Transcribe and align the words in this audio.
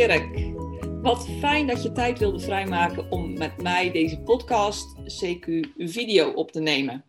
Erik. 0.00 0.52
Wat 1.02 1.28
fijn 1.28 1.66
dat 1.66 1.82
je 1.82 1.92
tijd 1.92 2.18
wilde 2.18 2.40
vrijmaken 2.40 3.10
om 3.10 3.38
met 3.38 3.62
mij 3.62 3.90
deze 3.90 4.20
podcast 4.20 4.96
CQ 4.96 5.68
video 5.76 6.30
op 6.30 6.52
te 6.52 6.60
nemen. 6.60 7.04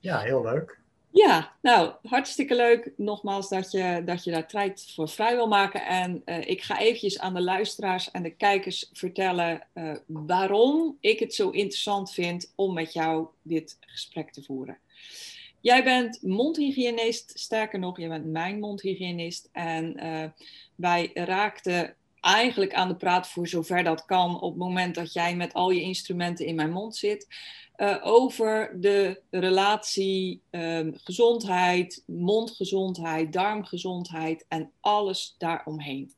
Ja, 0.00 0.20
heel 0.20 0.42
leuk. 0.42 0.80
Ja, 1.10 1.52
nou, 1.62 1.92
hartstikke 2.02 2.54
leuk. 2.54 2.92
Nogmaals 2.96 3.48
dat 3.48 3.70
je, 3.70 4.02
dat 4.04 4.24
je 4.24 4.30
daar 4.30 4.48
tijd 4.48 4.92
voor 4.94 5.08
vrij 5.08 5.34
wil 5.34 5.48
maken. 5.48 5.86
En 5.86 6.22
uh, 6.24 6.48
ik 6.48 6.62
ga 6.62 6.78
eventjes 6.78 7.18
aan 7.18 7.34
de 7.34 7.42
luisteraars 7.42 8.10
en 8.10 8.22
de 8.22 8.34
kijkers 8.34 8.90
vertellen 8.92 9.66
uh, 9.74 9.96
waarom 10.06 10.96
ik 11.00 11.18
het 11.18 11.34
zo 11.34 11.50
interessant 11.50 12.12
vind 12.12 12.52
om 12.54 12.74
met 12.74 12.92
jou 12.92 13.26
dit 13.42 13.76
gesprek 13.80 14.32
te 14.32 14.42
voeren. 14.42 14.78
Jij 15.60 15.84
bent 15.84 16.22
mondhygiënist, 16.22 17.32
sterker 17.34 17.78
nog, 17.78 17.98
jij 17.98 18.08
bent 18.08 18.26
mijn 18.26 18.60
mondhygiënist. 18.60 19.48
En 19.52 20.04
uh, 20.04 20.24
wij 20.74 21.10
raakten 21.14 21.96
eigenlijk 22.26 22.74
aan 22.74 22.88
de 22.88 22.96
praat 22.96 23.28
voor 23.28 23.48
zover 23.48 23.84
dat 23.84 24.04
kan 24.04 24.40
op 24.40 24.50
het 24.50 24.58
moment 24.58 24.94
dat 24.94 25.12
jij 25.12 25.36
met 25.36 25.52
al 25.52 25.70
je 25.70 25.80
instrumenten 25.80 26.46
in 26.46 26.54
mijn 26.54 26.70
mond 26.70 26.96
zit. 26.96 27.26
Uh, 27.76 27.96
over 28.02 28.76
de 28.80 29.20
relatie 29.30 30.42
um, 30.50 30.94
gezondheid, 30.96 32.02
mondgezondheid, 32.06 33.32
darmgezondheid 33.32 34.44
en 34.48 34.70
alles 34.80 35.34
daaromheen. 35.38 36.12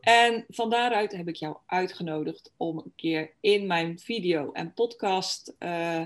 En 0.00 0.44
van 0.48 0.70
daaruit 0.70 1.12
heb 1.12 1.28
ik 1.28 1.36
jou 1.36 1.56
uitgenodigd 1.66 2.52
om 2.56 2.78
een 2.78 2.92
keer 2.96 3.32
in 3.40 3.66
mijn 3.66 3.98
video 3.98 4.52
en 4.52 4.72
podcast 4.72 5.54
uh, 5.58 6.02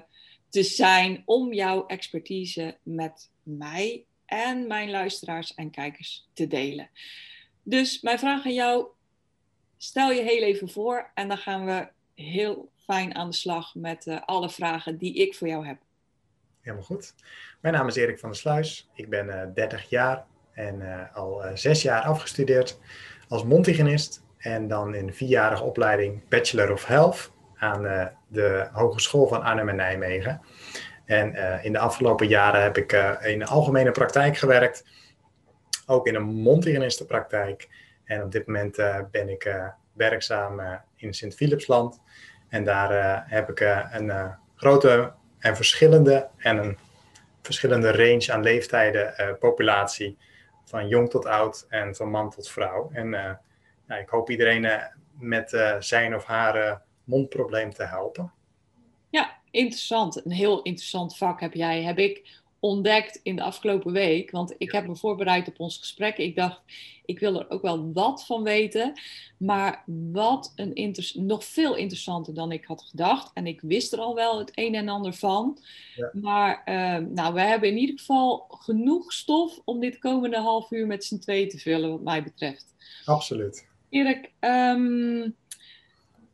te 0.49 0.63
zijn 0.63 1.23
om 1.25 1.53
jouw 1.53 1.87
expertise 1.87 2.77
met 2.83 3.31
mij 3.43 4.05
en 4.27 4.67
mijn 4.67 4.91
luisteraars 4.91 5.55
en 5.55 5.71
kijkers 5.71 6.29
te 6.33 6.47
delen. 6.47 6.91
Dus 7.63 8.01
mijn 8.01 8.19
vraag 8.19 8.45
aan 8.45 8.55
jou, 8.55 8.87
stel 9.83 10.11
je 10.11 10.23
heel 10.23 10.43
even 10.43 10.69
voor 10.69 11.11
en 11.15 11.29
dan 11.29 11.37
gaan 11.37 11.65
we 11.65 11.89
heel 12.15 12.71
fijn 12.77 13.15
aan 13.15 13.31
de 13.31 13.37
slag 13.37 13.75
met 13.75 14.07
uh, 14.07 14.21
alle 14.25 14.51
vragen 14.51 14.99
die 14.99 15.15
ik 15.15 15.35
voor 15.35 15.49
jou 15.49 15.67
heb. 15.67 15.79
Helemaal 16.61 16.85
goed. 16.85 17.15
Mijn 17.61 17.75
naam 17.75 17.89
is 17.89 17.97
Erik 17.97 18.19
van 18.19 18.31
der 18.31 18.39
Sluis. 18.39 18.91
Ik 18.95 19.09
ben 19.09 19.27
uh, 19.27 19.43
30 19.55 19.89
jaar 19.89 20.25
en 20.53 20.81
uh, 20.81 21.17
al 21.17 21.43
zes 21.55 21.83
jaar 21.83 22.03
afgestudeerd 22.03 22.79
als 23.29 23.45
mondhygiënist. 23.45 24.23
En 24.39 24.69
dan 24.69 24.95
in 24.95 25.13
vierjarige 25.13 25.63
opleiding 25.63 26.29
Bachelor 26.29 26.73
of 26.73 26.85
Health 26.85 27.33
aan 27.57 28.11
de 28.27 28.69
Hogeschool 28.73 29.27
van 29.27 29.43
Arnhem 29.43 29.69
en 29.69 29.77
Nijmegen. 29.77 30.41
En 31.05 31.35
in 31.65 31.73
de 31.73 31.79
afgelopen 31.79 32.27
jaren 32.27 32.63
heb 32.63 32.77
ik 32.77 32.93
in 33.23 33.39
de 33.39 33.47
algemene 33.47 33.91
praktijk 33.91 34.37
gewerkt, 34.37 34.85
ook 35.87 36.07
in 36.07 36.15
een 36.15 36.23
mondhygiënistenpraktijk. 36.23 37.69
En 38.13 38.23
op 38.23 38.33
dit 38.33 38.47
moment 38.47 38.77
ben 39.11 39.29
ik 39.29 39.57
werkzaam 39.93 40.61
in 40.97 41.15
Sint-Philipsland. 41.15 42.01
En 42.49 42.65
daar 42.65 43.25
heb 43.29 43.51
ik 43.51 43.61
een 43.93 44.35
grote 44.57 45.13
en 45.39 45.57
verschillende 45.57 46.29
en 46.37 46.57
een 46.57 46.79
verschillende 47.43 47.91
range 47.93 48.33
aan 48.33 48.43
leeftijden 48.43 49.37
populatie. 49.39 50.19
Van 50.65 50.89
jong 50.89 51.11
tot 51.11 51.27
oud 51.27 51.67
en 51.69 51.95
van 51.95 52.11
man 52.11 52.31
tot 52.31 52.49
vrouw. 52.49 52.91
En 52.93 53.39
ik 53.87 54.09
hoop 54.09 54.31
iedereen 54.31 54.69
met 55.19 55.77
zijn 55.79 56.15
of 56.15 56.25
haar 56.25 56.83
mondprobleem 57.05 57.73
te 57.73 57.85
helpen. 57.85 58.33
Ja, 59.11 59.41
interessant. 59.51 60.25
Een 60.25 60.33
heel 60.33 60.63
interessant 60.63 61.17
vak 61.17 61.41
heb 61.41 61.55
jij, 61.55 61.83
heb 61.83 61.99
ik 61.99 62.42
ontdekt 62.63 63.21
in 63.23 63.37
de 63.37 63.43
afgelopen 63.43 63.93
week. 63.93 64.31
Want 64.31 64.55
ik 64.59 64.73
heb 64.73 64.87
me 64.87 64.97
voorbereid 64.97 65.49
op 65.49 65.61
ons 65.61 65.79
gesprek. 65.79 66.17
Ik 66.17 66.37
dacht, 66.37 66.61
ik 67.05 67.19
wil 67.19 67.41
er 67.41 67.51
ook 67.51 67.63
wel 67.63 67.93
wat 67.93 68.27
van 68.27 68.43
weten. 68.43 68.93
Maar 69.37 69.85
wat 70.13 70.53
een 70.57 70.97
nog 71.15 71.45
veel 71.45 71.77
interessanter 71.77 72.35
dan 72.35 72.53
ik 72.53 72.65
had 72.65 72.83
gedacht. 72.83 73.31
En 73.35 73.47
ik 73.47 73.61
wist 73.61 73.93
er 73.93 73.99
al 73.99 74.15
wel 74.15 74.39
het 74.39 74.51
een 74.55 74.75
en 74.75 74.89
ander 74.89 75.15
van. 75.15 75.59
Ja. 75.97 76.11
Maar 76.13 76.63
uh, 76.65 77.07
nou, 77.09 77.35
we 77.35 77.41
hebben 77.41 77.69
in 77.69 77.79
ieder 77.79 77.99
geval 77.99 78.47
genoeg 78.49 79.13
stof 79.13 79.61
om 79.65 79.81
dit 79.81 79.99
komende 79.99 80.39
half 80.39 80.71
uur 80.71 80.87
met 80.87 81.05
z'n 81.05 81.19
twee 81.19 81.47
te 81.47 81.59
vullen, 81.59 81.91
wat 81.91 82.03
mij 82.03 82.23
betreft. 82.23 82.75
Absoluut. 83.05 83.67
Erik, 83.89 84.31
um, 84.41 85.35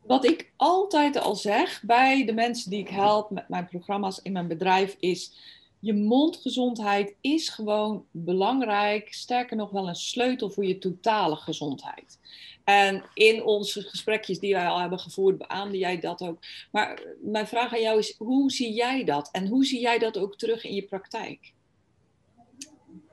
wat 0.01 0.25
ik 0.25 0.51
altijd 0.55 1.17
al 1.17 1.35
zeg 1.35 1.81
bij 1.83 2.25
de 2.25 2.33
mensen 2.33 2.69
die 2.69 2.79
ik 2.79 2.89
help 2.89 3.29
met 3.29 3.49
mijn 3.49 3.67
programma's 3.67 4.19
in 4.23 4.31
mijn 4.31 4.47
bedrijf 4.47 4.95
is: 4.99 5.33
je 5.79 5.93
mondgezondheid 5.93 7.15
is 7.21 7.49
gewoon 7.49 8.05
belangrijk. 8.11 9.13
Sterker 9.13 9.57
nog 9.57 9.71
wel 9.71 9.87
een 9.87 9.95
sleutel 9.95 10.49
voor 10.49 10.65
je 10.65 10.77
totale 10.77 11.35
gezondheid. 11.35 12.19
En 12.63 13.03
in 13.13 13.43
onze 13.43 13.81
gesprekjes 13.81 14.39
die 14.39 14.53
wij 14.53 14.67
al 14.67 14.79
hebben 14.79 14.99
gevoerd, 14.99 15.37
beaamde 15.37 15.77
jij 15.77 15.99
dat 15.99 16.21
ook. 16.21 16.39
Maar 16.71 17.01
mijn 17.21 17.47
vraag 17.47 17.73
aan 17.73 17.81
jou 17.81 17.99
is: 17.99 18.15
hoe 18.17 18.51
zie 18.51 18.73
jij 18.73 19.03
dat? 19.03 19.29
En 19.31 19.47
hoe 19.47 19.65
zie 19.65 19.79
jij 19.79 19.99
dat 19.99 20.17
ook 20.17 20.37
terug 20.37 20.63
in 20.63 20.73
je 20.73 20.83
praktijk? 20.83 21.53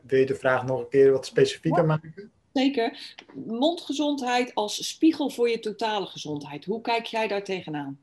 Wil 0.03 0.19
je 0.19 0.27
de 0.27 0.35
vraag 0.35 0.65
nog 0.65 0.81
een 0.81 0.89
keer 0.89 1.13
wat 1.13 1.27
specifieker 1.27 1.81
ja. 1.81 1.87
maken? 1.87 2.31
Zeker. 2.53 3.17
Mondgezondheid 3.47 4.55
als 4.55 4.89
spiegel 4.89 5.31
voor 5.31 5.49
je 5.49 5.59
totale 5.59 6.07
gezondheid. 6.07 6.65
Hoe 6.65 6.81
kijk 6.81 7.05
jij 7.05 7.29
daar 7.29 7.45
tegenaan? 7.45 7.99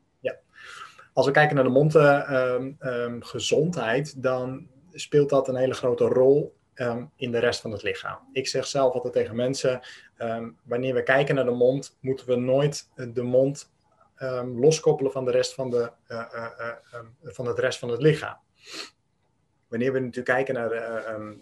Als 1.14 1.26
we 1.26 1.32
kijken 1.32 1.54
naar 1.54 1.64
de 1.64 1.70
mondgezondheid, 1.70 4.08
um, 4.08 4.16
um, 4.16 4.22
dan 4.22 4.66
speelt 4.92 5.28
dat 5.28 5.48
een 5.48 5.56
hele 5.56 5.74
grote 5.74 6.04
rol 6.04 6.56
um, 6.74 7.10
in 7.16 7.30
de 7.30 7.38
rest 7.38 7.60
van 7.60 7.70
het 7.70 7.82
lichaam. 7.82 8.18
Ik 8.32 8.48
zeg 8.48 8.66
zelf 8.66 8.94
altijd 8.94 9.12
tegen 9.12 9.36
mensen, 9.36 9.80
wanneer 10.62 10.94
we 10.94 11.02
kijken 11.02 11.34
naar 11.34 11.44
de 11.44 11.50
mond, 11.50 11.96
moeten 12.00 12.26
we 12.26 12.36
nooit 12.36 12.88
de 13.12 13.22
mond 13.22 13.72
loskoppelen 14.54 15.12
van 15.12 15.24
de 15.24 15.30
rest 15.30 15.54
van, 15.54 15.70
de, 15.70 15.90
uh, 16.08 16.72
van 17.22 17.46
het 17.46 17.58
rest 17.58 17.78
van 17.78 17.88
het 17.88 18.02
lichaam. 18.02 18.36
Wanneer 19.68 19.92
we 19.92 19.98
natuurlijk 19.98 20.36
kijken 20.36 20.54
naar 20.54 20.68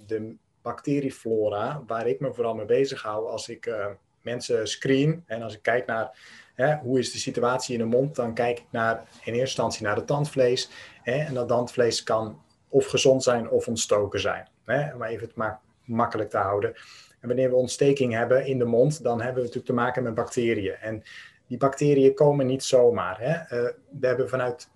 de 0.06 0.36
bacterieflora, 0.62 1.82
waar 1.86 2.06
ik 2.06 2.20
me 2.20 2.34
vooral 2.34 2.54
mee 2.54 2.66
bezig 2.66 3.02
hou 3.02 3.28
als 3.28 3.48
ik 3.48 3.74
mensen 4.22 4.68
screen. 4.68 5.22
En 5.26 5.42
als 5.42 5.54
ik 5.54 5.62
kijk 5.62 5.86
naar 5.86 6.18
hè, 6.54 6.76
hoe 6.76 6.98
is 6.98 7.12
de 7.12 7.18
situatie 7.18 7.72
in 7.72 7.80
de 7.80 7.96
mond, 7.96 8.14
dan 8.14 8.34
kijk 8.34 8.58
ik 8.58 8.64
naar, 8.70 8.96
in 8.96 9.04
eerste 9.20 9.38
instantie 9.40 9.82
naar 9.82 9.96
het 9.96 10.06
tandvlees. 10.06 10.70
Hè, 11.02 11.18
en 11.18 11.34
dat 11.34 11.48
tandvlees 11.48 12.02
kan 12.02 12.40
of 12.68 12.86
gezond 12.86 13.22
zijn 13.22 13.50
of 13.50 13.68
ontstoken 13.68 14.20
zijn. 14.20 14.48
Hè, 14.64 14.94
om 14.94 15.02
even 15.02 15.26
het 15.26 15.36
maar 15.36 15.60
makkelijk 15.84 16.30
te 16.30 16.38
houden. 16.38 16.74
En 17.20 17.28
wanneer 17.28 17.50
we 17.50 17.56
ontsteking 17.56 18.12
hebben 18.12 18.46
in 18.46 18.58
de 18.58 18.64
mond, 18.64 19.02
dan 19.02 19.16
hebben 19.16 19.34
we 19.34 19.40
natuurlijk 19.40 19.66
te 19.66 19.72
maken 19.72 20.02
met 20.02 20.14
bacteriën. 20.14 20.74
En 20.74 21.02
die 21.46 21.58
bacteriën 21.58 22.14
komen 22.14 22.46
niet 22.46 22.64
zomaar. 22.64 23.20
Hè. 23.20 23.30
Uh, 23.30 23.70
we 24.00 24.06
hebben 24.06 24.28
vanuit 24.28 24.68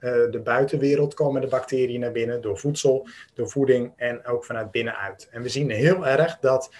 uh, 0.00 0.30
de 0.30 0.40
buitenwereld 0.44 1.14
komen 1.14 1.40
de 1.40 1.46
bacteriën 1.46 2.00
naar 2.00 2.12
binnen 2.12 2.40
door 2.40 2.58
voedsel, 2.58 3.08
door 3.34 3.48
voeding 3.48 3.92
en 3.96 4.26
ook 4.26 4.44
vanuit 4.44 4.70
binnenuit. 4.70 5.28
En 5.30 5.42
we 5.42 5.48
zien 5.48 5.70
heel 5.70 6.06
erg 6.06 6.38
dat 6.38 6.70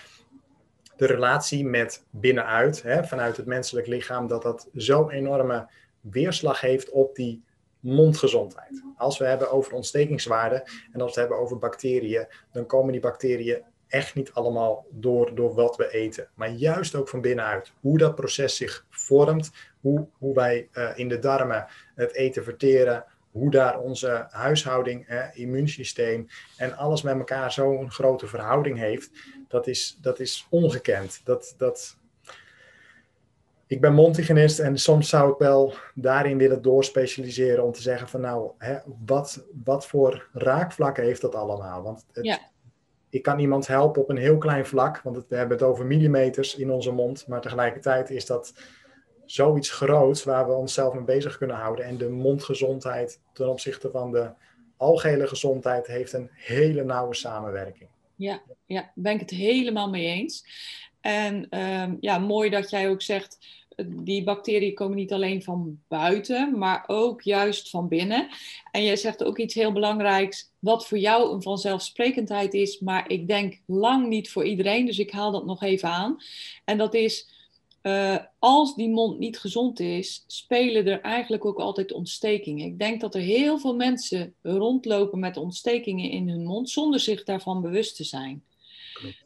de 0.96 1.06
relatie 1.06 1.64
met 1.64 2.04
binnenuit, 2.10 2.82
hè, 2.82 3.04
vanuit 3.04 3.36
het 3.36 3.46
menselijk 3.46 3.86
lichaam, 3.86 4.26
dat 4.26 4.42
dat 4.42 4.68
zo'n 4.72 5.10
enorme 5.10 5.68
weerslag 6.00 6.60
heeft 6.60 6.90
op 6.90 7.14
die 7.14 7.42
mondgezondheid. 7.80 8.82
Als 8.96 9.18
we 9.18 9.24
hebben 9.24 9.50
over 9.50 9.72
ontstekingswaarden 9.72 10.62
en 10.92 11.00
als 11.00 11.14
we 11.14 11.20
hebben 11.20 11.38
over 11.38 11.58
bacteriën, 11.58 12.26
dan 12.52 12.66
komen 12.66 12.92
die 12.92 13.00
bacteriën 13.00 13.62
echt 13.88 14.14
niet 14.14 14.32
allemaal 14.32 14.86
door, 14.90 15.34
door 15.34 15.54
wat 15.54 15.76
we 15.76 15.90
eten, 15.90 16.28
maar 16.34 16.50
juist 16.50 16.94
ook 16.94 17.08
van 17.08 17.20
binnenuit. 17.20 17.72
Hoe 17.80 17.98
dat 17.98 18.14
proces 18.14 18.56
zich 18.56 18.86
vormt, 18.90 19.50
hoe, 19.80 20.06
hoe 20.18 20.34
wij 20.34 20.68
uh, 20.72 20.90
in 20.94 21.08
de 21.08 21.18
darmen 21.18 21.66
het 21.94 22.14
eten 22.14 22.44
verteren, 22.44 23.04
hoe 23.34 23.50
daar 23.50 23.78
onze 23.78 24.26
huishouding, 24.30 25.28
immuunsysteem 25.32 26.26
en 26.56 26.76
alles 26.76 27.02
met 27.02 27.18
elkaar 27.18 27.52
zo'n 27.52 27.90
grote 27.90 28.26
verhouding 28.26 28.78
heeft, 28.78 29.10
dat 29.48 29.66
is, 29.66 29.98
dat 30.00 30.20
is 30.20 30.46
ongekend. 30.50 31.20
Dat, 31.24 31.54
dat... 31.58 31.96
Ik 33.66 33.80
ben 33.80 33.94
mondhygiënist 33.94 34.58
en 34.58 34.78
soms 34.78 35.08
zou 35.08 35.32
ik 35.32 35.38
wel 35.38 35.74
daarin 35.94 36.38
willen 36.38 36.62
doorspecialiseren 36.62 37.64
om 37.64 37.72
te 37.72 37.82
zeggen 37.82 38.08
van 38.08 38.20
nou, 38.20 38.50
hè, 38.58 38.78
wat, 39.06 39.44
wat 39.64 39.86
voor 39.86 40.28
raakvlakken 40.32 41.04
heeft 41.04 41.20
dat 41.20 41.34
allemaal? 41.34 41.82
Want 41.82 42.06
het, 42.12 42.24
ja. 42.24 42.38
ik 43.10 43.22
kan 43.22 43.38
iemand 43.38 43.66
helpen 43.66 44.02
op 44.02 44.10
een 44.10 44.16
heel 44.16 44.38
klein 44.38 44.66
vlak, 44.66 45.00
want 45.02 45.16
we 45.28 45.36
hebben 45.36 45.56
het 45.56 45.66
over 45.66 45.86
millimeters 45.86 46.54
in 46.54 46.70
onze 46.70 46.92
mond, 46.92 47.26
maar 47.26 47.40
tegelijkertijd 47.40 48.10
is 48.10 48.26
dat 48.26 48.52
zoiets 49.34 49.70
groots 49.70 50.24
waar 50.24 50.46
we 50.46 50.52
onszelf 50.52 50.94
mee 50.94 51.04
bezig 51.04 51.38
kunnen 51.38 51.56
houden. 51.56 51.84
En 51.84 51.98
de 51.98 52.08
mondgezondheid 52.08 53.20
ten 53.32 53.48
opzichte 53.48 53.90
van 53.90 54.12
de 54.12 54.30
algehele 54.76 55.26
gezondheid 55.26 55.86
heeft 55.86 56.12
een 56.12 56.30
hele 56.32 56.84
nauwe 56.84 57.14
samenwerking. 57.14 57.88
Ja, 58.16 58.42
ja, 58.66 58.92
ben 58.94 59.14
ik 59.14 59.20
het 59.20 59.30
helemaal 59.30 59.90
mee 59.90 60.06
eens. 60.06 60.46
En 61.00 61.58
um, 61.58 61.96
ja, 62.00 62.18
mooi 62.18 62.50
dat 62.50 62.70
jij 62.70 62.88
ook 62.88 63.02
zegt, 63.02 63.38
die 63.86 64.24
bacteriën 64.24 64.74
komen 64.74 64.96
niet 64.96 65.12
alleen 65.12 65.42
van 65.42 65.78
buiten, 65.88 66.58
maar 66.58 66.84
ook 66.86 67.22
juist 67.22 67.70
van 67.70 67.88
binnen. 67.88 68.28
En 68.70 68.82
jij 68.82 68.96
zegt 68.96 69.24
ook 69.24 69.38
iets 69.38 69.54
heel 69.54 69.72
belangrijks, 69.72 70.50
wat 70.58 70.86
voor 70.86 70.98
jou 70.98 71.34
een 71.34 71.42
vanzelfsprekendheid 71.42 72.54
is, 72.54 72.78
maar 72.78 73.10
ik 73.10 73.28
denk 73.28 73.60
lang 73.66 74.08
niet 74.08 74.30
voor 74.30 74.44
iedereen, 74.44 74.86
dus 74.86 74.98
ik 74.98 75.10
haal 75.10 75.32
dat 75.32 75.46
nog 75.46 75.62
even 75.62 75.88
aan. 75.88 76.16
En 76.64 76.78
dat 76.78 76.94
is, 76.94 77.33
uh, 77.86 78.16
als 78.38 78.74
die 78.74 78.88
mond 78.88 79.18
niet 79.18 79.38
gezond 79.38 79.80
is, 79.80 80.24
spelen 80.26 80.86
er 80.86 81.00
eigenlijk 81.00 81.44
ook 81.44 81.58
altijd 81.58 81.92
ontstekingen. 81.92 82.66
Ik 82.66 82.78
denk 82.78 83.00
dat 83.00 83.14
er 83.14 83.20
heel 83.20 83.58
veel 83.58 83.74
mensen 83.74 84.34
rondlopen 84.42 85.18
met 85.18 85.36
ontstekingen 85.36 86.10
in 86.10 86.28
hun 86.28 86.44
mond 86.44 86.70
zonder 86.70 87.00
zich 87.00 87.24
daarvan 87.24 87.60
bewust 87.60 87.96
te 87.96 88.04
zijn. 88.04 88.44
Klopt. 88.92 89.24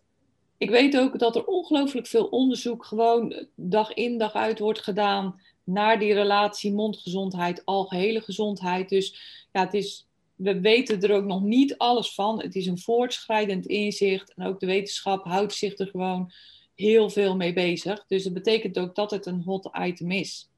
Ik 0.59 0.71
weet 0.71 0.97
ook 0.97 1.19
dat 1.19 1.37
er 1.37 1.45
ongelooflijk 1.45 2.07
veel 2.07 2.25
onderzoek 2.25 2.85
gewoon 2.85 3.47
dag 3.55 3.93
in 3.93 4.19
dag 4.19 4.33
uit 4.33 4.59
wordt 4.59 4.81
gedaan 4.81 5.41
naar 5.65 5.99
die 5.99 6.15
relatie 6.15 6.73
mondgezondheid, 6.73 7.65
algehele 7.65 8.21
gezondheid. 8.21 8.89
Dus 8.89 9.15
ja, 9.53 9.65
het 9.65 9.75
is, 9.75 10.07
we 10.35 10.61
weten 10.61 11.01
er 11.01 11.15
ook 11.15 11.25
nog 11.25 11.43
niet 11.43 11.77
alles 11.77 12.15
van. 12.15 12.43
Het 12.43 12.55
is 12.55 12.67
een 12.67 12.79
voortschrijdend 12.79 13.67
inzicht 13.67 14.35
en 14.35 14.47
ook 14.47 14.61
de 14.61 14.67
wetenschap 14.67 15.25
houdt 15.25 15.55
zich 15.55 15.79
er 15.79 15.87
gewoon 15.87 16.33
heel 16.79 17.11
veel 17.11 17.37
mee 17.37 17.53
bezig. 17.53 18.05
Dus 18.07 18.25
dat 18.25 18.33
betekent 18.33 18.79
ook 18.79 18.95
dat 18.95 19.11
het 19.11 19.27
een 19.27 19.43
hot 19.43 19.71
item 19.81 20.11
is. 20.11 20.49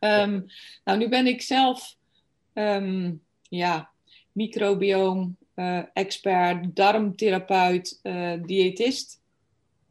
Um, 0.00 0.46
nou, 0.84 0.98
nu 0.98 1.08
ben 1.08 1.26
ik 1.26 1.42
zelf 1.42 1.96
um, 2.54 3.22
ja, 3.42 3.90
microbioom 4.32 5.36
uh, 5.54 5.82
expert, 5.92 6.76
darmtherapeut, 6.76 8.00
uh, 8.02 8.32
diëtist. 8.42 9.20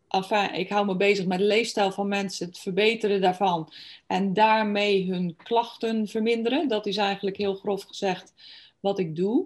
Enfin, 0.08 0.54
ik 0.54 0.70
hou 0.70 0.86
me 0.86 0.96
bezig 0.96 1.26
met 1.26 1.40
de 1.40 1.46
leefstijl 1.46 1.92
van 1.92 2.08
mensen, 2.08 2.48
het 2.48 2.60
verbeteren 2.60 3.22
daarvan 3.22 3.74
en 4.08 4.34
daarmee 4.34 5.12
hun 5.12 5.36
klachten 5.44 6.08
verminderen. 6.08 6.68
Dat 6.68 6.86
is 6.86 6.98
eigenlijk 6.98 7.38
heel 7.38 7.56
grof 7.56 7.84
gezegd 7.84 8.34
wat 8.80 9.00
ik 9.00 9.16
doe. 9.16 9.46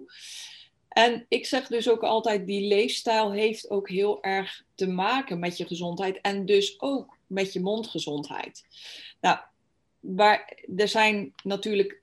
En 0.92 1.26
ik 1.28 1.46
zeg 1.46 1.66
dus 1.66 1.88
ook 1.88 2.02
altijd, 2.02 2.46
die 2.46 2.66
leefstijl 2.66 3.32
heeft 3.32 3.70
ook 3.70 3.88
heel 3.88 4.22
erg 4.22 4.64
te 4.74 4.86
maken 4.86 5.38
met 5.38 5.56
je 5.56 5.66
gezondheid 5.66 6.20
en 6.20 6.46
dus 6.46 6.80
ook 6.80 7.16
met 7.26 7.52
je 7.52 7.60
mondgezondheid. 7.60 8.66
Nou, 9.20 9.38
waar, 10.00 10.58
er 10.76 10.88
zijn 10.88 11.34
natuurlijk 11.44 12.00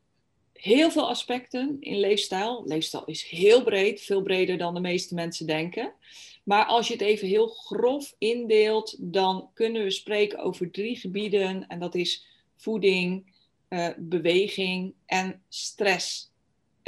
heel 0.54 0.92
veel 0.92 1.10
aspecten 1.10 1.78
in 1.80 2.00
leefstijl. 2.00 2.64
Leefstijl 2.66 3.06
is 3.06 3.24
heel 3.24 3.64
breed, 3.64 4.02
veel 4.02 4.22
breder 4.22 4.58
dan 4.58 4.74
de 4.74 4.80
meeste 4.80 5.14
mensen 5.14 5.48
denken. 5.48 5.94
Maar 6.44 6.66
als 6.66 6.88
je 6.88 6.94
het 6.94 7.02
even 7.02 7.28
heel 7.28 7.48
grof 7.48 8.16
indeelt, 8.18 8.96
dan 9.00 9.50
kunnen 9.54 9.84
we 9.84 9.92
spreken 9.92 10.40
over 10.40 10.72
drie 10.72 10.96
gebieden. 10.96 11.68
En 11.68 11.80
dat 11.80 11.96
is 11.96 12.26
voeding, 12.56 13.34
uh, 13.70 13.88
beweging 13.98 14.94
en 15.06 15.42
stress 15.50 16.29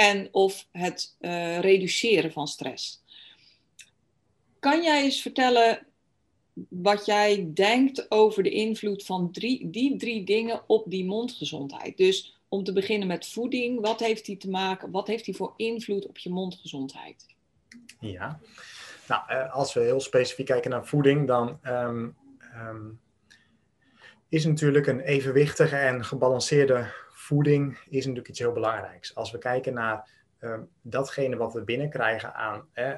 en 0.02 0.28
of 0.32 0.68
het 0.72 1.16
uh, 1.20 1.60
reduceren 1.60 2.32
van 2.32 2.48
stress. 2.48 3.04
Kan 4.60 4.84
jij 4.84 5.04
eens 5.04 5.22
vertellen 5.22 5.88
wat 6.70 7.06
jij 7.06 7.52
denkt 7.54 8.12
over 8.12 8.44
de 8.44 8.50
invloed 8.50 9.06
van 9.06 9.32
drie, 9.32 9.70
die 9.70 9.98
drie 9.98 10.24
dingen 10.24 10.62
op 10.68 10.90
die 10.90 11.06
mondgezondheid? 11.06 11.98
Dus 11.98 12.40
om 12.48 12.64
te 12.64 12.74
beginnen 12.74 13.08
met 13.08 13.28
voeding, 13.28 13.82
wat 13.82 14.00
heeft 14.00 14.26
die 14.26 14.38
te 14.38 14.50
maken, 14.50 14.92
wat 14.92 15.08
heeft 15.08 15.26
die 15.26 15.36
voor 15.36 15.54
invloed 15.58 16.08
op 16.08 16.18
je 16.18 16.30
mondgezondheid? 16.30 17.26
Ja, 18.00 18.40
nou, 19.08 19.22
eh, 19.28 19.54
als 19.54 19.74
we 19.74 19.80
heel 19.80 20.00
specifiek 20.00 20.46
kijken 20.46 20.72
naar 20.72 20.86
voeding, 20.88 21.28
dan 21.28 21.60
um, 21.64 22.16
um, 22.56 23.00
is 24.30 24.46
natuurlijk 24.46 24.88
een 24.88 25.00
evenwichtige 25.00 25.76
en 25.76 26.06
gebalanceerde 26.06 26.92
voeding 27.32 27.78
is 27.90 28.04
natuurlijk 28.06 28.28
iets 28.28 28.40
heel 28.40 28.52
belangrijks. 28.52 29.16
Als 29.16 29.32
we 29.32 29.38
kijken 29.38 29.74
naar 29.74 30.10
uh, 30.40 30.60
datgene 30.82 31.36
wat 31.36 31.54
we 31.54 31.64
binnenkrijgen 31.64 32.34
aan 32.34 32.66
uh, 32.76 32.96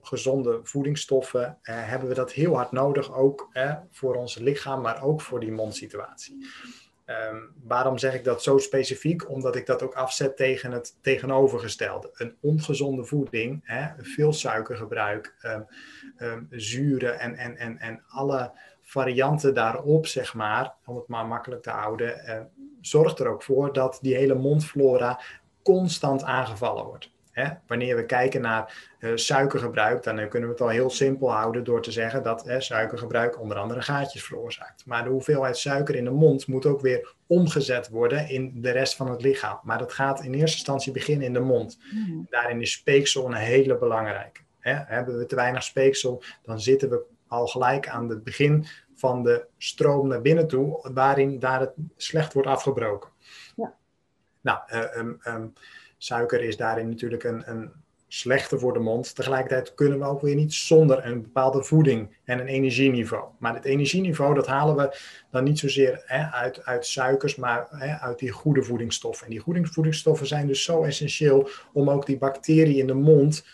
gezonde 0.00 0.60
voedingsstoffen, 0.62 1.42
uh, 1.42 1.48
hebben 1.62 2.08
we 2.08 2.14
dat 2.14 2.32
heel 2.32 2.54
hard 2.54 2.72
nodig, 2.72 3.14
ook 3.14 3.48
voor 3.90 4.14
ons 4.14 4.38
lichaam, 4.38 4.80
maar 4.80 5.02
ook 5.02 5.20
voor 5.20 5.40
die 5.40 5.52
mondsituatie. 5.52 6.46
Um, 7.06 7.54
waarom 7.62 7.98
zeg 7.98 8.14
ik 8.14 8.24
dat 8.24 8.42
zo 8.42 8.58
specifiek? 8.58 9.30
Omdat 9.30 9.56
ik 9.56 9.66
dat 9.66 9.82
ook 9.82 9.94
afzet 9.94 10.36
tegen 10.36 10.72
het 10.72 10.96
tegenovergestelde. 11.00 12.10
Een 12.12 12.36
ongezonde 12.40 13.04
voeding, 13.04 13.60
hè, 13.64 13.88
veel 13.98 14.32
suikergebruik, 14.32 15.34
um, 16.18 16.46
zuren 16.50 17.18
en, 17.18 17.34
en, 17.34 17.56
en, 17.56 17.78
en 17.78 18.02
alle 18.08 18.52
varianten 18.82 19.54
daarop, 19.54 20.06
zeg 20.06 20.34
maar, 20.34 20.74
om 20.84 20.96
het 20.96 21.08
maar 21.08 21.26
makkelijk 21.26 21.62
te 21.62 21.70
houden, 21.70 22.22
uh, 22.26 22.40
zorgt 22.80 23.18
er 23.18 23.28
ook 23.28 23.42
voor 23.42 23.72
dat 23.72 23.98
die 24.02 24.14
hele 24.14 24.34
mondflora 24.34 25.20
constant 25.62 26.22
aangevallen 26.22 26.84
wordt. 26.84 27.10
Hè? 27.30 27.48
Wanneer 27.66 27.96
we 27.96 28.06
kijken 28.06 28.40
naar 28.40 28.94
uh, 29.00 29.10
suikergebruik, 29.14 30.02
dan 30.02 30.18
uh, 30.18 30.28
kunnen 30.28 30.48
we 30.48 30.54
het 30.54 30.64
al 30.64 30.70
heel 30.70 30.90
simpel 30.90 31.32
houden 31.32 31.64
door 31.64 31.82
te 31.82 31.92
zeggen 31.92 32.22
dat 32.22 32.44
suikergebruik 32.58 33.40
onder 33.40 33.56
andere 33.56 33.82
gaatjes 33.82 34.24
veroorzaakt. 34.24 34.86
Maar 34.86 35.04
de 35.04 35.10
hoeveelheid 35.10 35.56
suiker 35.56 35.94
in 35.94 36.04
de 36.04 36.10
mond 36.10 36.46
moet 36.46 36.66
ook 36.66 36.80
weer 36.80 37.14
omgezet 37.26 37.88
worden 37.88 38.28
in 38.28 38.52
de 38.62 38.70
rest 38.70 38.94
van 38.96 39.10
het 39.10 39.22
lichaam. 39.22 39.60
Maar 39.62 39.78
dat 39.78 39.92
gaat 39.92 40.24
in 40.24 40.34
eerste 40.34 40.56
instantie 40.56 40.92
beginnen 40.92 41.26
in 41.26 41.32
de 41.32 41.40
mond. 41.40 41.78
Mm. 41.92 42.26
Daarin 42.30 42.60
is 42.60 42.72
speeksel 42.72 43.26
een 43.26 43.32
hele 43.32 43.78
belangrijke. 43.78 44.40
Hè? 44.58 44.74
Hebben 44.74 45.18
we 45.18 45.26
te 45.26 45.34
weinig 45.34 45.62
speeksel, 45.62 46.22
dan 46.42 46.60
zitten 46.60 46.90
we 46.90 47.00
al 47.28 47.46
gelijk 47.46 47.88
aan 47.88 48.08
het 48.08 48.24
begin 48.24 48.66
van 48.98 49.22
de 49.22 49.46
stroom 49.58 50.08
naar 50.08 50.22
binnen 50.22 50.48
toe, 50.48 50.90
waarin 50.94 51.38
daar 51.38 51.60
het 51.60 51.72
slecht 51.96 52.32
wordt 52.32 52.48
afgebroken. 52.48 53.10
Ja. 53.56 53.74
Nou, 54.40 54.58
uh, 54.72 54.96
um, 54.96 55.20
um, 55.26 55.52
suiker 55.98 56.42
is 56.42 56.56
daarin 56.56 56.88
natuurlijk 56.88 57.24
een, 57.24 57.50
een 57.50 57.72
slechte 58.08 58.58
voor 58.58 58.72
de 58.72 58.78
mond. 58.78 59.14
Tegelijkertijd 59.14 59.74
kunnen 59.74 59.98
we 59.98 60.04
ook 60.04 60.20
weer 60.20 60.34
niet 60.34 60.54
zonder 60.54 61.06
een 61.06 61.22
bepaalde 61.22 61.62
voeding 61.62 62.16
en 62.24 62.38
een 62.38 62.46
energieniveau. 62.46 63.28
Maar 63.38 63.54
het 63.54 63.64
energieniveau, 63.64 64.34
dat 64.34 64.46
halen 64.46 64.76
we 64.76 64.96
dan 65.30 65.44
niet 65.44 65.58
zozeer 65.58 66.02
hè, 66.06 66.30
uit, 66.30 66.64
uit 66.64 66.86
suikers, 66.86 67.36
maar 67.36 67.66
hè, 67.70 67.96
uit 67.96 68.18
die 68.18 68.30
goede 68.30 68.62
voedingsstoffen. 68.62 69.26
En 69.26 69.32
die 69.32 69.40
goede 69.40 69.66
voedingsstoffen 69.66 70.26
zijn 70.26 70.46
dus 70.46 70.64
zo 70.64 70.82
essentieel 70.82 71.48
om 71.72 71.90
ook 71.90 72.06
die 72.06 72.18
bacteriën 72.18 72.78
in 72.78 72.86
de 72.86 72.94
mond 72.94 73.44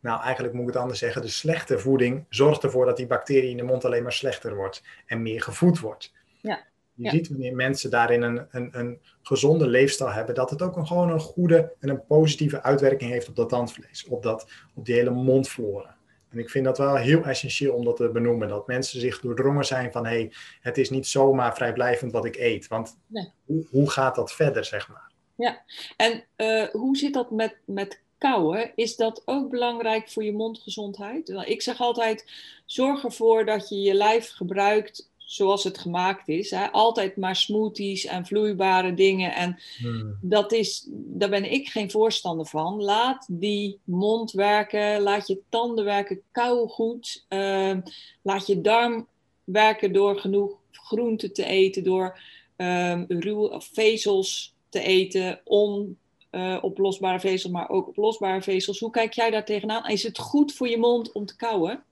nou, 0.00 0.22
eigenlijk 0.22 0.54
moet 0.54 0.62
ik 0.62 0.72
het 0.72 0.82
anders 0.82 0.98
zeggen. 0.98 1.22
De 1.22 1.28
slechte 1.28 1.78
voeding 1.78 2.26
zorgt 2.28 2.62
ervoor 2.62 2.86
dat 2.86 2.96
die 2.96 3.06
bacterie 3.06 3.50
in 3.50 3.56
de 3.56 3.62
mond 3.62 3.84
alleen 3.84 4.02
maar 4.02 4.12
slechter 4.12 4.54
wordt 4.54 4.82
en 5.06 5.22
meer 5.22 5.42
gevoed 5.42 5.78
wordt. 5.78 6.12
Ja. 6.40 6.66
Je 6.94 7.10
ziet 7.10 7.28
wanneer 7.28 7.54
mensen 7.54 7.90
daarin 7.90 8.22
een, 8.22 8.46
een, 8.50 8.68
een 8.72 9.00
gezonde 9.22 9.66
leefstijl 9.66 10.12
hebben, 10.12 10.34
dat 10.34 10.50
het 10.50 10.62
ook 10.62 10.76
een, 10.76 10.86
gewoon 10.86 11.10
een 11.10 11.20
goede 11.20 11.72
en 11.80 11.88
een 11.88 12.06
positieve 12.06 12.62
uitwerking 12.62 13.10
heeft 13.10 13.28
op 13.28 13.36
dat 13.36 13.48
tandvlees, 13.48 14.06
op, 14.06 14.22
dat, 14.22 14.50
op 14.74 14.84
die 14.84 14.94
hele 14.94 15.10
mondflora. 15.10 15.96
En 16.30 16.38
ik 16.38 16.50
vind 16.50 16.64
dat 16.64 16.78
wel 16.78 16.96
heel 16.96 17.22
essentieel 17.22 17.74
om 17.74 17.84
dat 17.84 17.96
te 17.96 18.10
benoemen. 18.10 18.48
Dat 18.48 18.66
mensen 18.66 19.00
zich 19.00 19.20
doordrongen 19.20 19.64
zijn 19.64 19.92
van 19.92 20.06
hé, 20.06 20.10
hey, 20.10 20.32
het 20.60 20.78
is 20.78 20.90
niet 20.90 21.06
zomaar 21.06 21.54
vrijblijvend 21.54 22.12
wat 22.12 22.24
ik 22.24 22.36
eet. 22.36 22.68
Want 22.68 22.98
nee. 23.06 23.32
hoe, 23.44 23.66
hoe 23.70 23.90
gaat 23.90 24.14
dat 24.14 24.32
verder, 24.32 24.64
zeg 24.64 24.88
maar? 24.88 25.10
Ja, 25.34 25.62
en 25.96 26.24
uh, 26.36 26.68
hoe 26.68 26.96
zit 26.96 27.14
dat 27.14 27.30
met, 27.30 27.58
met 27.64 28.02
kauwen, 28.18 28.72
is 28.74 28.96
dat 28.96 29.22
ook 29.24 29.50
belangrijk 29.50 30.10
voor 30.10 30.24
je 30.24 30.32
mondgezondheid? 30.32 31.28
Ik 31.28 31.62
zeg 31.62 31.80
altijd, 31.80 32.24
zorg 32.66 33.04
ervoor 33.04 33.44
dat 33.44 33.68
je 33.68 33.80
je 33.80 33.94
lijf 33.94 34.30
gebruikt 34.30 35.08
zoals 35.28 35.64
het 35.64 35.78
gemaakt 35.78 36.28
is. 36.28 36.50
Hè? 36.50 36.70
Altijd 36.70 37.16
maar 37.16 37.36
smoothies 37.36 38.04
en 38.04 38.26
vloeibare 38.26 38.94
dingen. 38.94 39.34
En 39.34 39.58
hmm. 39.78 40.18
dat 40.20 40.52
is, 40.52 40.84
daar 40.90 41.28
ben 41.28 41.52
ik 41.52 41.68
geen 41.68 41.90
voorstander 41.90 42.46
van. 42.46 42.82
Laat 42.82 43.26
die 43.30 43.78
mond 43.84 44.32
werken, 44.32 45.00
laat 45.00 45.26
je 45.26 45.40
tanden 45.48 45.84
werken, 45.84 46.20
kou 46.32 46.68
goed. 46.68 47.24
Ehm, 47.28 47.80
laat 48.22 48.46
je 48.46 48.60
darm 48.60 49.06
werken 49.44 49.92
door 49.92 50.18
genoeg 50.18 50.58
groente 50.72 51.32
te 51.32 51.44
eten, 51.44 51.84
door 51.84 52.18
um, 52.56 53.04
ruwe 53.08 53.60
vezels 53.72 54.54
te 54.68 54.80
eten, 54.80 55.40
onoplosbare 55.44 56.07
uh, 56.30 57.18
vezels, 57.18 57.52
maar 57.52 57.68
ook 57.68 57.88
oplosbare 57.88 58.42
vezels. 58.42 58.78
Hoe 58.78 58.90
kijk 58.90 59.12
jij 59.12 59.30
daar 59.30 59.44
tegenaan? 59.44 59.88
Is 59.88 60.02
het 60.02 60.18
goed 60.18 60.54
voor 60.54 60.68
je 60.68 60.78
mond 60.78 61.12
om 61.12 61.26
te 61.26 61.36
kauwen? 61.36 61.82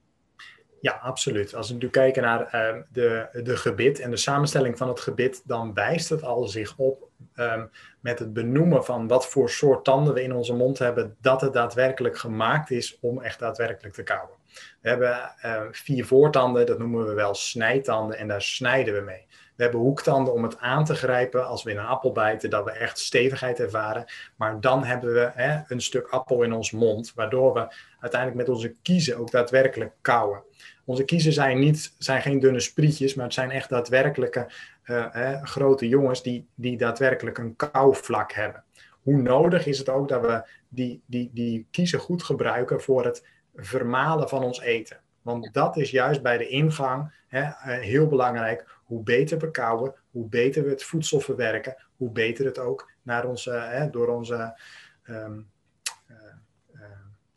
Ja, 0.81 0.93
absoluut. 0.93 1.55
Als 1.55 1.71
we 1.71 1.77
nu 1.77 1.89
kijken 1.89 2.23
naar 2.23 2.41
uh, 2.41 2.83
de, 2.93 3.29
de 3.43 3.57
gebit 3.57 4.01
en 4.01 4.11
de 4.11 4.17
samenstelling 4.17 4.79
van 4.79 4.89
het 4.89 5.01
gebit, 5.01 5.43
dan 5.45 5.75
wijst 5.75 6.09
het 6.09 6.23
al 6.23 6.45
zich 6.45 6.75
op 6.77 7.09
um, 7.37 7.71
met 8.01 8.19
het 8.19 8.33
benoemen 8.33 8.85
van 8.85 9.09
wat 9.09 9.27
voor 9.27 9.51
soort 9.51 9.85
tanden 9.85 10.15
we 10.15 10.23
in 10.23 10.33
onze 10.33 10.55
mond 10.55 10.79
hebben, 10.79 11.17
dat 11.21 11.41
het 11.41 11.53
daadwerkelijk 11.53 12.19
gemaakt 12.19 12.71
is 12.71 12.99
om 13.01 13.23
echt 13.23 13.39
daadwerkelijk 13.39 13.95
te 13.95 14.03
kauwen. 14.03 14.35
We 14.81 14.89
hebben 14.89 15.35
uh, 15.45 15.63
vier 15.71 16.05
voortanden, 16.05 16.67
dat 16.67 16.79
noemen 16.79 17.07
we 17.07 17.15
wel 17.15 17.35
snijtanden 17.35 18.19
en 18.19 18.29
daar 18.29 18.43
snijden 18.43 18.95
we 18.95 19.01
mee. 19.01 19.27
We 19.57 19.63
hebben 19.63 19.81
hoektanden 19.81 20.33
om 20.33 20.43
het 20.43 20.59
aan 20.59 20.85
te 20.85 20.95
grijpen 20.95 21.47
als 21.47 21.63
we 21.63 21.71
in 21.71 21.79
een 21.79 21.87
appel 21.87 22.13
bijten, 22.13 22.51
dat 22.51 22.65
we 22.65 22.71
echt 22.71 22.99
stevigheid 22.99 23.61
ervaren. 23.61 24.05
Maar 24.37 24.61
dan 24.61 24.85
hebben 24.85 25.13
we 25.13 25.31
hè, 25.35 25.61
een 25.69 25.81
stuk 25.81 26.07
appel 26.09 26.43
in 26.43 26.53
ons 26.53 26.71
mond, 26.71 27.13
waardoor 27.15 27.53
we 27.53 27.75
uiteindelijk 28.01 28.47
met 28.47 28.57
onze 28.57 28.75
kiezen 28.83 29.19
ook 29.19 29.31
daadwerkelijk 29.31 29.93
kauwen. 30.01 30.43
Onze 30.85 31.05
kiezen 31.05 31.33
zijn, 31.33 31.59
niet, 31.59 31.95
zijn 31.99 32.23
geen 32.23 32.41
dunne 32.41 32.61
sprietjes, 32.61 33.15
maar 33.15 33.25
het 33.25 33.35
zijn 33.35 33.51
echt 33.51 33.69
daadwerkelijke 33.69 34.51
uh, 34.85 35.43
grote 35.43 35.89
jongens 35.89 36.23
die, 36.23 36.47
die 36.55 36.77
daadwerkelijk 36.77 37.39
een 37.39 37.57
kouvlak 37.57 38.33
hebben. 38.33 38.65
Hoe 39.03 39.17
nodig 39.17 39.67
is 39.67 39.79
het 39.79 39.89
ook 39.89 40.09
dat 40.09 40.21
we 40.21 40.49
die, 40.69 41.03
die, 41.07 41.31
die 41.35 41.67
kiezen 41.71 41.99
goed 41.99 42.23
gebruiken 42.23 42.81
voor 42.81 43.05
het 43.05 43.27
vermalen 43.55 44.29
van 44.29 44.43
ons 44.43 44.61
eten? 44.61 45.01
Want 45.23 45.49
dat 45.53 45.77
is 45.77 45.91
juist 45.91 46.23
bij 46.23 46.39
de 46.39 46.49
ingang 46.49 47.13
hè, 47.27 47.41
eh, 47.41 47.79
heel 47.81 48.07
belangrijk. 48.07 48.76
Hoe 48.87 49.03
beter 49.03 49.39
we 49.39 49.51
kauwen, 49.51 49.95
hoe 50.11 50.29
beter 50.29 50.65
we 50.65 50.71
het 50.71 50.83
voedsel 50.83 51.21
verwerken, 51.21 51.77
hoe 51.97 52.11
beter 52.11 52.45
het 52.45 52.59
ook 52.59 52.91
naar 53.03 53.25
onze, 53.25 53.51
hè, 53.51 53.91
door 53.91 54.09
onze 54.09 54.61
um, 55.05 55.51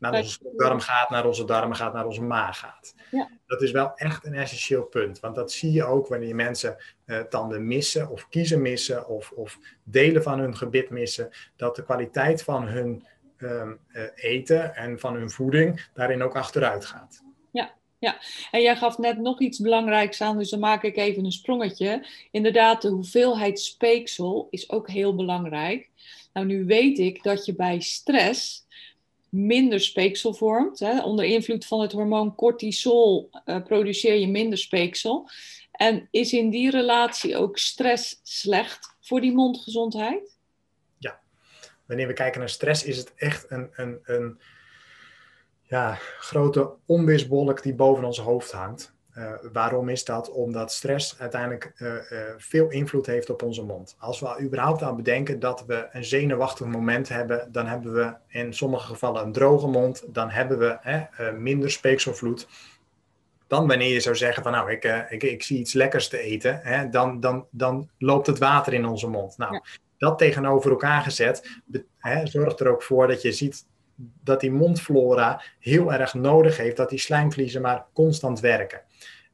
naar 0.00 0.12
onze 0.12 0.38
darm 0.56 0.80
gaat, 0.80 1.10
naar 1.10 1.26
onze 1.26 1.44
darmen 1.44 1.76
gaat, 1.76 1.92
naar 1.92 2.06
onze 2.06 2.22
maag 2.22 2.58
gaat. 2.58 2.94
Ja. 3.10 3.30
Dat 3.46 3.62
is 3.62 3.70
wel 3.70 3.92
echt 3.94 4.26
een 4.26 4.34
essentieel 4.34 4.82
punt. 4.82 5.20
Want 5.20 5.34
dat 5.34 5.52
zie 5.52 5.72
je 5.72 5.84
ook 5.84 6.08
wanneer 6.08 6.34
mensen 6.34 6.76
uh, 7.06 7.20
tanden 7.20 7.66
missen 7.66 8.08
of 8.08 8.28
kiezen 8.28 8.62
missen 8.62 9.08
of, 9.08 9.30
of, 9.30 9.58
delen 9.82 10.22
van 10.22 10.38
hun 10.38 10.56
gebit 10.56 10.90
missen. 10.90 11.30
Dat 11.56 11.76
de 11.76 11.82
kwaliteit 11.82 12.42
van 12.42 12.66
hun 12.66 13.06
um, 13.38 13.78
uh, 13.92 14.02
eten 14.14 14.74
en 14.74 14.98
van 14.98 15.14
hun 15.14 15.30
voeding 15.30 15.88
daarin 15.94 16.22
ook 16.22 16.36
achteruit 16.36 16.84
gaat. 16.84 17.22
Ja, 18.00 18.20
en 18.50 18.62
jij 18.62 18.76
gaf 18.76 18.98
net 18.98 19.18
nog 19.18 19.40
iets 19.40 19.58
belangrijks 19.58 20.20
aan, 20.20 20.38
dus 20.38 20.50
dan 20.50 20.60
maak 20.60 20.82
ik 20.82 20.96
even 20.96 21.24
een 21.24 21.32
sprongetje. 21.32 22.06
Inderdaad, 22.30 22.82
de 22.82 22.88
hoeveelheid 22.88 23.60
speeksel 23.60 24.48
is 24.50 24.70
ook 24.70 24.90
heel 24.90 25.14
belangrijk. 25.14 25.90
Nou, 26.32 26.46
nu 26.46 26.64
weet 26.64 26.98
ik 26.98 27.22
dat 27.22 27.44
je 27.44 27.54
bij 27.54 27.80
stress 27.80 28.66
minder 29.28 29.80
speeksel 29.80 30.34
vormt. 30.34 30.78
Hè. 30.78 31.02
Onder 31.02 31.24
invloed 31.24 31.66
van 31.66 31.80
het 31.80 31.92
hormoon 31.92 32.34
cortisol 32.34 33.30
uh, 33.44 33.62
produceer 33.62 34.14
je 34.14 34.28
minder 34.28 34.58
speeksel. 34.58 35.28
En 35.72 36.08
is 36.10 36.32
in 36.32 36.50
die 36.50 36.70
relatie 36.70 37.36
ook 37.36 37.58
stress 37.58 38.20
slecht 38.22 38.96
voor 39.00 39.20
die 39.20 39.32
mondgezondheid? 39.32 40.38
Ja, 40.98 41.20
wanneer 41.86 42.06
we 42.06 42.12
kijken 42.12 42.40
naar 42.40 42.48
stress 42.48 42.84
is 42.84 42.96
het 42.96 43.14
echt 43.14 43.50
een, 43.50 43.70
een, 43.72 43.98
een 44.02 44.40
ja, 45.70 45.98
grote 46.18 46.70
onweerswolk 46.86 47.62
die 47.62 47.74
boven 47.74 48.04
ons 48.04 48.18
hoofd 48.18 48.52
hangt. 48.52 48.94
Uh, 49.14 49.32
waarom 49.52 49.88
is 49.88 50.04
dat? 50.04 50.30
Omdat 50.30 50.72
stress 50.72 51.18
uiteindelijk 51.18 51.72
uh, 51.78 51.94
uh, 51.94 52.20
veel 52.36 52.70
invloed 52.70 53.06
heeft 53.06 53.30
op 53.30 53.42
onze 53.42 53.62
mond. 53.62 53.96
Als 53.98 54.20
we 54.20 54.40
überhaupt 54.40 54.82
aan 54.82 54.96
bedenken 54.96 55.40
dat 55.40 55.64
we 55.66 55.88
een 55.92 56.04
zenuwachtig 56.04 56.66
moment 56.66 57.08
hebben, 57.08 57.48
dan 57.52 57.66
hebben 57.66 57.94
we 57.94 58.14
in 58.28 58.54
sommige 58.54 58.86
gevallen 58.86 59.22
een 59.22 59.32
droge 59.32 59.66
mond, 59.66 60.04
dan 60.06 60.30
hebben 60.30 60.58
we 60.58 61.06
minder 61.38 61.70
speekselvloed. 61.70 62.48
Dan 63.46 63.66
wanneer 63.66 63.92
je 63.92 64.00
zou 64.00 64.16
zeggen 64.16 64.42
van 64.42 64.52
nou, 64.52 64.70
ik, 64.70 64.84
ik, 65.08 65.22
ik 65.22 65.42
zie 65.42 65.58
iets 65.58 65.72
lekkers 65.72 66.08
te 66.08 66.18
eten, 66.18 66.60
hè, 66.62 66.88
dan, 66.88 67.20
dan, 67.20 67.46
dan 67.50 67.90
loopt 67.98 68.26
het 68.26 68.38
water 68.38 68.72
in 68.72 68.86
onze 68.86 69.08
mond. 69.08 69.38
Nou, 69.38 69.60
dat 69.98 70.18
tegenover 70.18 70.70
elkaar 70.70 71.02
gezet 71.02 71.60
hè, 71.98 72.26
zorgt 72.26 72.60
er 72.60 72.68
ook 72.68 72.82
voor 72.82 73.06
dat 73.06 73.22
je 73.22 73.32
ziet 73.32 73.66
dat 74.24 74.40
die 74.40 74.50
mondflora 74.50 75.42
heel 75.58 75.92
erg 75.92 76.14
nodig 76.14 76.56
heeft 76.56 76.76
dat 76.76 76.90
die 76.90 76.98
slijmvliezen 76.98 77.62
maar 77.62 77.86
constant 77.92 78.40
werken. 78.40 78.82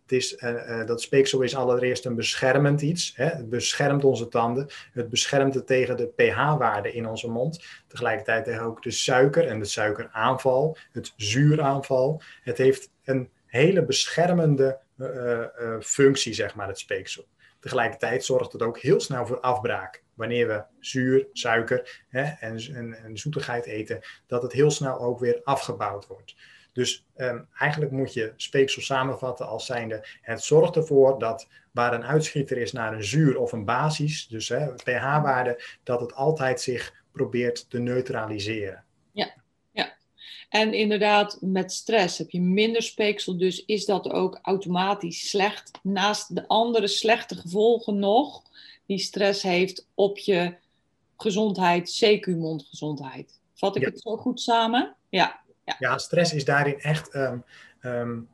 Het 0.02 0.12
is, 0.12 0.42
uh, 0.42 0.86
dat 0.86 1.02
speeksel 1.02 1.40
is 1.40 1.56
allereerst 1.56 2.04
een 2.04 2.14
beschermend 2.14 2.82
iets. 2.82 3.12
Hè? 3.16 3.24
Het 3.24 3.48
beschermt 3.48 4.04
onze 4.04 4.28
tanden. 4.28 4.68
Het 4.92 5.08
beschermt 5.08 5.54
het 5.54 5.66
tegen 5.66 5.96
de 5.96 6.06
pH-waarde 6.06 6.92
in 6.92 7.06
onze 7.06 7.28
mond. 7.28 7.64
Tegelijkertijd 7.86 8.44
tegen 8.44 8.62
ook 8.62 8.82
de 8.82 8.90
suiker 8.90 9.46
en 9.46 9.58
de 9.58 9.64
suikeraanval, 9.64 10.76
het 10.92 11.12
zuuraanval. 11.16 12.22
Het 12.42 12.58
heeft 12.58 12.90
een 13.04 13.30
hele 13.46 13.84
beschermende 13.84 14.78
uh, 14.96 15.44
functie, 15.80 16.34
zeg 16.34 16.54
maar, 16.54 16.68
het 16.68 16.78
speeksel. 16.78 17.26
Tegelijkertijd 17.66 18.24
zorgt 18.24 18.52
het 18.52 18.62
ook 18.62 18.78
heel 18.78 19.00
snel 19.00 19.26
voor 19.26 19.40
afbraak. 19.40 20.02
Wanneer 20.14 20.46
we 20.46 20.64
zuur, 20.80 21.26
suiker 21.32 22.04
hè, 22.08 22.22
en, 22.22 22.58
en, 23.04 23.16
zoetigheid 23.18 23.66
eten, 23.66 24.00
dat 24.26 24.42
het 24.42 24.52
heel 24.52 24.70
snel 24.70 24.98
ook 24.98 25.18
weer 25.18 25.40
afgebouwd 25.44 26.06
wordt. 26.06 26.36
Dus 26.72 27.06
ehm, 27.14 27.42
eigenlijk 27.58 27.92
moet 27.92 28.12
je 28.12 28.32
speeksel 28.36 28.82
samenvatten 28.82 29.46
als 29.46 29.66
zijnde: 29.66 30.06
het 30.20 30.42
zorgt 30.42 30.76
ervoor 30.76 31.18
dat 31.18 31.48
waar 31.72 31.92
een 31.92 32.04
uitschieter 32.04 32.56
is 32.56 32.72
naar 32.72 32.92
een 32.92 33.04
zuur 33.04 33.38
of 33.38 33.52
een 33.52 33.64
basis, 33.64 34.26
dus 34.26 34.52
pH-waarde, 34.84 35.62
dat 35.82 36.00
het 36.00 36.14
altijd 36.14 36.60
zich 36.60 36.94
probeert 37.12 37.70
te 37.70 37.78
neutraliseren. 37.78 38.85
En 40.48 40.72
inderdaad, 40.72 41.38
met 41.40 41.72
stress 41.72 42.18
heb 42.18 42.30
je 42.30 42.40
minder 42.40 42.82
speeksel, 42.82 43.36
dus 43.38 43.64
is 43.64 43.84
dat 43.84 44.10
ook 44.10 44.38
automatisch 44.42 45.28
slecht. 45.28 45.70
Naast 45.82 46.34
de 46.34 46.48
andere 46.48 46.86
slechte 46.86 47.34
gevolgen 47.34 47.98
nog, 47.98 48.42
die 48.86 48.98
stress 48.98 49.42
heeft 49.42 49.86
op 49.94 50.18
je 50.18 50.54
gezondheid, 51.16 52.04
CQ-mondgezondheid. 52.04 53.40
Vat 53.54 53.76
ik 53.76 53.84
het 53.84 54.00
zo 54.00 54.16
goed 54.16 54.40
samen? 54.40 54.94
Ja. 55.08 55.40
Ja. 55.64 55.76
ja, 55.78 55.98
stress 55.98 56.32
is 56.32 56.44
daarin 56.44 56.80
echt. 56.80 57.14
Um, 57.14 57.44
um, 57.82 58.28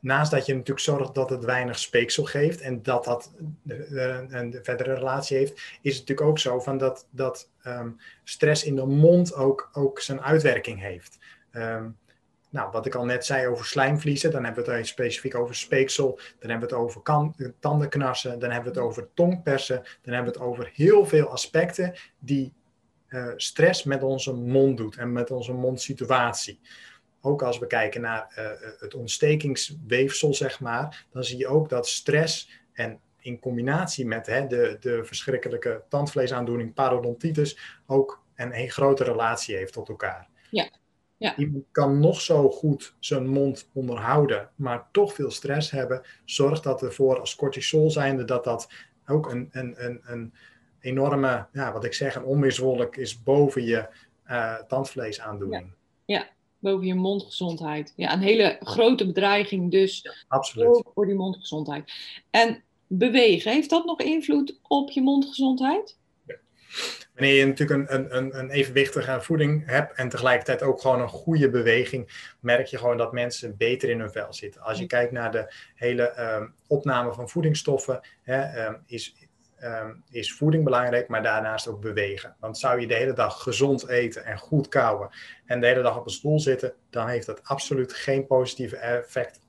naast 0.00 0.30
dat 0.30 0.46
je 0.46 0.52
natuurlijk 0.52 0.86
zorgt 0.86 1.14
dat 1.14 1.30
het 1.30 1.44
weinig 1.44 1.78
speeksel 1.78 2.24
geeft 2.24 2.60
en 2.60 2.82
dat 2.82 3.04
dat 3.04 3.32
een, 3.66 4.38
een 4.38 4.58
verdere 4.62 4.94
relatie 4.94 5.36
heeft, 5.36 5.52
is 5.82 5.96
het 5.96 6.08
natuurlijk 6.08 6.28
ook 6.28 6.38
zo 6.38 6.60
van 6.60 6.78
dat, 6.78 7.06
dat 7.10 7.50
um, 7.66 7.96
stress 8.24 8.64
in 8.64 8.76
de 8.76 8.86
mond 8.86 9.34
ook, 9.34 9.70
ook 9.72 10.00
zijn 10.00 10.20
uitwerking 10.20 10.80
heeft. 10.80 11.18
nou, 12.50 12.70
wat 12.70 12.86
ik 12.86 12.94
al 12.94 13.04
net 13.04 13.26
zei 13.26 13.46
over 13.46 13.64
slijmvliezen, 13.64 14.30
dan 14.30 14.44
hebben 14.44 14.64
we 14.64 14.72
het 14.72 14.86
specifiek 14.86 15.34
over 15.34 15.54
speeksel, 15.54 16.20
dan 16.38 16.50
hebben 16.50 16.68
we 16.68 16.74
het 16.74 16.84
over 16.84 17.00
kan, 17.00 17.34
tandenknarsen, 17.60 18.38
dan 18.38 18.50
hebben 18.50 18.72
we 18.72 18.78
het 18.78 18.88
over 18.88 19.08
tongpersen, 19.14 19.82
dan 20.02 20.14
hebben 20.14 20.32
we 20.32 20.38
het 20.38 20.48
over 20.48 20.70
heel 20.74 21.06
veel 21.06 21.26
aspecten 21.26 21.94
die 22.18 22.52
stress 23.36 23.84
met 23.84 24.02
onze 24.02 24.32
mond 24.32 24.76
doet 24.76 24.96
en 24.96 25.12
met 25.12 25.30
onze 25.30 25.52
mondsituatie. 25.52 26.60
Ook 27.20 27.42
als 27.42 27.58
we 27.58 27.66
kijken 27.66 28.00
naar 28.00 28.34
uh, 28.38 28.50
het 28.80 28.94
ontstekingsweefsel, 28.94 30.34
zeg 30.34 30.60
maar, 30.60 31.06
dan 31.12 31.24
zie 31.24 31.38
je 31.38 31.46
ook 31.46 31.68
dat 31.68 31.88
stress 31.88 32.50
en 32.72 33.00
in 33.20 33.38
combinatie 33.38 34.06
met 34.06 34.26
hè, 34.26 34.46
de, 34.46 34.76
de 34.80 35.04
verschrikkelijke 35.04 35.82
tandvleesaandoening 35.88 36.74
parodontitis 36.74 37.78
ook 37.86 38.22
een, 38.34 38.58
een 38.58 38.70
grote 38.70 39.04
relatie 39.04 39.56
heeft 39.56 39.72
tot 39.72 39.88
elkaar. 39.88 40.28
Ja. 40.50 40.70
Ja. 41.16 41.36
Iemand 41.36 41.64
kan 41.70 42.00
nog 42.00 42.20
zo 42.20 42.50
goed 42.50 42.94
zijn 42.98 43.26
mond 43.26 43.70
onderhouden, 43.72 44.50
maar 44.54 44.88
toch 44.92 45.12
veel 45.12 45.30
stress 45.30 45.70
hebben. 45.70 46.02
Zorgt 46.24 46.62
dat 46.62 46.82
ervoor 46.82 47.20
als 47.20 47.34
cortisol 47.34 47.90
zijnde 47.90 48.24
dat 48.24 48.44
dat 48.44 48.68
ook 49.06 49.30
een, 49.30 49.48
een, 49.50 49.84
een, 49.84 50.00
een 50.04 50.34
enorme, 50.80 51.46
ja, 51.52 51.72
wat 51.72 51.84
ik 51.84 51.94
zeg, 51.94 52.14
een 52.14 52.24
onweerswolk 52.24 52.96
is 52.96 53.22
boven 53.22 53.64
je 53.64 53.88
uh, 54.26 54.54
tandvleesaandoening. 54.54 55.74
Ja. 56.04 56.16
ja. 56.18 56.26
Boven 56.58 56.86
je 56.86 56.94
mondgezondheid. 56.94 57.92
Ja, 57.96 58.12
een 58.12 58.20
hele 58.20 58.56
grote 58.60 59.06
bedreiging 59.06 59.70
dus 59.70 60.00
ja, 60.02 60.12
absoluut. 60.28 60.82
voor 60.94 61.06
die 61.06 61.14
mondgezondheid. 61.14 61.92
En 62.30 62.62
bewegen, 62.86 63.52
heeft 63.52 63.70
dat 63.70 63.84
nog 63.84 64.00
invloed 64.00 64.58
op 64.62 64.90
je 64.90 65.02
mondgezondheid? 65.02 65.96
Wanneer 67.14 67.36
je 67.36 67.46
natuurlijk 67.46 67.90
een, 67.90 68.16
een, 68.16 68.38
een 68.38 68.50
evenwichtige 68.50 69.20
voeding 69.20 69.66
hebt 69.66 69.96
en 69.96 70.08
tegelijkertijd 70.08 70.62
ook 70.62 70.80
gewoon 70.80 71.00
een 71.00 71.08
goede 71.08 71.50
beweging, 71.50 72.32
merk 72.40 72.66
je 72.66 72.78
gewoon 72.78 72.96
dat 72.96 73.12
mensen 73.12 73.56
beter 73.56 73.90
in 73.90 74.00
hun 74.00 74.10
vel 74.10 74.32
zitten. 74.32 74.62
Als 74.62 74.78
je 74.78 74.86
kijkt 74.86 75.12
naar 75.12 75.32
de 75.32 75.54
hele 75.74 76.02
ehm, 76.02 76.46
opname 76.66 77.12
van 77.12 77.28
voedingsstoffen, 77.28 78.00
hè, 78.22 78.40
ehm, 78.40 78.74
is, 78.86 79.27
ehm, 79.60 79.94
is 80.10 80.34
voeding 80.34 80.64
belangrijk, 80.64 81.08
maar 81.08 81.22
daarnaast 81.22 81.68
ook 81.68 81.80
bewegen. 81.80 82.36
Want 82.40 82.58
zou 82.58 82.80
je 82.80 82.86
de 82.86 82.94
hele 82.94 83.12
dag 83.12 83.42
gezond 83.42 83.88
eten 83.88 84.24
en 84.24 84.38
goed 84.38 84.68
kouwen 84.68 85.08
en 85.46 85.60
de 85.60 85.66
hele 85.66 85.82
dag 85.82 85.98
op 85.98 86.04
een 86.04 86.12
stoel 86.12 86.40
zitten, 86.40 86.74
dan 86.90 87.08
heeft 87.08 87.26
dat 87.26 87.40
absoluut 87.44 87.92
geen 87.92 88.26
positieve 88.26 88.76
effect 88.76 89.40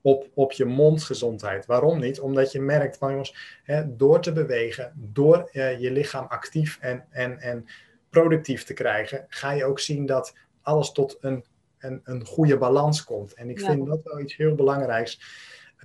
op, 0.00 0.30
op 0.34 0.52
je 0.52 0.64
mondgezondheid. 0.64 1.66
Waarom 1.66 2.00
niet? 2.00 2.20
Omdat 2.20 2.52
je 2.52 2.60
merkt 2.60 2.96
van 2.96 3.10
jongens, 3.10 3.60
hè, 3.62 3.96
door 3.96 4.20
te 4.20 4.32
bewegen, 4.32 4.92
door 4.96 5.50
uh, 5.52 5.80
je 5.80 5.90
lichaam 5.90 6.26
actief 6.26 6.78
en, 6.80 7.04
en, 7.10 7.38
en 7.38 7.66
productief 8.10 8.64
te 8.64 8.74
krijgen, 8.74 9.24
ga 9.28 9.52
je 9.52 9.64
ook 9.64 9.80
zien 9.80 10.06
dat 10.06 10.34
alles 10.62 10.92
tot 10.92 11.16
een, 11.20 11.44
een, 11.78 12.00
een 12.04 12.24
goede 12.24 12.58
balans 12.58 13.04
komt. 13.04 13.34
En 13.34 13.50
ik 13.50 13.60
vind 13.60 13.86
dat 13.86 14.00
wel 14.02 14.20
iets 14.20 14.36
heel 14.36 14.54
belangrijks. 14.54 15.20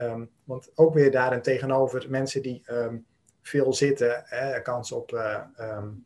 Um, 0.01 0.29
want 0.43 0.71
ook 0.75 0.93
weer 0.93 1.11
daarin 1.11 1.41
tegenover 1.41 2.05
mensen 2.09 2.41
die 2.41 2.63
um, 2.71 3.05
veel 3.41 3.73
zitten, 3.73 4.23
hè, 4.25 4.61
kans 4.61 4.91
op 4.91 5.11
uh, 5.11 5.39
um, 5.59 6.05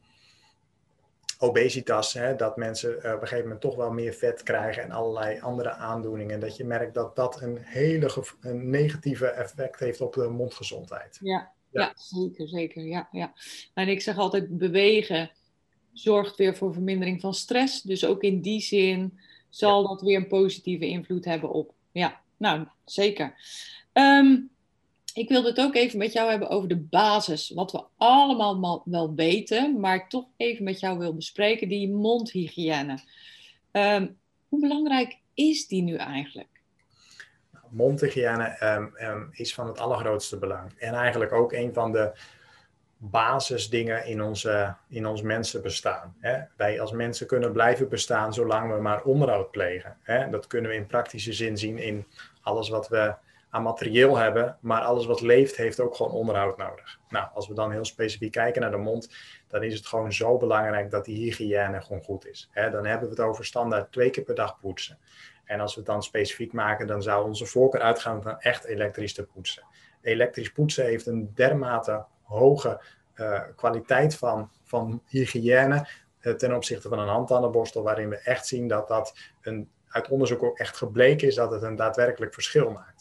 obesitas, 1.39 2.13
hè, 2.13 2.35
dat 2.35 2.57
mensen 2.57 2.89
uh, 2.89 2.95
op 2.95 3.03
een 3.03 3.27
gegeven 3.27 3.43
moment 3.43 3.61
toch 3.61 3.75
wel 3.75 3.91
meer 3.91 4.13
vet 4.13 4.43
krijgen 4.43 4.83
en 4.83 4.91
allerlei 4.91 5.39
andere 5.39 5.71
aandoeningen. 5.71 6.39
Dat 6.39 6.57
je 6.57 6.65
merkt 6.65 6.93
dat 6.93 7.15
dat 7.15 7.41
een 7.41 7.57
hele 7.61 8.23
een 8.41 8.69
negatieve 8.69 9.27
effect 9.27 9.79
heeft 9.79 10.01
op 10.01 10.13
de 10.13 10.27
mondgezondheid. 10.29 11.19
Ja, 11.21 11.51
ja. 11.69 11.81
ja. 11.81 11.93
zeker, 11.95 12.47
zeker. 12.47 12.83
Ja, 12.83 13.09
ja. 13.11 13.33
En 13.73 13.87
ik 13.87 14.01
zeg 14.01 14.17
altijd, 14.17 14.57
bewegen 14.57 15.31
zorgt 15.93 16.37
weer 16.37 16.55
voor 16.55 16.73
vermindering 16.73 17.21
van 17.21 17.33
stress. 17.33 17.81
Dus 17.81 18.05
ook 18.05 18.21
in 18.21 18.41
die 18.41 18.61
zin 18.61 19.19
zal 19.49 19.87
dat 19.87 20.01
weer 20.01 20.17
een 20.17 20.27
positieve 20.27 20.87
invloed 20.87 21.25
hebben 21.25 21.49
op. 21.49 21.73
Ja, 21.91 22.21
nou, 22.37 22.67
zeker. 22.85 23.35
Um, 23.93 24.49
ik 25.15 25.29
wilde 25.29 25.47
het 25.47 25.59
ook 25.59 25.75
even 25.75 25.97
met 25.97 26.13
jou 26.13 26.29
hebben 26.29 26.49
over 26.49 26.69
de 26.69 26.77
basis. 26.77 27.49
Wat 27.49 27.71
we 27.71 27.83
allemaal 27.97 28.81
wel 28.85 29.13
weten, 29.13 29.79
maar 29.79 30.09
toch 30.09 30.25
even 30.37 30.63
met 30.63 30.79
jou 30.79 30.97
wil 30.97 31.15
bespreken, 31.15 31.69
die 31.69 31.89
mondhygiëne. 31.89 32.99
Um, 33.71 34.17
hoe 34.49 34.59
belangrijk 34.59 35.17
is 35.33 35.67
die 35.67 35.81
nu 35.81 35.95
eigenlijk? 35.95 36.47
Mondhygiëne 37.69 38.57
um, 38.63 38.93
um, 39.01 39.29
is 39.31 39.53
van 39.53 39.67
het 39.67 39.79
allergrootste 39.79 40.37
belang. 40.37 40.71
En 40.77 40.93
eigenlijk 40.93 41.31
ook 41.31 41.51
een 41.51 41.73
van 41.73 41.91
de 41.91 42.11
basisdingen 42.97 44.05
in, 44.05 44.21
onze, 44.21 44.75
in 44.89 45.05
ons 45.05 45.21
mensenbestaan. 45.21 46.15
Hè? 46.19 46.39
Wij 46.57 46.81
als 46.81 46.91
mensen 46.91 47.27
kunnen 47.27 47.51
blijven 47.51 47.89
bestaan 47.89 48.33
zolang 48.33 48.73
we 48.73 48.81
maar 48.81 49.03
onderhoud 49.03 49.51
plegen. 49.51 49.97
Hè? 50.01 50.29
Dat 50.29 50.47
kunnen 50.47 50.71
we 50.71 50.77
in 50.77 50.87
praktische 50.87 51.33
zin 51.33 51.57
zien 51.57 51.77
in 51.77 52.05
alles 52.41 52.69
wat 52.69 52.87
we 52.87 53.15
aan 53.55 53.63
materieel 53.63 54.17
hebben, 54.17 54.57
maar 54.61 54.81
alles 54.81 55.05
wat 55.05 55.21
leeft 55.21 55.55
heeft 55.55 55.79
ook 55.79 55.95
gewoon 55.95 56.11
onderhoud 56.11 56.57
nodig. 56.57 56.99
Nou, 57.09 57.27
als 57.33 57.47
we 57.47 57.53
dan 57.53 57.71
heel 57.71 57.85
specifiek 57.85 58.31
kijken 58.31 58.61
naar 58.61 58.71
de 58.71 58.77
mond, 58.77 59.15
dan 59.47 59.63
is 59.63 59.73
het 59.73 59.87
gewoon 59.87 60.13
zo 60.13 60.37
belangrijk 60.37 60.91
dat 60.91 61.05
die 61.05 61.17
hygiëne 61.17 61.81
gewoon 61.81 62.03
goed 62.03 62.27
is. 62.27 62.49
Dan 62.53 62.85
hebben 62.85 63.09
we 63.09 63.15
het 63.15 63.19
over 63.19 63.45
standaard 63.45 63.91
twee 63.91 64.09
keer 64.09 64.23
per 64.23 64.35
dag 64.35 64.59
poetsen. 64.59 64.97
En 65.45 65.59
als 65.59 65.73
we 65.73 65.79
het 65.79 65.89
dan 65.89 66.03
specifiek 66.03 66.53
maken, 66.53 66.87
dan 66.87 67.01
zou 67.01 67.25
onze 67.25 67.45
voorkeur 67.45 67.81
uitgaan 67.81 68.21
van 68.21 68.39
echt 68.39 68.65
elektrisch 68.65 69.13
te 69.13 69.23
poetsen. 69.23 69.63
Elektrisch 70.01 70.51
poetsen 70.51 70.85
heeft 70.85 71.05
een 71.05 71.31
dermate 71.33 72.05
hoge 72.23 72.81
uh, 73.15 73.41
kwaliteit 73.55 74.15
van, 74.15 74.49
van 74.63 75.01
hygiëne 75.07 75.87
uh, 76.21 76.33
ten 76.33 76.55
opzichte 76.55 76.89
van 76.89 76.99
een 76.99 77.07
handtandenborstel, 77.07 77.83
waarin 77.83 78.09
we 78.09 78.17
echt 78.17 78.47
zien 78.47 78.67
dat 78.67 78.87
dat 78.87 79.17
een, 79.41 79.69
uit 79.87 80.09
onderzoek 80.09 80.43
ook 80.43 80.57
echt 80.57 80.77
gebleken 80.77 81.27
is 81.27 81.35
dat 81.35 81.51
het 81.51 81.61
een 81.61 81.75
daadwerkelijk 81.75 82.33
verschil 82.33 82.71
maakt. 82.71 82.94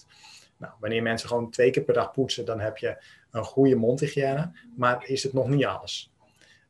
Nou, 0.56 0.72
wanneer 0.80 1.02
mensen 1.02 1.28
gewoon 1.28 1.50
twee 1.50 1.70
keer 1.70 1.82
per 1.82 1.94
dag 1.94 2.12
poetsen, 2.12 2.44
dan 2.44 2.60
heb 2.60 2.76
je 2.76 2.96
een 3.30 3.44
goede 3.44 3.74
mondhygiëne, 3.74 4.52
maar 4.76 5.04
is 5.06 5.22
het 5.22 5.32
nog 5.32 5.48
niet 5.48 5.64
alles. 5.64 6.12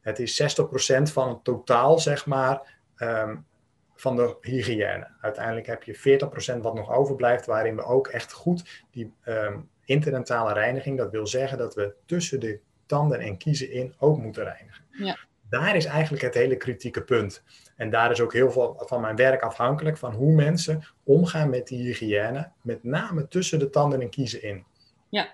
Het 0.00 0.18
is 0.18 0.42
60% 0.42 1.02
van 1.02 1.28
het 1.28 1.44
totaal, 1.44 1.98
zeg 1.98 2.26
maar, 2.26 2.78
um, 2.98 3.46
van 3.94 4.16
de 4.16 4.36
hygiëne. 4.40 5.08
Uiteindelijk 5.20 5.66
heb 5.66 5.82
je 5.82 5.94
40% 5.94 6.60
wat 6.62 6.74
nog 6.74 6.90
overblijft, 6.90 7.46
waarin 7.46 7.76
we 7.76 7.84
ook 7.84 8.08
echt 8.08 8.32
goed 8.32 8.84
die 8.90 9.12
um, 9.24 9.68
interdentale 9.84 10.52
reiniging, 10.52 10.98
dat 10.98 11.10
wil 11.10 11.26
zeggen 11.26 11.58
dat 11.58 11.74
we 11.74 11.94
tussen 12.06 12.40
de 12.40 12.60
tanden 12.86 13.20
en 13.20 13.36
kiezen 13.36 13.70
in 13.70 13.94
ook 13.98 14.18
moeten 14.18 14.44
reinigen. 14.44 14.84
Ja. 14.90 15.18
Daar 15.48 15.76
is 15.76 15.84
eigenlijk 15.84 16.22
het 16.22 16.34
hele 16.34 16.56
kritieke 16.56 17.02
punt. 17.02 17.42
En 17.76 17.90
daar 17.90 18.10
is 18.10 18.20
ook 18.20 18.32
heel 18.32 18.50
veel 18.50 18.82
van 18.86 19.00
mijn 19.00 19.16
werk 19.16 19.42
afhankelijk 19.42 19.96
van 19.96 20.12
hoe 20.14 20.34
mensen 20.34 20.84
omgaan 21.04 21.50
met 21.50 21.66
die 21.66 21.86
hygiëne, 21.86 22.50
met 22.62 22.84
name 22.84 23.28
tussen 23.28 23.58
de 23.58 23.70
tanden 23.70 24.00
en 24.00 24.10
kiezen 24.10 24.42
in. 24.42 24.64
Ja. 25.08 25.28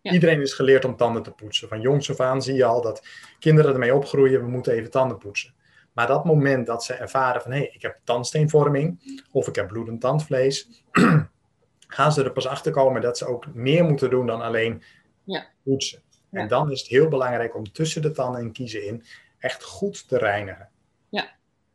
ja. 0.00 0.12
Iedereen 0.12 0.40
is 0.40 0.52
geleerd 0.52 0.84
om 0.84 0.96
tanden 0.96 1.22
te 1.22 1.30
poetsen. 1.30 1.68
Van 1.68 1.80
jongs 1.80 2.10
af 2.10 2.20
aan 2.20 2.42
zie 2.42 2.54
je 2.54 2.64
al 2.64 2.82
dat 2.82 3.06
kinderen 3.38 3.72
ermee 3.72 3.94
opgroeien, 3.94 4.40
we 4.40 4.48
moeten 4.48 4.72
even 4.72 4.90
tanden 4.90 5.18
poetsen. 5.18 5.54
Maar 5.92 6.06
dat 6.06 6.24
moment 6.24 6.66
dat 6.66 6.84
ze 6.84 6.94
ervaren 6.94 7.42
van 7.42 7.50
hé, 7.50 7.58
hey, 7.58 7.70
ik 7.72 7.82
heb 7.82 7.98
tandsteenvorming 8.04 9.20
of 9.32 9.48
ik 9.48 9.54
heb 9.54 9.68
bloedend 9.68 10.00
tandvlees, 10.00 10.82
gaan 11.96 12.12
ze 12.12 12.24
er 12.24 12.32
pas 12.32 12.46
achter 12.46 12.72
komen 12.72 13.02
dat 13.02 13.18
ze 13.18 13.26
ook 13.26 13.54
meer 13.54 13.84
moeten 13.84 14.10
doen 14.10 14.26
dan 14.26 14.40
alleen 14.40 14.82
ja. 15.24 15.46
poetsen. 15.64 16.02
En 16.30 16.48
dan 16.48 16.70
is 16.70 16.80
het 16.80 16.88
heel 16.88 17.08
belangrijk 17.08 17.56
om 17.56 17.72
tussen 17.72 18.02
de 18.02 18.10
tanden 18.10 18.40
en 18.40 18.52
kiezen 18.52 18.86
in 18.86 19.04
echt 19.38 19.64
goed 19.64 20.08
te 20.08 20.18
reinigen. 20.18 20.68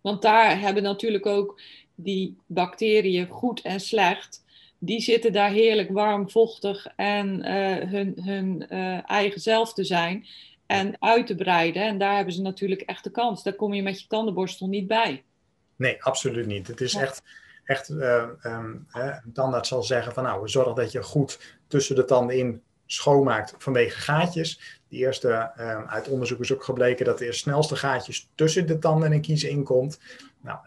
Want 0.02 0.22
daar 0.22 0.60
hebben 0.60 0.84
natuurlijk 0.84 1.26
ook 1.26 1.62
die 1.96 2.38
bacteriën 2.46 3.28
goed 3.28 3.62
en 3.62 3.80
slecht. 3.80 4.44
Die 4.80 5.02
zitten 5.02 5.34
daar 5.34 5.52
heerlijk 5.52 5.92
warm, 5.92 6.30
vochtig 6.30 6.88
en 6.96 7.40
uh, 7.40 7.90
hun, 7.92 8.18
hun 8.24 8.66
uh, 8.70 9.10
eigen 9.10 9.42
zelf 9.42 9.74
te 9.74 9.84
zijn 9.84 10.26
en 10.66 10.96
uit 11.00 11.28
te 11.28 11.36
breiden. 11.36 11.84
En 11.84 11.98
daar 11.98 12.16
hebben 12.16 12.34
ze 12.34 12.42
natuurlijk 12.42 12.82
echt 12.82 13.04
de 13.04 13.12
kans. 13.12 13.44
Daar 13.44 13.54
kom 13.54 13.74
je 13.74 13.82
met 13.84 14.02
je 14.02 14.08
tandenborstel 14.08 14.68
niet 14.68 14.88
bij. 14.88 15.24
Nee, 15.76 16.04
absoluut 16.04 16.46
niet. 16.46 16.68
Het 16.68 16.82
is 16.82 16.94
echt, 16.96 17.24
echt 17.64 17.90
uh, 17.90 18.24
um, 18.44 18.88
een 18.92 19.32
tandarts 19.34 19.70
zal 19.70 19.84
zeggen 19.84 20.14
van 20.14 20.24
nou, 20.24 20.50
zorg 20.50 20.74
dat 20.74 20.92
je 20.92 21.04
goed 21.04 21.58
tussen 21.68 21.96
de 21.96 22.06
tanden 22.06 22.38
in 22.38 22.62
schoonmaakt 22.86 23.56
vanwege 23.58 24.00
gaatjes. 24.00 24.81
De 24.92 24.98
eerste, 24.98 25.52
uh, 25.60 25.92
uit 25.92 26.08
onderzoek 26.08 26.40
is 26.40 26.54
ook 26.54 26.64
gebleken 26.64 27.06
dat 27.06 27.18
de 27.18 27.32
snelste 27.32 27.76
gaatjes 27.76 28.30
tussen 28.36 28.68
de 28.68 28.80
tanden 28.80 29.12
en 29.12 29.22
kiezen 29.22 29.50
inkomt. 29.50 30.00
Nou, 30.42 30.58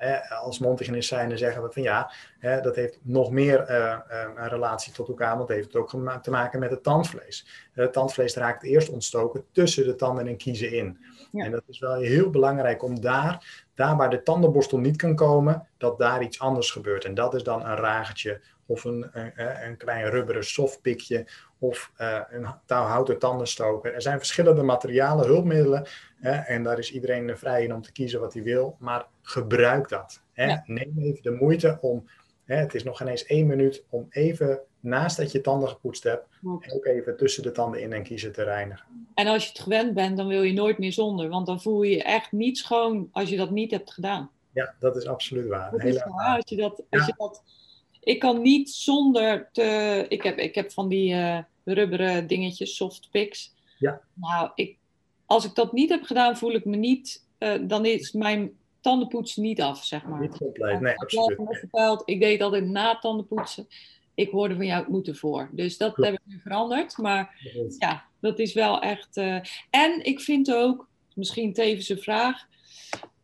als 0.42 0.58
mondhygiënist 0.58 1.08
zijn, 1.08 1.38
zeggen 1.38 1.62
we 1.62 1.72
van 1.72 1.82
ja, 1.82 2.12
dat 2.40 2.76
heeft 2.76 2.98
nog 3.02 3.30
meer 3.30 3.70
uh, 3.70 3.98
een 4.37 4.48
relatie 4.48 4.92
tot 4.92 5.08
elkaar, 5.08 5.37
want 5.37 5.48
het 5.48 5.56
heeft 5.56 5.76
ook 5.76 5.90
te 6.22 6.30
maken 6.30 6.60
met 6.60 6.70
het 6.70 6.82
tandvlees. 6.82 7.68
Het 7.72 7.92
tandvlees 7.92 8.37
raakt 8.37 8.62
eerst 8.62 8.88
ontstoken 8.88 9.44
tussen 9.52 9.84
de 9.84 9.94
tanden 9.94 10.26
en 10.26 10.37
kiezen 10.37 10.72
in. 10.72 10.98
En 11.32 11.50
dat 11.50 11.62
is 11.66 11.78
wel 11.78 11.94
heel 11.94 12.30
belangrijk 12.30 12.82
om 12.82 13.00
daar, 13.00 13.64
daar 13.74 13.96
waar 13.96 14.10
de 14.10 14.22
tandenborstel 14.22 14.78
niet 14.78 14.96
kan 14.96 15.14
komen, 15.14 15.66
dat 15.78 15.98
daar 15.98 16.22
iets 16.22 16.40
anders 16.40 16.70
gebeurt. 16.70 17.04
En 17.04 17.14
dat 17.14 17.34
is 17.34 17.42
dan 17.42 17.64
een 17.64 17.76
ragertje 17.76 18.40
of 18.66 18.84
een, 18.84 19.10
een, 19.12 19.66
een 19.66 19.76
klein 19.76 20.10
rubberen 20.10 20.44
softpikje 20.44 21.26
of 21.68 21.92
uh, 22.00 22.20
een 22.31 22.46
touwhouten 22.66 23.18
tandenstoker. 23.18 23.94
Er 23.94 24.03
zijn 24.03 24.18
verschillende 24.18 24.62
materialen, 24.62 25.27
hulpmiddelen. 25.27 25.87
Hè, 26.16 26.33
en 26.33 26.62
daar 26.62 26.79
is 26.79 26.92
iedereen 26.92 27.38
vrij 27.38 27.64
in 27.64 27.74
om 27.74 27.83
te 27.83 27.92
kiezen 27.92 28.20
wat 28.20 28.35
hij 28.35 28.42
wil. 28.42 28.77
Maar 28.79 29.07
gebruik 29.22 29.88
dat. 29.88 30.22
Hè. 30.33 30.57
Neem 30.66 30.94
even 30.98 31.22
de 31.22 31.31
moeite 31.31 31.79
om, 31.81 32.09
hè, 32.44 32.57
het 32.57 32.74
is 32.74 32.85
nog 32.85 32.96
geen 32.96 33.09
eens 33.09 33.24
één 33.24 33.46
minuut, 33.46 33.85
om 33.88 34.07
even 34.11 34.61
naast 34.81 35.16
dat 35.16 35.33
je 35.33 35.40
tanden 35.40 35.68
gepoetst 35.68 36.03
hebt, 36.03 36.27
ook 36.74 36.87
even 36.87 37.16
tussen 37.16 37.42
de 37.42 37.53
tanden 37.53 37.81
in 37.81 37.92
en 37.92 38.03
kiezen 38.03 38.33
te 38.33 38.42
reinigen. 38.42 38.85
En 39.14 39.27
als 39.27 39.42
je 39.42 39.48
het 39.48 39.61
gewend 39.61 39.94
bent, 39.94 40.16
dan 40.16 40.27
wil 40.27 40.42
je 40.42 40.53
nooit 40.53 40.79
meer 40.79 40.92
zonder. 40.92 41.29
Want 41.29 41.46
dan 41.46 41.61
voel 41.61 41.83
je 41.83 41.96
je 41.96 42.03
echt 42.03 42.33
niet 42.33 42.59
schoon 42.59 43.09
als 43.12 43.29
je 43.29 43.37
dat 43.37 43.50
niet 43.50 43.70
hebt 43.70 43.92
gedaan. 43.92 44.31
Ja, 44.53 44.74
dat 44.79 44.96
is 44.96 45.07
absoluut 45.07 45.48
waar. 45.48 45.70
Dat 45.70 45.85
is 45.85 46.05
waar. 46.05 46.37
Als 46.37 46.48
je 46.48 46.57
dat, 46.57 46.83
als 46.90 47.07
je 47.07 47.14
dat, 47.16 47.42
ik 48.00 48.18
kan 48.18 48.42
niet 48.42 48.70
zonder 48.70 49.48
te. 49.53 50.05
Ik 50.09 50.22
heb, 50.22 50.38
ik 50.38 50.55
heb 50.55 50.72
van 50.72 50.88
die. 50.88 51.14
Uh, 51.14 51.38
rubberen 51.64 52.27
dingetjes, 52.27 52.77
soft 52.77 53.09
picks. 53.11 53.55
Ja. 53.79 54.00
Nou, 54.14 54.50
ik, 54.55 54.77
als 55.27 55.44
ik 55.44 55.55
dat 55.55 55.72
niet 55.72 55.88
heb 55.88 56.03
gedaan, 56.03 56.37
voel 56.37 56.53
ik 56.53 56.64
me 56.64 56.77
niet, 56.77 57.27
uh, 57.38 57.55
dan 57.61 57.87
is 57.87 58.12
mijn 58.12 58.53
tandenpoetsen 58.81 59.42
niet 59.42 59.61
af, 59.61 59.85
zeg 59.85 60.05
maar. 60.05 60.20
Niet 60.20 60.37
compleet, 60.37 60.81
nee, 60.81 60.98
absoluut. 60.98 62.03
Ik 62.05 62.20
deed 62.20 62.42
altijd 62.42 62.66
na 62.66 62.98
tandenpoetsen. 62.98 63.68
Ik 64.14 64.31
hoorde 64.31 64.57
van 64.57 64.66
jou, 64.66 64.81
het 64.81 64.90
moet 64.90 65.09
ervoor. 65.09 65.48
Dus 65.53 65.77
dat 65.77 65.96
heb 65.96 66.14
ik 66.14 66.20
nu 66.24 66.40
veranderd. 66.40 66.98
Maar 66.98 67.37
ja, 67.79 68.05
dat 68.20 68.38
is 68.38 68.53
wel 68.53 68.81
echt... 68.81 69.16
Uh, 69.16 69.40
en 69.70 70.05
ik 70.05 70.20
vind 70.20 70.55
ook, 70.55 70.88
misschien 71.14 71.53
tevens 71.53 71.88
een 71.88 71.98
vraag... 71.98 72.53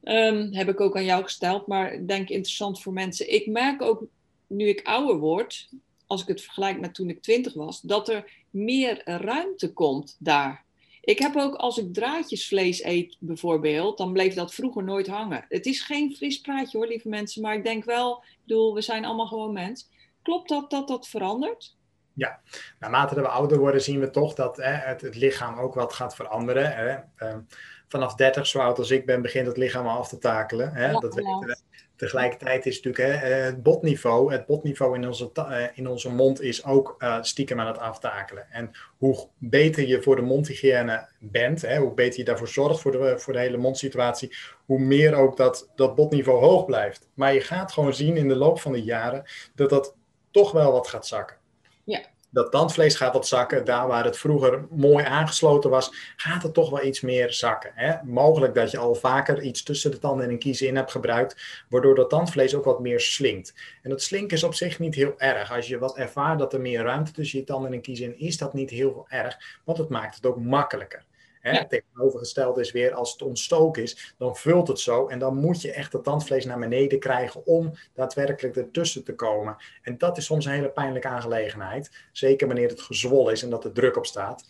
Um, 0.02 0.52
heb 0.52 0.68
ik 0.68 0.80
ook 0.80 0.96
aan 0.96 1.04
jou 1.04 1.22
gesteld, 1.22 1.66
maar 1.66 1.92
ik 1.92 2.08
denk 2.08 2.28
interessant 2.28 2.82
voor 2.82 2.92
mensen. 2.92 3.32
Ik 3.32 3.46
merk 3.46 3.82
ook, 3.82 4.04
nu 4.46 4.68
ik 4.68 4.86
ouder 4.86 5.18
word, 5.18 5.68
als 6.10 6.22
ik 6.22 6.28
het 6.28 6.40
vergelijk 6.40 6.80
met 6.80 6.94
toen 6.94 7.08
ik 7.08 7.22
twintig 7.22 7.54
was, 7.54 7.80
dat 7.80 8.08
er 8.08 8.32
meer 8.50 9.02
ruimte 9.04 9.72
komt 9.72 10.16
daar. 10.18 10.64
Ik 11.00 11.18
heb 11.18 11.36
ook 11.36 11.54
als 11.54 11.78
ik 11.78 11.94
draadjesvlees 11.94 12.84
eet 12.84 13.16
bijvoorbeeld, 13.18 13.98
dan 13.98 14.12
bleef 14.12 14.34
dat 14.34 14.54
vroeger 14.54 14.84
nooit 14.84 15.06
hangen. 15.06 15.44
Het 15.48 15.66
is 15.66 15.80
geen 15.80 16.16
fris 16.16 16.40
praatje 16.40 16.78
hoor, 16.78 16.86
lieve 16.86 17.08
mensen, 17.08 17.42
maar 17.42 17.54
ik 17.54 17.64
denk 17.64 17.84
wel, 17.84 18.16
ik 18.16 18.38
bedoel, 18.46 18.74
we 18.74 18.80
zijn 18.80 19.04
allemaal 19.04 19.26
gewoon 19.26 19.52
mens. 19.52 19.88
Klopt 20.22 20.48
dat 20.48 20.70
dat 20.70 20.88
dat 20.88 21.08
verandert? 21.08 21.76
Ja, 22.12 22.40
naarmate 22.78 23.14
we 23.14 23.28
ouder 23.28 23.58
worden 23.58 23.82
zien 23.82 24.00
we 24.00 24.10
toch 24.10 24.34
dat 24.34 24.56
hè, 24.56 24.72
het, 24.72 25.00
het, 25.00 25.16
lichaam 25.16 25.58
ook 25.58 25.74
wat 25.74 25.92
gaat 25.92 26.14
veranderen. 26.14 26.76
Hè. 26.76 26.98
Ehm, 27.16 27.40
vanaf 27.88 28.14
30, 28.14 28.46
zo 28.46 28.58
oud 28.58 28.78
als 28.78 28.90
ik 28.90 29.06
ben, 29.06 29.22
begint 29.22 29.46
het 29.46 29.56
lichaam 29.56 29.86
al 29.86 29.98
af 29.98 30.08
te 30.08 30.18
takelen. 30.18 30.74
Hè. 30.74 30.92
dat 30.92 31.14
weten 31.14 31.38
we. 31.38 31.56
Tegelijkertijd 32.00 32.66
is 32.66 32.82
natuurlijk 32.82 33.22
hè, 33.22 33.28
het 33.28 33.62
botniveau, 33.62 34.32
het 34.32 34.46
botniveau 34.46 34.96
in 34.96 35.06
onze, 35.06 35.30
eh, 35.32 35.64
in 35.74 35.88
onze 35.88 36.10
mond 36.10 36.40
is 36.40 36.64
ook 36.64 36.94
uh, 36.98 37.22
stiekem 37.22 37.60
aan 37.60 37.66
het 37.66 37.78
aftakelen. 37.78 38.46
En 38.50 38.70
hoe 38.98 39.28
beter 39.38 39.86
je 39.86 40.02
voor 40.02 40.16
de 40.16 40.22
mondhygiëne 40.22 41.08
bent, 41.18 41.62
hè, 41.62 41.78
hoe 41.78 41.94
beter 41.94 42.18
je 42.18 42.24
daarvoor 42.24 42.48
zorgt 42.48 42.80
voor 42.80 42.92
de, 42.92 43.18
voor 43.18 43.32
de 43.32 43.38
hele 43.38 43.56
mondsituatie, 43.56 44.36
hoe 44.66 44.78
meer 44.78 45.14
ook 45.14 45.36
dat, 45.36 45.70
dat 45.74 45.94
botniveau 45.94 46.40
hoog 46.40 46.64
blijft. 46.64 47.08
Maar 47.14 47.34
je 47.34 47.40
gaat 47.40 47.72
gewoon 47.72 47.94
zien 47.94 48.16
in 48.16 48.28
de 48.28 48.36
loop 48.36 48.60
van 48.60 48.72
de 48.72 48.82
jaren 48.82 49.24
dat 49.54 49.70
dat 49.70 49.94
toch 50.30 50.52
wel 50.52 50.72
wat 50.72 50.88
gaat 50.88 51.06
zakken. 51.06 51.36
Ja. 51.84 52.00
Dat 52.30 52.50
tandvlees 52.50 52.96
gaat 52.96 53.12
wat 53.12 53.26
zakken. 53.26 53.64
Daar 53.64 53.86
waar 53.86 54.04
het 54.04 54.18
vroeger 54.18 54.66
mooi 54.70 55.04
aangesloten 55.04 55.70
was, 55.70 56.14
gaat 56.16 56.42
het 56.42 56.54
toch 56.54 56.70
wel 56.70 56.84
iets 56.84 57.00
meer 57.00 57.32
zakken. 57.32 57.70
Hè? 57.74 57.94
Mogelijk 58.04 58.54
dat 58.54 58.70
je 58.70 58.78
al 58.78 58.94
vaker 58.94 59.42
iets 59.42 59.62
tussen 59.62 59.90
de 59.90 59.98
tanden 59.98 60.24
en 60.24 60.30
een 60.30 60.38
kies 60.38 60.62
in 60.62 60.76
hebt 60.76 60.90
gebruikt, 60.90 61.64
waardoor 61.68 61.94
dat 61.94 62.10
tandvlees 62.10 62.54
ook 62.54 62.64
wat 62.64 62.80
meer 62.80 63.00
slinkt. 63.00 63.54
En 63.82 63.90
dat 63.90 64.02
slinken 64.02 64.36
is 64.36 64.44
op 64.44 64.54
zich 64.54 64.78
niet 64.78 64.94
heel 64.94 65.14
erg. 65.18 65.52
Als 65.52 65.68
je 65.68 65.78
wat 65.78 65.96
ervaart 65.96 66.38
dat 66.38 66.52
er 66.52 66.60
meer 66.60 66.82
ruimte 66.82 67.12
tussen 67.12 67.38
je 67.38 67.44
tanden 67.44 67.70
en 67.70 67.76
een 67.76 67.82
kies 67.82 68.00
in, 68.00 68.18
is 68.18 68.36
dat 68.36 68.54
niet 68.54 68.70
heel 68.70 69.06
erg, 69.08 69.58
want 69.64 69.78
het 69.78 69.88
maakt 69.88 70.14
het 70.14 70.26
ook 70.26 70.40
makkelijker. 70.40 71.04
Hè? 71.40 71.50
Ja. 71.50 71.66
Tegenovergesteld 71.66 72.58
is 72.58 72.72
weer, 72.72 72.94
als 72.94 73.12
het 73.12 73.22
ontstoken 73.22 73.82
is, 73.82 74.14
dan 74.18 74.36
vult 74.36 74.68
het 74.68 74.78
zo. 74.78 75.06
En 75.06 75.18
dan 75.18 75.36
moet 75.36 75.62
je 75.62 75.72
echt 75.72 75.92
het 75.92 76.04
tandvlees 76.04 76.44
naar 76.44 76.58
beneden 76.58 76.98
krijgen 76.98 77.46
om 77.46 77.72
daadwerkelijk 77.94 78.56
ertussen 78.56 79.04
te 79.04 79.14
komen. 79.14 79.56
En 79.82 79.98
dat 79.98 80.16
is 80.16 80.24
soms 80.24 80.44
een 80.44 80.52
hele 80.52 80.70
pijnlijke 80.70 81.08
aangelegenheid. 81.08 81.90
Zeker 82.12 82.46
wanneer 82.46 82.68
het 82.68 82.80
gezwollen 82.80 83.32
is 83.32 83.42
en 83.42 83.50
dat 83.50 83.64
er 83.64 83.72
druk 83.72 83.96
op 83.96 84.06
staat. 84.06 84.44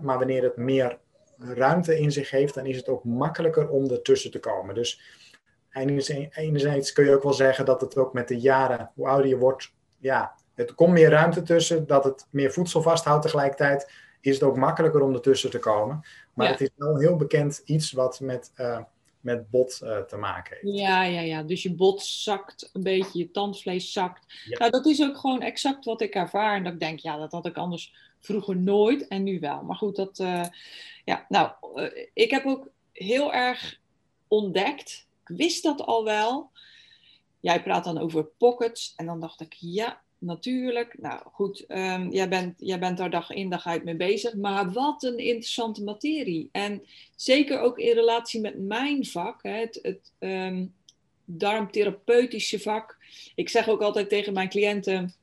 Maar 0.00 0.18
wanneer 0.18 0.42
het 0.42 0.56
meer 0.56 0.98
ruimte 1.38 1.98
in 1.98 2.12
zich 2.12 2.30
heeft, 2.30 2.54
dan 2.54 2.66
is 2.66 2.76
het 2.76 2.88
ook 2.88 3.04
makkelijker 3.04 3.68
om 3.68 3.90
ertussen 3.90 4.30
te 4.30 4.38
komen. 4.38 4.74
Dus 4.74 5.00
enerzijds 5.70 6.92
kun 6.92 7.04
je 7.04 7.14
ook 7.14 7.22
wel 7.22 7.32
zeggen 7.32 7.64
dat 7.64 7.80
het 7.80 7.96
ook 7.96 8.12
met 8.12 8.28
de 8.28 8.40
jaren, 8.40 8.90
hoe 8.94 9.08
ouder 9.08 9.28
je 9.28 9.36
wordt, 9.36 9.72
ja, 9.98 10.34
het 10.54 10.74
komt 10.74 10.92
meer 10.92 11.10
ruimte 11.10 11.42
tussen, 11.42 11.86
dat 11.86 12.04
het 12.04 12.26
meer 12.30 12.52
voedsel 12.52 12.82
vasthoudt 12.82 13.22
tegelijkertijd 13.22 13.92
is 14.26 14.34
het 14.34 14.42
ook 14.42 14.56
makkelijker 14.56 15.00
om 15.00 15.14
ertussen 15.14 15.50
te 15.50 15.58
komen. 15.58 16.04
Maar 16.34 16.48
het 16.48 16.60
is 16.60 16.70
wel 16.76 16.98
heel 16.98 17.16
bekend 17.16 17.62
iets 17.64 17.92
wat 17.92 18.20
met, 18.20 18.52
uh, 18.56 18.80
met 19.20 19.50
bot 19.50 19.80
uh, 19.82 19.98
te 19.98 20.16
maken 20.16 20.56
heeft. 20.60 20.78
Ja, 20.78 21.02
ja, 21.02 21.20
ja. 21.20 21.42
Dus 21.42 21.62
je 21.62 21.74
bot 21.74 22.02
zakt 22.02 22.70
een 22.72 22.82
beetje, 22.82 23.18
je 23.18 23.30
tandvlees 23.30 23.92
zakt. 23.92 24.24
Ja. 24.44 24.58
Nou, 24.58 24.70
dat 24.70 24.86
is 24.86 25.02
ook 25.02 25.16
gewoon 25.16 25.42
exact 25.42 25.84
wat 25.84 26.00
ik 26.00 26.14
ervaar. 26.14 26.56
En 26.56 26.64
dat 26.64 26.72
ik 26.72 26.80
denk, 26.80 26.98
ja, 26.98 27.16
dat 27.16 27.32
had 27.32 27.46
ik 27.46 27.56
anders 27.56 27.94
vroeger 28.20 28.56
nooit 28.56 29.08
en 29.08 29.22
nu 29.22 29.40
wel. 29.40 29.62
Maar 29.62 29.76
goed, 29.76 29.96
dat, 29.96 30.18
uh, 30.18 30.44
ja, 31.04 31.26
nou, 31.28 31.50
ik 32.14 32.30
heb 32.30 32.46
ook 32.46 32.68
heel 32.92 33.32
erg 33.32 33.80
ontdekt, 34.28 35.06
ik 35.26 35.36
wist 35.36 35.62
dat 35.62 35.80
al 35.80 36.04
wel. 36.04 36.50
Jij 37.40 37.62
praat 37.62 37.84
dan 37.84 37.98
over 37.98 38.24
pockets 38.24 38.92
en 38.96 39.06
dan 39.06 39.20
dacht 39.20 39.40
ik, 39.40 39.52
ja, 39.58 40.00
natuurlijk. 40.26 40.98
Nou 40.98 41.20
goed, 41.32 41.64
um, 41.68 42.12
jij, 42.12 42.28
bent, 42.28 42.54
jij 42.58 42.78
bent 42.78 42.96
daar 42.96 43.10
dag 43.10 43.30
in 43.30 43.50
dag 43.50 43.66
uit 43.66 43.84
mee 43.84 43.96
bezig. 43.96 44.34
Maar 44.34 44.72
wat 44.72 45.02
een 45.02 45.18
interessante 45.18 45.82
materie. 45.82 46.48
En 46.52 46.82
zeker 47.16 47.60
ook 47.60 47.78
in 47.78 47.94
relatie 47.94 48.40
met 48.40 48.58
mijn 48.58 49.06
vak, 49.06 49.42
hè, 49.42 49.50
het, 49.50 49.78
het 49.82 50.12
um, 50.18 50.74
darmtherapeutische 51.24 52.60
vak. 52.60 52.98
Ik 53.34 53.48
zeg 53.48 53.68
ook 53.68 53.80
altijd 53.80 54.08
tegen 54.08 54.32
mijn 54.32 54.48
cliënten. 54.48 55.14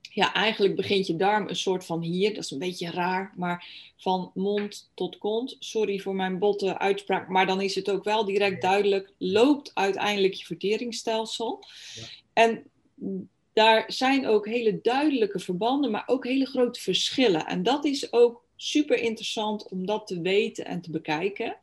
Ja, 0.00 0.34
eigenlijk 0.34 0.76
begint 0.76 1.06
je 1.06 1.16
darm 1.16 1.48
een 1.48 1.56
soort 1.56 1.84
van 1.84 2.02
hier, 2.02 2.34
dat 2.34 2.44
is 2.44 2.50
een 2.50 2.58
beetje 2.58 2.90
raar, 2.90 3.32
maar 3.36 3.66
van 3.96 4.30
mond 4.34 4.90
tot 4.94 5.18
kont. 5.18 5.56
Sorry 5.58 5.98
voor 5.98 6.14
mijn 6.14 6.38
botte 6.38 6.78
uitspraak, 6.78 7.28
maar 7.28 7.46
dan 7.46 7.60
is 7.60 7.74
het 7.74 7.90
ook 7.90 8.04
wel 8.04 8.24
direct 8.24 8.62
duidelijk, 8.62 9.12
loopt 9.18 9.70
uiteindelijk 9.74 10.34
je 10.34 10.44
verteringsstelsel. 10.44 11.64
Ja. 11.94 12.02
En 12.32 12.70
daar 13.58 13.84
zijn 13.86 14.26
ook 14.26 14.46
hele 14.46 14.80
duidelijke 14.82 15.38
verbanden, 15.38 15.90
maar 15.90 16.02
ook 16.06 16.24
hele 16.24 16.46
grote 16.46 16.80
verschillen. 16.80 17.46
En 17.46 17.62
dat 17.62 17.84
is 17.84 18.12
ook 18.12 18.44
super 18.56 18.98
interessant 18.98 19.68
om 19.68 19.86
dat 19.86 20.06
te 20.06 20.20
weten 20.20 20.64
en 20.64 20.80
te 20.80 20.90
bekijken. 20.90 21.56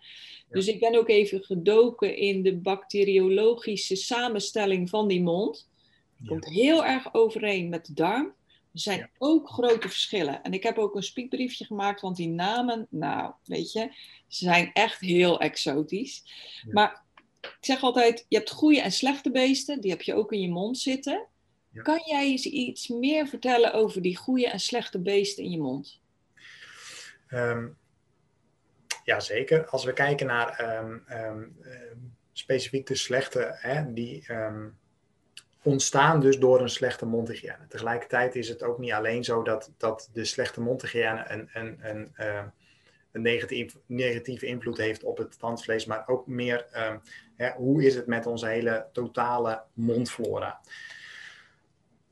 Dus 0.50 0.68
ik 0.68 0.80
ben 0.80 0.96
ook 0.96 1.10
even 1.10 1.44
gedoken 1.44 2.18
in 2.18 2.44
de 2.44 2.58
bacteriologische 2.58 3.96
samenstelling 3.96 4.90
van 4.90 5.08
die 5.08 5.22
mond. 5.22 5.70
Het 6.18 6.28
komt 6.28 6.46
heel 6.46 6.86
erg 6.86 7.14
overeen 7.14 7.70
met 7.70 7.86
de 7.86 7.94
darm. 7.94 8.26
Er 8.74 8.80
zijn 8.80 9.00
ja. 9.00 9.10
ook 9.18 9.50
grote 9.50 9.90
verschillen. 9.90 10.44
En 10.44 10.54
ik 10.54 10.64
heb 10.64 10.78
ook 10.78 10.96
een 10.96 11.04
spiekbriefje 11.04 11.66
gemaakt, 11.66 12.02
want 12.02 12.16
die 12.16 12.30
namen, 12.30 12.88
nou, 12.90 13.34
weet 13.44 13.72
je, 13.72 13.92
ze 14.28 14.44
zijn 14.44 14.70
echt 14.74 15.00
heel 15.00 15.40
exotisch. 15.40 16.24
Maar 16.72 17.04
ik 17.42 17.58
zeg 17.60 17.84
altijd, 17.84 18.26
je 18.30 18.38
hebt 18.38 18.52
goede 18.52 18.82
en 18.82 18.92
slechte 18.92 19.32
beesten, 19.32 19.82
die 19.82 19.92
heb 19.92 20.02
je 20.02 20.14
ook 20.14 20.32
in 20.32 20.42
je 20.42 20.50
mond 20.50 20.78
zitten. 20.78 21.28
Ja. 21.76 21.82
Kan 21.82 22.02
jij 22.06 22.26
eens 22.26 22.46
iets 22.46 22.88
meer 22.88 23.28
vertellen 23.28 23.74
over 23.74 24.02
die 24.02 24.18
goede 24.18 24.50
en 24.50 24.60
slechte 24.60 25.00
beesten 25.00 25.44
in 25.44 25.52
je 25.52 25.62
mond? 25.62 26.02
Um, 27.30 27.78
ja, 29.04 29.20
zeker. 29.20 29.66
Als 29.68 29.84
we 29.84 29.94
kijken 29.94 30.28
naar 30.28 30.80
um, 30.84 31.04
um, 31.10 31.58
specifiek 32.32 32.88
de 32.88 32.96
slechte, 32.96 33.58
hè, 33.60 33.94
die 33.94 34.26
ontstaan 35.64 36.20
dus 36.20 36.40
door 36.40 36.62
een 36.62 36.70
slechte 36.70 37.06
mondhygiëne. 37.06 37.68
Tegelijkertijd 37.68 38.36
is 38.36 38.50
het 38.50 38.64
ook 38.64 38.80
niet 38.80 38.92
alleen 38.92 39.24
zo 39.24 39.44
dat, 39.44 39.72
dat 39.78 40.10
de 40.14 40.26
slechte 40.26 40.62
mondhygiëne 40.62 41.26
een, 41.28 41.50
een, 41.54 41.80
een, 41.82 42.14
een 43.12 43.22
negatief, 43.22 43.78
negatieve 43.86 44.46
invloed 44.46 44.78
heeft 44.78 45.04
op 45.04 45.18
het 45.18 45.40
tandvlees, 45.40 45.86
maar 45.86 46.08
ook 46.08 46.28
meer 46.28 46.66
hè, 47.36 47.52
hoe 47.52 47.84
is 47.84 47.96
het 47.96 48.08
met 48.08 48.26
onze 48.26 48.48
hele 48.48 48.88
totale 48.92 49.64
mondflora. 49.74 50.62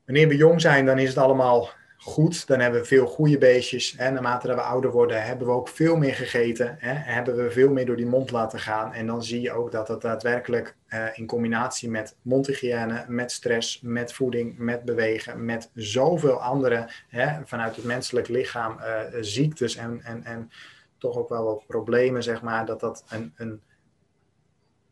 Wanneer 0.05 0.27
we 0.27 0.35
jong 0.35 0.61
zijn, 0.61 0.85
dan 0.85 0.99
is 0.99 1.09
het 1.09 1.17
allemaal 1.17 1.69
goed. 2.03 2.47
Dan 2.47 2.59
hebben 2.59 2.81
we 2.81 2.87
veel 2.87 3.05
goede 3.05 3.37
beestjes. 3.37 3.95
En 3.95 4.13
naarmate 4.13 4.47
we 4.47 4.61
ouder 4.61 4.91
worden, 4.91 5.23
hebben 5.23 5.47
we 5.47 5.53
ook 5.53 5.67
veel 5.67 5.95
meer 5.95 6.13
gegeten. 6.13 6.75
Hè? 6.79 6.93
Hebben 6.93 7.35
we 7.35 7.51
veel 7.51 7.69
meer 7.69 7.85
door 7.85 7.95
die 7.95 8.05
mond 8.05 8.31
laten 8.31 8.59
gaan. 8.59 8.93
En 8.93 9.07
dan 9.07 9.23
zie 9.23 9.41
je 9.41 9.51
ook 9.51 9.71
dat 9.71 9.87
dat 9.87 10.01
daadwerkelijk 10.01 10.75
uh, 10.89 11.05
in 11.13 11.25
combinatie 11.25 11.89
met 11.89 12.15
mondhygiëne, 12.21 13.05
met 13.07 13.31
stress, 13.31 13.81
met 13.81 14.13
voeding, 14.13 14.57
met 14.57 14.83
bewegen, 14.85 15.45
met 15.45 15.69
zoveel 15.73 16.41
andere 16.41 16.89
hè, 17.07 17.45
vanuit 17.45 17.75
het 17.75 17.85
menselijk 17.85 18.27
lichaam 18.27 18.77
uh, 18.79 18.99
ziektes 19.21 19.75
en, 19.75 20.01
en, 20.03 20.23
en 20.23 20.51
toch 20.97 21.17
ook 21.17 21.29
wel 21.29 21.43
wat 21.43 21.67
problemen, 21.67 22.23
zeg 22.23 22.41
maar, 22.41 22.65
dat 22.65 22.79
dat 22.79 23.03
een, 23.09 23.33
een, 23.35 23.61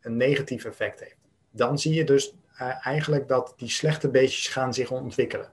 een 0.00 0.16
negatief 0.16 0.64
effect 0.64 1.00
heeft. 1.00 1.16
Dan 1.50 1.78
zie 1.78 1.94
je 1.94 2.04
dus 2.04 2.34
eigenlijk 2.70 3.28
dat 3.28 3.54
die 3.56 3.70
slechte 3.70 4.10
beestjes 4.10 4.48
gaan 4.48 4.74
zich 4.74 4.90
ontwikkelen. 4.90 5.50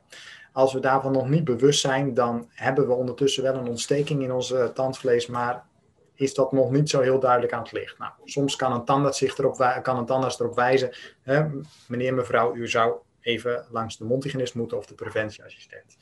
Als 0.51 0.73
we 0.73 0.79
daarvan 0.79 1.11
nog 1.11 1.29
niet 1.29 1.43
bewust 1.43 1.79
zijn, 1.79 2.13
dan 2.13 2.49
hebben 2.53 2.87
we 2.87 2.93
ondertussen 2.93 3.43
wel 3.43 3.55
een 3.55 3.67
ontsteking 3.67 4.23
in 4.23 4.31
onze 4.31 4.71
tandvlees, 4.73 5.27
maar 5.27 5.65
is 6.13 6.33
dat 6.33 6.51
nog 6.51 6.71
niet 6.71 6.89
zo 6.89 7.01
heel 7.01 7.19
duidelijk 7.19 7.53
aan 7.53 7.63
het 7.63 7.71
licht. 7.71 7.97
Nou, 7.97 8.11
soms 8.23 8.55
kan 8.55 8.71
een 8.73 8.85
tandarts, 8.85 9.17
zich 9.17 9.37
erop, 9.37 9.79
kan 9.81 9.97
een 9.97 10.05
tandarts 10.05 10.39
erop 10.39 10.55
wijzen, 10.55 10.95
hè, 11.21 11.45
meneer, 11.87 12.13
mevrouw, 12.13 12.55
u 12.55 12.67
zou 12.67 12.97
even 13.21 13.65
langs 13.71 13.97
de 13.97 14.05
mondhygiënist 14.05 14.55
moeten 14.55 14.77
of 14.77 14.85
de 14.85 14.95
preventieassistent. 14.95 15.97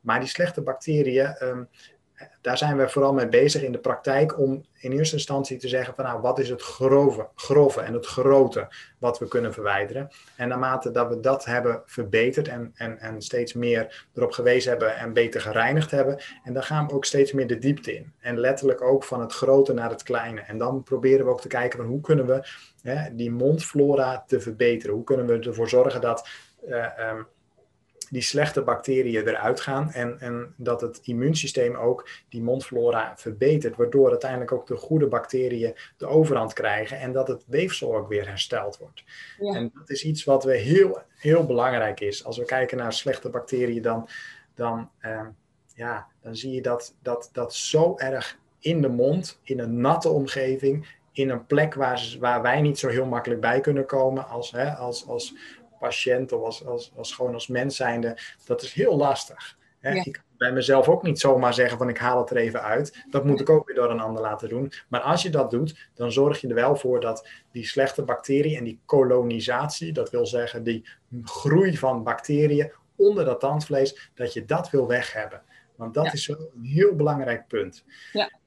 Maar 0.00 0.20
die 0.20 0.28
slechte 0.28 0.62
bacteriën, 0.62 1.36
um, 1.42 1.68
daar 2.40 2.58
zijn 2.58 2.76
we 2.76 2.88
vooral 2.88 3.12
mee 3.12 3.28
bezig 3.28 3.62
in 3.62 3.72
de 3.72 3.78
praktijk 3.78 4.38
om 4.38 4.64
in 4.78 4.92
eerste 4.92 5.14
instantie 5.16 5.58
te 5.58 5.68
zeggen 5.68 5.94
van 5.94 6.04
nou 6.04 6.20
wat 6.20 6.38
is 6.38 6.48
het 6.48 6.62
grove, 6.62 7.28
grove 7.34 7.80
en 7.80 7.92
het 7.92 8.06
grote 8.06 8.68
wat 8.98 9.18
we 9.18 9.28
kunnen 9.28 9.52
verwijderen. 9.52 10.08
En 10.36 10.48
naarmate 10.48 10.90
dat 10.90 11.08
we 11.08 11.20
dat 11.20 11.44
hebben 11.44 11.82
verbeterd 11.86 12.48
en, 12.48 12.72
en, 12.74 12.98
en 12.98 13.22
steeds 13.22 13.52
meer 13.52 14.06
erop 14.14 14.32
gewezen 14.32 14.70
hebben 14.70 14.96
en 14.96 15.12
beter 15.12 15.40
gereinigd 15.40 15.90
hebben. 15.90 16.20
En 16.44 16.52
dan 16.52 16.62
gaan 16.62 16.86
we 16.86 16.92
ook 16.92 17.04
steeds 17.04 17.32
meer 17.32 17.46
de 17.46 17.58
diepte 17.58 17.94
in. 17.94 18.12
En 18.20 18.38
letterlijk 18.38 18.82
ook 18.82 19.04
van 19.04 19.20
het 19.20 19.32
grote 19.32 19.72
naar 19.72 19.90
het 19.90 20.02
kleine. 20.02 20.40
En 20.40 20.58
dan 20.58 20.82
proberen 20.82 21.24
we 21.24 21.30
ook 21.30 21.40
te 21.40 21.48
kijken 21.48 21.78
van 21.78 21.88
hoe 21.88 22.00
kunnen 22.00 22.26
we 22.26 22.48
hè, 22.82 23.14
die 23.14 23.30
mondflora 23.30 24.24
te 24.26 24.40
verbeteren. 24.40 24.94
Hoe 24.94 25.04
kunnen 25.04 25.26
we 25.26 25.38
ervoor 25.38 25.68
zorgen 25.68 26.00
dat... 26.00 26.28
Uh, 26.68 26.86
um, 27.10 27.26
die 28.10 28.22
slechte 28.22 28.62
bacteriën 28.62 29.26
eruit 29.26 29.60
gaan 29.60 29.90
en, 29.92 30.20
en 30.20 30.54
dat 30.56 30.80
het 30.80 31.00
immuunsysteem 31.02 31.76
ook 31.76 32.08
die 32.28 32.42
mondflora 32.42 33.12
verbetert, 33.16 33.76
waardoor 33.76 34.10
uiteindelijk 34.10 34.52
ook 34.52 34.66
de 34.66 34.76
goede 34.76 35.06
bacteriën 35.06 35.76
de 35.96 36.06
overhand 36.06 36.52
krijgen 36.52 36.98
en 36.98 37.12
dat 37.12 37.28
het 37.28 37.44
weefsel 37.46 37.96
ook 37.96 38.08
weer 38.08 38.28
hersteld 38.28 38.78
wordt. 38.78 39.04
Ja. 39.38 39.54
En 39.54 39.70
dat 39.74 39.90
is 39.90 40.04
iets 40.04 40.24
wat 40.24 40.44
we 40.44 40.56
heel, 40.56 41.02
heel 41.16 41.46
belangrijk 41.46 42.00
is. 42.00 42.24
Als 42.24 42.38
we 42.38 42.44
kijken 42.44 42.78
naar 42.78 42.92
slechte 42.92 43.28
bacteriën, 43.28 43.82
dan, 43.82 44.08
dan, 44.54 44.90
uh, 45.02 45.26
ja, 45.74 46.06
dan 46.22 46.36
zie 46.36 46.52
je 46.52 46.62
dat, 46.62 46.94
dat 47.02 47.30
dat 47.32 47.54
zo 47.54 47.96
erg 47.96 48.38
in 48.58 48.82
de 48.82 48.88
mond, 48.88 49.40
in 49.42 49.58
een 49.58 49.80
natte 49.80 50.08
omgeving, 50.08 50.96
in 51.12 51.30
een 51.30 51.46
plek 51.46 51.74
waar, 51.74 52.16
waar 52.20 52.42
wij 52.42 52.60
niet 52.60 52.78
zo 52.78 52.88
heel 52.88 53.06
makkelijk 53.06 53.40
bij 53.40 53.60
kunnen 53.60 53.86
komen 53.86 54.28
als, 54.28 54.50
hè, 54.50 54.70
als, 54.70 55.06
als 55.06 55.34
patiënt 55.78 56.32
of 56.32 56.44
als, 56.44 56.66
als, 56.66 56.92
als 56.96 57.12
gewoon 57.12 57.34
als 57.34 57.46
mens 57.46 57.76
zijnde. 57.76 58.18
Dat 58.44 58.62
is 58.62 58.72
heel 58.72 58.96
lastig. 58.96 59.56
Hè? 59.78 59.94
Ik 59.94 60.12
kan 60.12 60.22
bij 60.36 60.52
mezelf 60.52 60.88
ook 60.88 61.02
niet 61.02 61.20
zomaar 61.20 61.54
zeggen 61.54 61.78
van 61.78 61.88
ik 61.88 61.98
haal 61.98 62.18
het 62.18 62.30
er 62.30 62.36
even 62.36 62.62
uit. 62.62 63.04
Dat 63.10 63.24
moet 63.24 63.40
ik 63.40 63.50
ook 63.50 63.66
weer 63.66 63.76
door 63.76 63.90
een 63.90 64.00
ander 64.00 64.22
laten 64.22 64.48
doen. 64.48 64.72
Maar 64.88 65.00
als 65.00 65.22
je 65.22 65.30
dat 65.30 65.50
doet, 65.50 65.88
dan 65.94 66.12
zorg 66.12 66.40
je 66.40 66.48
er 66.48 66.54
wel 66.54 66.76
voor 66.76 67.00
dat 67.00 67.28
die 67.52 67.66
slechte 67.66 68.02
bacteriën 68.02 68.58
en 68.58 68.64
die 68.64 68.80
kolonisatie, 68.84 69.92
dat 69.92 70.10
wil 70.10 70.26
zeggen 70.26 70.62
die 70.62 70.88
groei 71.22 71.78
van 71.78 72.02
bacteriën 72.02 72.72
onder 72.96 73.24
dat 73.24 73.40
tandvlees, 73.40 74.10
dat 74.14 74.32
je 74.32 74.44
dat 74.44 74.70
wil 74.70 74.86
weg 74.86 75.12
hebben. 75.12 75.42
Want 75.76 75.94
dat 75.94 76.12
is 76.12 76.28
een 76.28 76.48
heel 76.62 76.94
belangrijk 76.94 77.46
punt. 77.46 77.84
Ja. 78.12 78.37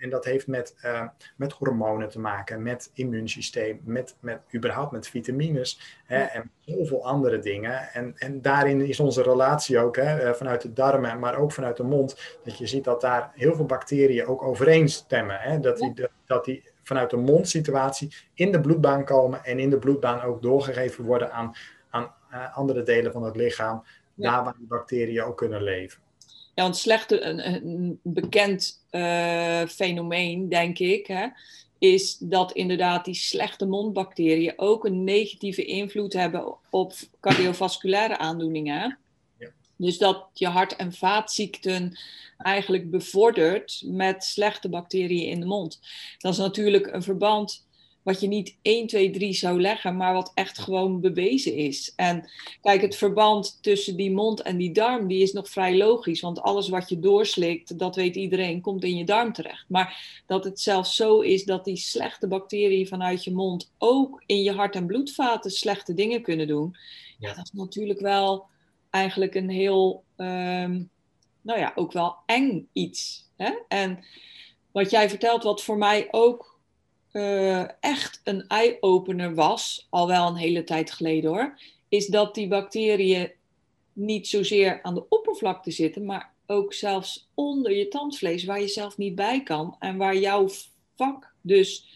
En, 0.00 0.10
dat 0.10 0.24
heeft 0.24 0.46
met, 0.46 0.76
uh, 0.84 1.08
met 1.36 1.52
hormonen 1.52 2.08
te 2.08 2.20
maken, 2.20 2.62
met 2.62 2.90
immuunsysteem, 2.94 3.80
met, 3.84 4.16
met 4.20 4.40
überhaupt 4.54 4.92
met 4.92 5.08
vitamines 5.08 5.98
hè, 6.04 6.22
en 6.22 6.50
zoveel 6.60 7.06
andere 7.06 7.38
dingen. 7.38 7.92
En, 7.92 8.14
en 8.16 8.42
daarin 8.42 8.80
is 8.80 9.00
onze 9.00 9.22
relatie 9.22 9.78
ook 9.78 9.96
hè, 9.96 10.18
eh, 10.18 10.32
vanuit 10.32 10.62
de 10.62 10.72
darmen, 10.72 11.18
maar 11.18 11.36
ook 11.36 11.52
vanuit 11.52 11.76
de 11.76 11.82
mond, 11.82 12.38
dat 12.44 12.58
je 12.58 12.66
ziet 12.66 12.84
dat 12.84 13.00
daar 13.00 13.30
heel 13.34 13.54
veel 13.54 13.66
bacteriën 13.66 14.26
ook 14.26 14.42
overeenstemmen. 14.42 15.40
Hè, 15.40 15.60
dat, 15.60 15.78
die, 15.78 16.08
dat 16.26 16.44
die 16.44 16.70
vanuit 16.82 17.10
de 17.10 17.16
mondsituatie 17.16 18.14
in 18.34 18.52
de 18.52 18.60
bloedbaan 18.60 19.04
komen 19.04 19.44
en 19.44 19.58
in 19.58 19.70
de 19.70 19.78
bloedbaan 19.78 20.22
ook 20.22 20.42
doorgegeven 20.42 21.04
worden 21.04 21.32
aan, 21.32 21.54
aan 21.90 22.14
uh, 22.32 22.56
andere 22.56 22.82
delen 22.82 23.12
van 23.12 23.22
het 23.22 23.36
lichaam, 23.36 23.84
daar 24.14 24.44
waar 24.44 24.54
die 24.58 24.66
bacteriën 24.66 25.22
ook 25.22 25.36
kunnen 25.36 25.62
leven. 25.62 26.00
Ja, 26.56 26.62
want 26.62 26.76
slechte, 26.76 27.20
een, 27.20 27.46
een 27.46 28.00
bekend 28.02 28.82
uh, 28.90 29.66
fenomeen, 29.66 30.48
denk 30.48 30.78
ik, 30.78 31.06
hè, 31.06 31.26
is 31.78 32.16
dat 32.18 32.52
inderdaad 32.52 33.04
die 33.04 33.14
slechte 33.14 33.66
mondbacteriën 33.66 34.52
ook 34.56 34.84
een 34.84 35.04
negatieve 35.04 35.64
invloed 35.64 36.12
hebben 36.12 36.54
op 36.70 36.92
cardiovasculaire 37.20 38.18
aandoeningen. 38.18 38.98
Ja. 39.38 39.48
Dus 39.76 39.98
dat 39.98 40.26
je 40.32 40.46
hart- 40.46 40.76
en 40.76 40.92
vaatziekten 40.92 41.98
eigenlijk 42.38 42.90
bevordert 42.90 43.82
met 43.84 44.24
slechte 44.24 44.68
bacteriën 44.68 45.28
in 45.28 45.40
de 45.40 45.46
mond. 45.46 45.80
Dat 46.18 46.32
is 46.32 46.38
natuurlijk 46.38 46.86
een 46.86 47.02
verband 47.02 47.65
wat 48.06 48.20
je 48.20 48.26
niet 48.26 48.56
1, 48.62 48.86
2, 48.86 49.10
3 49.10 49.32
zou 49.32 49.60
leggen, 49.60 49.96
maar 49.96 50.12
wat 50.12 50.30
echt 50.34 50.58
gewoon 50.58 51.00
bewezen 51.00 51.54
is. 51.54 51.92
En 51.96 52.30
kijk, 52.60 52.80
het 52.80 52.96
verband 52.96 53.58
tussen 53.62 53.96
die 53.96 54.10
mond 54.10 54.42
en 54.42 54.56
die 54.56 54.72
darm, 54.72 55.08
die 55.08 55.22
is 55.22 55.32
nog 55.32 55.48
vrij 55.48 55.76
logisch. 55.76 56.20
Want 56.20 56.40
alles 56.40 56.68
wat 56.68 56.88
je 56.88 56.98
doorslikt, 56.98 57.78
dat 57.78 57.96
weet 57.96 58.16
iedereen, 58.16 58.60
komt 58.60 58.84
in 58.84 58.96
je 58.96 59.04
darm 59.04 59.32
terecht. 59.32 59.64
Maar 59.68 60.22
dat 60.26 60.44
het 60.44 60.60
zelfs 60.60 60.96
zo 60.96 61.20
is 61.20 61.44
dat 61.44 61.64
die 61.64 61.76
slechte 61.76 62.28
bacteriën 62.28 62.86
vanuit 62.86 63.24
je 63.24 63.32
mond 63.32 63.72
ook 63.78 64.22
in 64.26 64.42
je 64.42 64.52
hart- 64.52 64.74
en 64.74 64.86
bloedvaten 64.86 65.50
slechte 65.50 65.94
dingen 65.94 66.22
kunnen 66.22 66.46
doen. 66.46 66.76
Ja, 67.18 67.34
dat 67.34 67.44
is 67.44 67.52
natuurlijk 67.52 68.00
wel 68.00 68.46
eigenlijk 68.90 69.34
een 69.34 69.50
heel, 69.50 70.04
um, 70.16 70.90
nou 71.40 71.58
ja, 71.58 71.72
ook 71.74 71.92
wel 71.92 72.16
eng 72.26 72.68
iets. 72.72 73.28
Hè? 73.36 73.52
En 73.68 74.04
wat 74.72 74.90
jij 74.90 75.08
vertelt, 75.08 75.42
wat 75.42 75.62
voor 75.62 75.78
mij 75.78 76.08
ook 76.10 76.55
uh, 77.16 77.64
echt 77.80 78.20
een 78.24 78.46
eye-opener 78.48 79.34
was, 79.34 79.86
al 79.90 80.06
wel 80.06 80.26
een 80.26 80.36
hele 80.36 80.64
tijd 80.64 80.90
geleden 80.90 81.30
hoor, 81.30 81.58
is 81.88 82.06
dat 82.06 82.34
die 82.34 82.48
bacteriën 82.48 83.32
niet 83.92 84.28
zozeer 84.28 84.82
aan 84.82 84.94
de 84.94 85.08
oppervlakte 85.08 85.70
zitten, 85.70 86.04
maar 86.04 86.32
ook 86.46 86.72
zelfs 86.72 87.30
onder 87.34 87.72
je 87.72 87.88
tandvlees, 87.88 88.44
waar 88.44 88.60
je 88.60 88.68
zelf 88.68 88.96
niet 88.96 89.14
bij 89.14 89.42
kan 89.42 89.76
en 89.78 89.96
waar 89.96 90.16
jouw 90.16 90.48
vak 90.96 91.34
dus, 91.40 91.86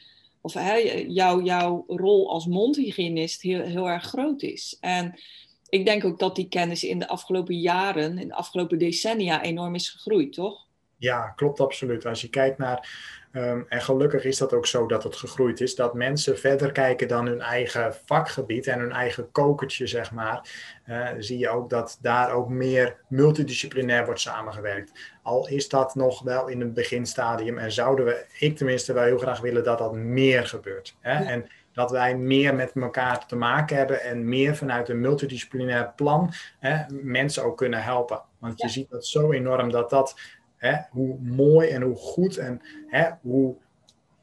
of 0.40 0.54
hè, 0.54 0.74
jouw, 1.08 1.42
jouw 1.42 1.84
rol 1.86 2.30
als 2.30 2.46
mondhygiënist 2.46 3.42
heel, 3.42 3.60
heel 3.60 3.88
erg 3.88 4.04
groot 4.04 4.42
is. 4.42 4.76
En 4.80 5.20
ik 5.68 5.84
denk 5.84 6.04
ook 6.04 6.18
dat 6.18 6.36
die 6.36 6.48
kennis 6.48 6.84
in 6.84 6.98
de 6.98 7.08
afgelopen 7.08 7.60
jaren, 7.60 8.18
in 8.18 8.28
de 8.28 8.34
afgelopen 8.34 8.78
decennia 8.78 9.42
enorm 9.42 9.74
is 9.74 9.88
gegroeid, 9.88 10.32
toch? 10.32 10.68
Ja, 10.96 11.28
klopt 11.28 11.60
absoluut. 11.60 12.06
Als 12.06 12.20
je 12.20 12.28
kijkt 12.28 12.58
naar 12.58 12.88
Um, 13.32 13.66
en 13.68 13.82
gelukkig 13.82 14.24
is 14.24 14.38
dat 14.38 14.52
ook 14.52 14.66
zo 14.66 14.86
dat 14.86 15.02
het 15.02 15.16
gegroeid 15.16 15.60
is, 15.60 15.74
dat 15.74 15.94
mensen 15.94 16.38
verder 16.38 16.72
kijken 16.72 17.08
dan 17.08 17.26
hun 17.26 17.40
eigen 17.40 17.94
vakgebied 18.04 18.66
en 18.66 18.78
hun 18.78 18.92
eigen 18.92 19.30
kokertje, 19.32 19.86
zeg 19.86 20.12
maar. 20.12 20.48
Uh, 20.86 21.08
zie 21.18 21.38
je 21.38 21.48
ook 21.48 21.70
dat 21.70 21.98
daar 22.00 22.32
ook 22.32 22.48
meer 22.48 22.96
multidisciplinair 23.08 24.04
wordt 24.04 24.20
samengewerkt. 24.20 24.92
Al 25.22 25.48
is 25.48 25.68
dat 25.68 25.94
nog 25.94 26.22
wel 26.22 26.48
in 26.48 26.60
het 26.60 26.74
beginstadium 26.74 27.58
en 27.58 27.72
zouden 27.72 28.04
we, 28.04 28.24
ik 28.38 28.56
tenminste, 28.56 28.92
wel 28.92 29.04
heel 29.04 29.18
graag 29.18 29.40
willen 29.40 29.64
dat 29.64 29.78
dat 29.78 29.94
meer 29.94 30.46
gebeurt. 30.46 30.96
Hè? 31.00 31.24
En 31.24 31.46
dat 31.72 31.90
wij 31.90 32.16
meer 32.16 32.54
met 32.54 32.72
elkaar 32.74 33.26
te 33.26 33.36
maken 33.36 33.76
hebben 33.76 34.02
en 34.02 34.28
meer 34.28 34.56
vanuit 34.56 34.88
een 34.88 35.00
multidisciplinair 35.00 35.92
plan 35.96 36.32
hè, 36.58 36.84
mensen 37.02 37.44
ook 37.44 37.56
kunnen 37.56 37.82
helpen. 37.82 38.22
Want 38.38 38.60
je 38.60 38.68
ziet 38.68 38.90
dat 38.90 39.06
zo 39.06 39.32
enorm 39.32 39.70
dat 39.70 39.90
dat 39.90 40.20
Hè, 40.60 40.76
hoe 40.90 41.18
mooi 41.18 41.68
en 41.68 41.82
hoe 41.82 41.96
goed 41.96 42.36
en 42.36 42.60
hè, 42.86 43.10
hoe 43.20 43.54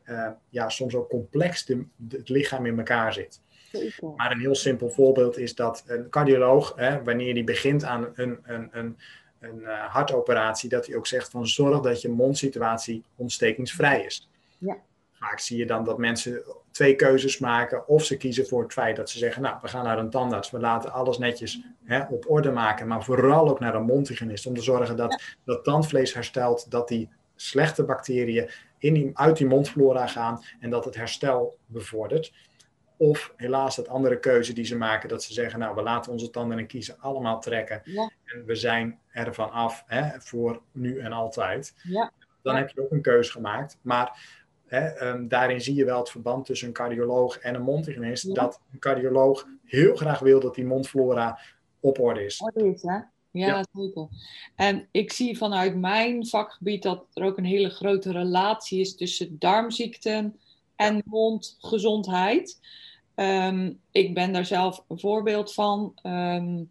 uh, 0.05 0.29
ja, 0.49 0.69
soms 0.69 0.95
ook 0.95 1.09
complex 1.09 1.65
de, 1.65 1.85
het 2.09 2.29
lichaam 2.29 2.65
in 2.65 2.77
elkaar 2.77 3.13
zit. 3.13 3.41
Maar 4.15 4.31
een 4.31 4.39
heel 4.39 4.55
simpel 4.55 4.89
voorbeeld 4.89 5.37
is 5.37 5.55
dat 5.55 5.83
een 5.87 6.09
cardioloog, 6.09 6.73
hè, 6.75 7.03
wanneer 7.03 7.33
die 7.33 7.43
begint 7.43 7.83
aan 7.83 8.07
een, 8.15 8.39
een, 8.43 8.69
een, 8.71 8.97
een 9.39 9.59
uh, 9.59 9.85
hartoperatie, 9.85 10.69
dat 10.69 10.85
hij 10.85 10.95
ook 10.95 11.07
zegt 11.07 11.29
van 11.29 11.47
zorg 11.47 11.79
dat 11.79 12.01
je 12.01 12.09
mondsituatie 12.09 13.03
ontstekingsvrij 13.15 14.05
is. 14.05 14.29
Ja. 14.57 14.77
Vaak 15.11 15.39
zie 15.39 15.57
je 15.57 15.65
dan 15.65 15.83
dat 15.83 15.97
mensen 15.97 16.43
twee 16.77 16.95
keuzes 16.95 17.37
maken. 17.37 17.87
Of 17.87 18.03
ze 18.05 18.17
kiezen 18.17 18.47
voor 18.47 18.63
het 18.63 18.73
feit 18.73 18.95
dat 18.95 19.09
ze 19.09 19.17
zeggen, 19.17 19.41
nou, 19.41 19.57
we 19.61 19.67
gaan 19.67 19.83
naar 19.83 19.97
een 19.97 20.09
tandarts. 20.09 20.51
We 20.51 20.59
laten 20.59 20.91
alles 20.91 21.17
netjes 21.17 21.61
hè, 21.83 22.01
op 22.01 22.29
orde 22.29 22.51
maken. 22.51 22.87
Maar 22.87 23.03
vooral 23.03 23.49
ook 23.49 23.59
naar 23.59 23.75
een 23.75 23.85
mondhygiënist. 23.85 24.45
Om 24.45 24.53
te 24.53 24.61
zorgen 24.61 24.95
dat 24.95 25.21
dat 25.45 25.63
tandvlees 25.63 26.13
herstelt. 26.13 26.71
Dat 26.71 26.87
die 26.87 27.09
slechte 27.35 27.83
bacteriën 27.83 28.49
in 28.77 28.93
die, 28.93 29.09
uit 29.13 29.37
die 29.37 29.47
mondflora 29.47 30.07
gaan. 30.07 30.43
En 30.59 30.69
dat 30.69 30.85
het 30.85 30.95
herstel 30.95 31.57
bevordert. 31.65 32.33
Of 32.97 33.33
helaas 33.35 33.75
het 33.75 33.87
andere 33.87 34.19
keuze 34.19 34.53
die 34.53 34.65
ze 34.65 34.77
maken, 34.77 35.09
dat 35.09 35.23
ze 35.23 35.33
zeggen, 35.33 35.59
nou, 35.59 35.75
we 35.75 35.81
laten 35.81 36.11
onze 36.11 36.29
tanden 36.29 36.57
en 36.57 36.67
kiezen 36.67 36.99
allemaal 36.99 37.39
trekken. 37.39 37.81
En 38.23 38.45
we 38.45 38.55
zijn 38.55 38.99
ervan 39.11 39.51
af 39.51 39.83
hè, 39.87 40.21
voor 40.21 40.61
nu 40.71 40.99
en 40.99 41.11
altijd. 41.11 41.73
Ja. 41.83 42.11
Dan 42.41 42.55
heb 42.55 42.69
je 42.69 42.81
ook 42.81 42.91
een 42.91 43.01
keuze 43.01 43.31
gemaakt. 43.31 43.77
Maar 43.81 44.19
Hè, 44.67 45.09
um, 45.09 45.27
daarin 45.27 45.61
zie 45.61 45.75
je 45.75 45.85
wel 45.85 45.99
het 45.99 46.09
verband 46.09 46.45
tussen 46.45 46.67
een 46.67 46.73
cardioloog 46.73 47.37
en 47.37 47.55
een 47.55 47.61
mondhygiënist. 47.61 48.35
Dat 48.35 48.61
een 48.71 48.79
cardioloog 48.79 49.47
heel 49.65 49.95
graag 49.95 50.19
wil 50.19 50.39
dat 50.39 50.55
die 50.55 50.65
mondflora 50.65 51.39
op 51.79 51.99
orde 51.99 52.25
is. 52.25 52.41
Orde 52.41 52.67
is, 52.73 52.81
hè? 52.81 52.95
Ja, 53.31 53.47
ja, 53.47 53.65
zeker. 53.71 54.07
En 54.55 54.87
ik 54.91 55.11
zie 55.11 55.37
vanuit 55.37 55.75
mijn 55.75 56.27
vakgebied 56.27 56.83
dat 56.83 57.05
er 57.13 57.23
ook 57.23 57.37
een 57.37 57.45
hele 57.45 57.69
grote 57.69 58.11
relatie 58.11 58.79
is 58.79 58.95
tussen 58.95 59.35
darmziekten 59.39 60.39
en 60.75 61.01
mondgezondheid. 61.05 62.59
Um, 63.15 63.79
ik 63.91 64.13
ben 64.13 64.33
daar 64.33 64.45
zelf 64.45 64.83
een 64.87 64.99
voorbeeld 64.99 65.53
van. 65.53 65.93
Um, 66.03 66.69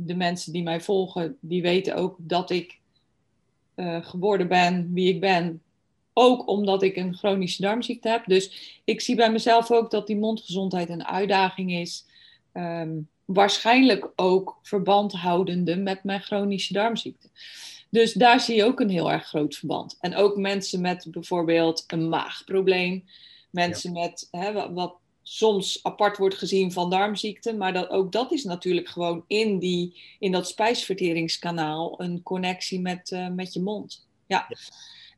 de 0.00 0.14
mensen 0.14 0.52
die 0.52 0.62
mij 0.62 0.80
volgen, 0.80 1.36
die 1.40 1.62
weten 1.62 1.96
ook 1.96 2.16
dat 2.18 2.50
ik 2.50 2.78
uh, 3.74 4.04
geworden 4.04 4.48
ben 4.48 4.92
wie 4.92 5.14
ik 5.14 5.20
ben 5.20 5.62
ook 6.18 6.48
omdat 6.48 6.82
ik 6.82 6.96
een 6.96 7.14
chronische 7.14 7.62
darmziekte 7.62 8.08
heb. 8.08 8.24
Dus 8.26 8.80
ik 8.84 9.00
zie 9.00 9.16
bij 9.16 9.32
mezelf 9.32 9.70
ook 9.70 9.90
dat 9.90 10.06
die 10.06 10.16
mondgezondheid 10.16 10.88
een 10.88 11.04
uitdaging 11.04 11.72
is. 11.72 12.04
Um, 12.52 13.08
waarschijnlijk 13.24 14.10
ook 14.16 14.58
verband 14.62 15.12
houdende 15.12 15.76
met 15.76 16.04
mijn 16.04 16.20
chronische 16.20 16.72
darmziekte. 16.72 17.28
Dus 17.90 18.12
daar 18.12 18.40
zie 18.40 18.56
je 18.56 18.64
ook 18.64 18.80
een 18.80 18.90
heel 18.90 19.10
erg 19.10 19.26
groot 19.26 19.56
verband. 19.56 19.96
En 20.00 20.14
ook 20.14 20.36
mensen 20.36 20.80
met 20.80 21.06
bijvoorbeeld 21.10 21.84
een 21.86 22.08
maagprobleem. 22.08 23.04
Mensen 23.50 23.92
met 23.92 24.28
hè, 24.30 24.72
wat 24.72 24.94
soms 25.22 25.78
apart 25.82 26.16
wordt 26.16 26.34
gezien 26.34 26.72
van 26.72 26.90
darmziekte. 26.90 27.56
Maar 27.56 27.72
dat, 27.72 27.90
ook 27.90 28.12
dat 28.12 28.32
is 28.32 28.44
natuurlijk 28.44 28.88
gewoon 28.88 29.24
in, 29.26 29.58
die, 29.58 30.00
in 30.18 30.32
dat 30.32 30.48
spijsverteringskanaal 30.48 32.00
een 32.00 32.22
connectie 32.22 32.80
met, 32.80 33.10
uh, 33.10 33.28
met 33.28 33.52
je 33.52 33.60
mond. 33.60 34.06
ja. 34.26 34.46
ja. 34.48 34.56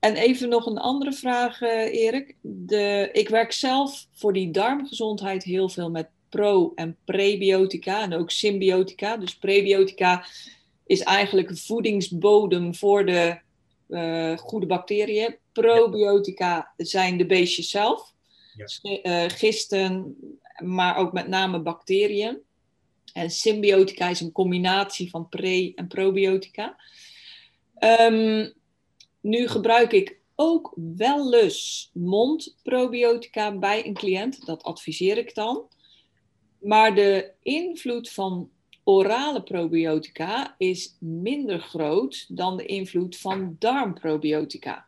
En 0.00 0.14
even 0.14 0.48
nog 0.48 0.66
een 0.66 0.78
andere 0.78 1.12
vraag, 1.12 1.60
uh, 1.60 1.94
Erik. 1.94 2.36
De, 2.40 3.08
ik 3.12 3.28
werk 3.28 3.52
zelf 3.52 4.06
voor 4.12 4.32
die 4.32 4.50
darmgezondheid 4.50 5.44
heel 5.44 5.68
veel 5.68 5.90
met 5.90 6.08
pro- 6.28 6.72
en 6.74 6.96
prebiotica 7.04 8.02
en 8.02 8.14
ook 8.14 8.30
symbiotica. 8.30 9.16
Dus 9.16 9.36
prebiotica 9.36 10.24
is 10.86 11.00
eigenlijk 11.00 11.50
een 11.50 11.56
voedingsbodem 11.56 12.74
voor 12.74 13.06
de 13.06 13.38
uh, 13.88 14.38
goede 14.38 14.66
bacteriën. 14.66 15.36
Probiotica 15.52 16.72
zijn 16.76 17.16
de 17.16 17.26
beestjes 17.26 17.70
zelf, 17.70 18.12
ja. 18.56 19.00
uh, 19.02 19.28
gisten, 19.28 20.16
maar 20.56 20.96
ook 20.96 21.12
met 21.12 21.28
name 21.28 21.60
bacteriën. 21.60 22.38
En 23.12 23.30
symbiotica 23.30 24.08
is 24.08 24.20
een 24.20 24.32
combinatie 24.32 25.10
van 25.10 25.28
pre- 25.28 25.72
en 25.74 25.86
probiotica. 25.88 26.76
Um, 28.00 28.52
nu 29.20 29.48
gebruik 29.48 29.92
ik 29.92 30.18
ook 30.34 30.72
wel 30.96 31.34
eens 31.34 31.90
mondprobiotica 31.92 33.58
bij 33.58 33.86
een 33.86 33.94
cliënt. 33.94 34.46
Dat 34.46 34.62
adviseer 34.62 35.18
ik 35.18 35.34
dan. 35.34 35.68
Maar 36.58 36.94
de 36.94 37.30
invloed 37.42 38.10
van 38.10 38.50
orale 38.84 39.42
probiotica 39.42 40.54
is 40.58 40.96
minder 40.98 41.60
groot 41.60 42.36
dan 42.36 42.56
de 42.56 42.66
invloed 42.66 43.16
van 43.16 43.56
darmprobiotica. 43.58 44.86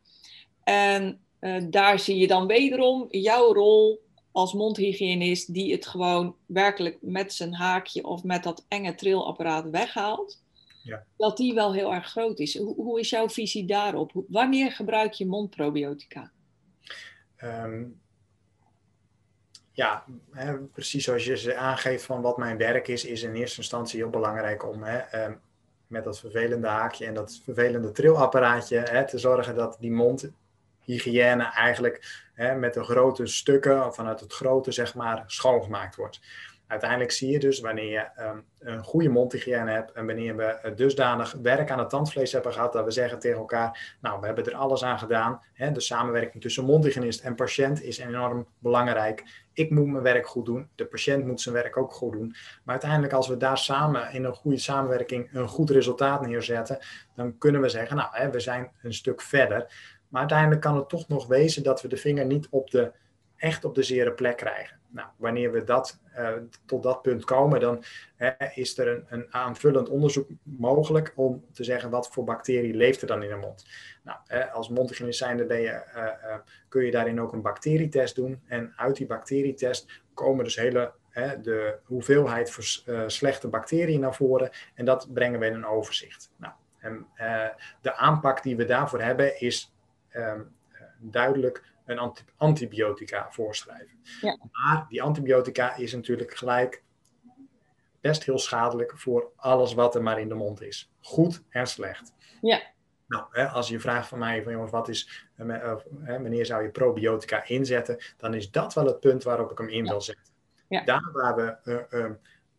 En 0.64 1.20
uh, 1.40 1.62
daar 1.70 1.98
zie 1.98 2.16
je 2.16 2.26
dan 2.26 2.46
wederom 2.46 3.06
jouw 3.10 3.52
rol 3.52 4.00
als 4.32 4.52
mondhygiënist 4.52 5.54
die 5.54 5.72
het 5.72 5.86
gewoon 5.86 6.36
werkelijk 6.46 6.98
met 7.00 7.32
zijn 7.32 7.54
haakje 7.54 8.04
of 8.04 8.22
met 8.22 8.42
dat 8.42 8.64
enge 8.68 8.94
trillapparaat 8.94 9.70
weghaalt. 9.70 10.41
Ja. 10.82 11.04
Dat 11.16 11.36
die 11.36 11.54
wel 11.54 11.74
heel 11.74 11.92
erg 11.92 12.06
groot 12.06 12.38
is. 12.38 12.58
Hoe, 12.58 12.74
hoe 12.74 13.00
is 13.00 13.10
jouw 13.10 13.28
visie 13.28 13.66
daarop? 13.66 14.24
Wanneer 14.28 14.72
gebruik 14.72 15.12
je 15.12 15.26
mondprobiotica? 15.26 16.30
Um, 17.44 18.00
ja, 19.72 20.04
hè, 20.30 20.58
precies 20.58 21.04
zoals 21.04 21.24
je 21.24 21.36
ze 21.36 21.56
aangeeft 21.56 22.04
van 22.04 22.20
wat 22.20 22.36
mijn 22.36 22.56
werk 22.56 22.88
is, 22.88 23.04
is 23.04 23.22
in 23.22 23.34
eerste 23.34 23.58
instantie 23.58 24.00
heel 24.00 24.10
belangrijk 24.10 24.64
om 24.68 24.82
hè, 24.82 25.24
um, 25.24 25.40
met 25.86 26.04
dat 26.04 26.20
vervelende 26.20 26.68
haakje 26.68 27.06
en 27.06 27.14
dat 27.14 27.40
vervelende 27.44 27.92
trillapparaatje 27.92 28.78
hè, 28.78 29.06
te 29.06 29.18
zorgen 29.18 29.54
dat 29.54 29.76
die 29.80 29.92
mondhygiëne 29.92 31.44
eigenlijk 31.44 32.26
hè, 32.34 32.54
met 32.54 32.74
de 32.74 32.84
grote 32.84 33.26
stukken, 33.26 33.94
vanuit 33.94 34.20
het 34.20 34.32
grote 34.32 34.72
zeg 34.72 34.94
maar, 34.94 35.24
schoongemaakt 35.26 35.96
wordt 35.96 36.20
uiteindelijk 36.72 37.12
zie 37.12 37.30
je 37.30 37.38
dus 37.38 37.60
wanneer 37.60 37.90
je 37.90 38.08
ehm, 38.16 38.38
een 38.58 38.84
goede 38.84 39.08
mondhygiëne 39.08 39.70
hebt 39.70 39.92
en 39.92 40.06
wanneer 40.06 40.36
we 40.36 40.72
dusdanig 40.74 41.36
werk 41.42 41.70
aan 41.70 41.78
het 41.78 41.90
tandvlees 41.90 42.32
hebben 42.32 42.52
gehad 42.52 42.72
dat 42.72 42.84
we 42.84 42.90
zeggen 42.90 43.18
tegen 43.18 43.38
elkaar, 43.38 43.96
nou 44.00 44.20
we 44.20 44.26
hebben 44.26 44.44
er 44.44 44.54
alles 44.54 44.84
aan 44.84 44.98
gedaan. 44.98 45.40
Hè, 45.52 45.72
de 45.72 45.80
samenwerking 45.80 46.42
tussen 46.42 46.64
mondhygiënist 46.64 47.20
en 47.20 47.34
patiënt 47.34 47.82
is 47.82 47.98
enorm 47.98 48.46
belangrijk. 48.58 49.44
Ik 49.52 49.70
moet 49.70 49.86
mijn 49.86 50.02
werk 50.02 50.26
goed 50.26 50.46
doen, 50.46 50.68
de 50.74 50.86
patiënt 50.86 51.26
moet 51.26 51.40
zijn 51.40 51.54
werk 51.54 51.76
ook 51.76 51.92
goed 51.92 52.12
doen. 52.12 52.34
Maar 52.64 52.74
uiteindelijk 52.74 53.12
als 53.12 53.28
we 53.28 53.36
daar 53.36 53.58
samen 53.58 54.12
in 54.12 54.24
een 54.24 54.34
goede 54.34 54.58
samenwerking 54.58 55.28
een 55.32 55.48
goed 55.48 55.70
resultaat 55.70 56.26
neerzetten, 56.26 56.78
dan 57.14 57.38
kunnen 57.38 57.60
we 57.60 57.68
zeggen, 57.68 57.96
nou 57.96 58.08
hè, 58.12 58.30
we 58.30 58.40
zijn 58.40 58.70
een 58.82 58.94
stuk 58.94 59.22
verder. 59.22 59.72
Maar 60.08 60.20
uiteindelijk 60.20 60.60
kan 60.60 60.76
het 60.76 60.88
toch 60.88 61.08
nog 61.08 61.26
wezen 61.26 61.62
dat 61.62 61.82
we 61.82 61.88
de 61.88 61.96
vinger 61.96 62.26
niet 62.26 62.48
op 62.50 62.70
de, 62.70 62.92
echt 63.42 63.64
op 63.64 63.74
de 63.74 63.82
zere 63.82 64.12
plek 64.12 64.36
krijgen. 64.36 64.78
Nou, 64.88 65.08
wanneer 65.16 65.52
we 65.52 65.64
dat, 65.64 66.00
uh, 66.18 66.30
tot 66.66 66.82
dat 66.82 67.02
punt 67.02 67.24
komen, 67.24 67.60
dan 67.60 67.84
is 68.54 68.78
er 68.78 68.88
een, 68.88 69.04
een, 69.08 69.34
aanvullend 69.34 69.88
onderzoek 69.88 70.28
mogelijk 70.42 71.12
om 71.16 71.44
te 71.52 71.64
zeggen 71.64 71.90
wat 71.90 72.08
voor 72.08 72.24
bacterie 72.24 72.74
leeft 72.74 73.00
er 73.00 73.06
dan 73.06 73.22
in 73.22 73.28
de 73.28 73.36
mond. 73.36 73.66
Nou, 74.02 74.18
als 74.52 74.68
mondhygiënist 74.68 75.18
zijnde 75.18 75.44
ben 75.44 75.60
je, 75.60 75.82
uh, 75.96 76.34
kun 76.68 76.84
je 76.84 76.90
daarin 76.90 77.20
ook 77.20 77.32
een 77.32 77.42
bacterietest 77.42 78.14
doen. 78.14 78.42
En 78.46 78.72
uit 78.76 78.96
die 78.96 79.06
bacterietest 79.06 80.02
komen 80.14 80.44
dus 80.44 80.56
hele, 80.56 80.92
de 81.42 81.78
hoeveelheid 81.84 82.56
slechte 83.06 83.48
bacteriën 83.48 84.00
naar 84.00 84.14
voren. 84.14 84.50
En 84.74 84.84
dat 84.84 85.08
brengen 85.12 85.40
we 85.40 85.46
in 85.46 85.54
een 85.54 85.66
overzicht. 85.66 86.32
Nou, 86.36 86.52
en, 86.78 87.06
de 87.80 87.94
aanpak 87.94 88.42
die 88.42 88.56
we 88.56 88.64
daarvoor 88.64 89.00
hebben 89.02 89.40
is 89.40 89.74
ehm, 90.08 90.40
duidelijk 90.98 91.71
een 91.84 92.12
antibiotica 92.36 93.26
voorschrijven. 93.30 94.02
Ja. 94.20 94.38
Maar 94.52 94.86
die 94.88 95.02
antibiotica 95.02 95.76
is 95.76 95.94
natuurlijk 95.94 96.36
gelijk 96.36 96.82
best 98.00 98.24
heel 98.24 98.38
schadelijk 98.38 98.92
voor 98.98 99.32
alles 99.36 99.74
wat 99.74 99.94
er 99.94 100.02
maar 100.02 100.20
in 100.20 100.28
de 100.28 100.34
mond 100.34 100.62
is. 100.62 100.92
Goed 101.00 101.42
en 101.48 101.66
slecht. 101.66 102.12
Ja. 102.40 102.62
Nou, 103.06 103.24
hè, 103.30 103.46
als 103.46 103.68
je 103.68 103.80
vraagt 103.80 104.08
van 104.08 104.18
mij, 104.18 104.42
van, 104.42 104.52
jongens, 104.52 104.70
wat 104.70 104.88
is, 104.88 105.28
uh, 105.36 105.74
wanneer 106.06 106.46
zou 106.46 106.62
je 106.62 106.70
probiotica 106.70 107.44
inzetten, 107.46 107.98
dan 108.16 108.34
is 108.34 108.50
dat 108.50 108.74
wel 108.74 108.86
het 108.86 109.00
punt 109.00 109.22
waarop 109.22 109.50
ik 109.50 109.58
hem 109.58 109.68
in 109.68 109.86
wil 109.86 110.00
zetten. 110.00 110.32
Ja. 110.68 110.84
Daar 110.84 111.10
waar 111.12 111.34
we 111.36 111.86
uh, 111.90 112.10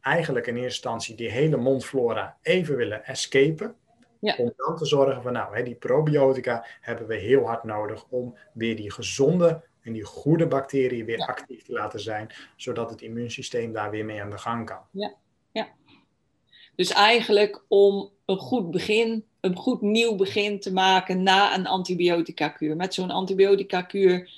eigenlijk 0.01 0.47
in 0.47 0.53
eerste 0.53 0.67
instantie 0.67 1.15
die 1.15 1.31
hele 1.31 1.57
mondflora 1.57 2.37
even 2.41 2.75
willen 2.75 3.05
escapen, 3.05 3.75
ja. 4.23 4.35
Om 4.37 4.53
dan 4.57 4.77
te 4.77 4.85
zorgen 4.85 5.21
van, 5.21 5.33
nou, 5.33 5.55
hè, 5.55 5.63
die 5.63 5.75
probiotica 5.75 6.65
hebben 6.81 7.07
we 7.07 7.15
heel 7.15 7.45
hard 7.45 7.63
nodig 7.63 8.05
om 8.09 8.37
weer 8.53 8.75
die 8.75 8.91
gezonde 8.91 9.63
en 9.81 9.93
die 9.93 10.03
goede 10.03 10.47
bacteriën 10.47 11.05
weer 11.05 11.19
actief 11.19 11.63
te 11.63 11.71
laten 11.71 11.99
zijn, 11.99 12.29
zodat 12.55 12.89
het 12.89 13.01
immuunsysteem 13.01 13.73
daar 13.73 13.89
weer 13.89 14.05
mee 14.05 14.21
aan 14.21 14.29
de 14.29 14.37
gang 14.37 14.65
kan. 14.65 14.81
Ja, 14.91 15.13
ja. 15.51 15.67
Dus 16.75 16.91
eigenlijk 16.91 17.63
om 17.67 18.11
een 18.25 18.37
goed 18.37 18.71
begin, 18.71 19.25
een 19.39 19.55
goed 19.55 19.81
nieuw 19.81 20.15
begin 20.15 20.59
te 20.59 20.73
maken 20.73 21.23
na 21.23 21.55
een 21.55 21.67
antibiotica-kuur. 21.67 22.75
Met 22.75 22.93
zo'n 22.93 23.11
antibiotica-kuur 23.11 24.29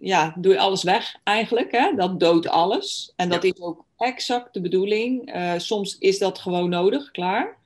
ja, 0.00 0.34
doe 0.36 0.52
je 0.52 0.58
alles 0.58 0.82
weg 0.82 1.16
eigenlijk. 1.24 1.72
Hè? 1.72 1.92
Dat 1.96 2.20
doodt 2.20 2.48
alles. 2.48 3.12
En 3.16 3.28
dat 3.28 3.44
is 3.44 3.60
ook 3.60 3.83
exact 3.96 4.54
de 4.54 4.60
bedoeling. 4.60 5.34
Uh, 5.36 5.52
soms 5.56 5.98
is 5.98 6.18
dat 6.18 6.38
gewoon 6.38 6.70
nodig, 6.70 7.10
klaar. 7.10 7.58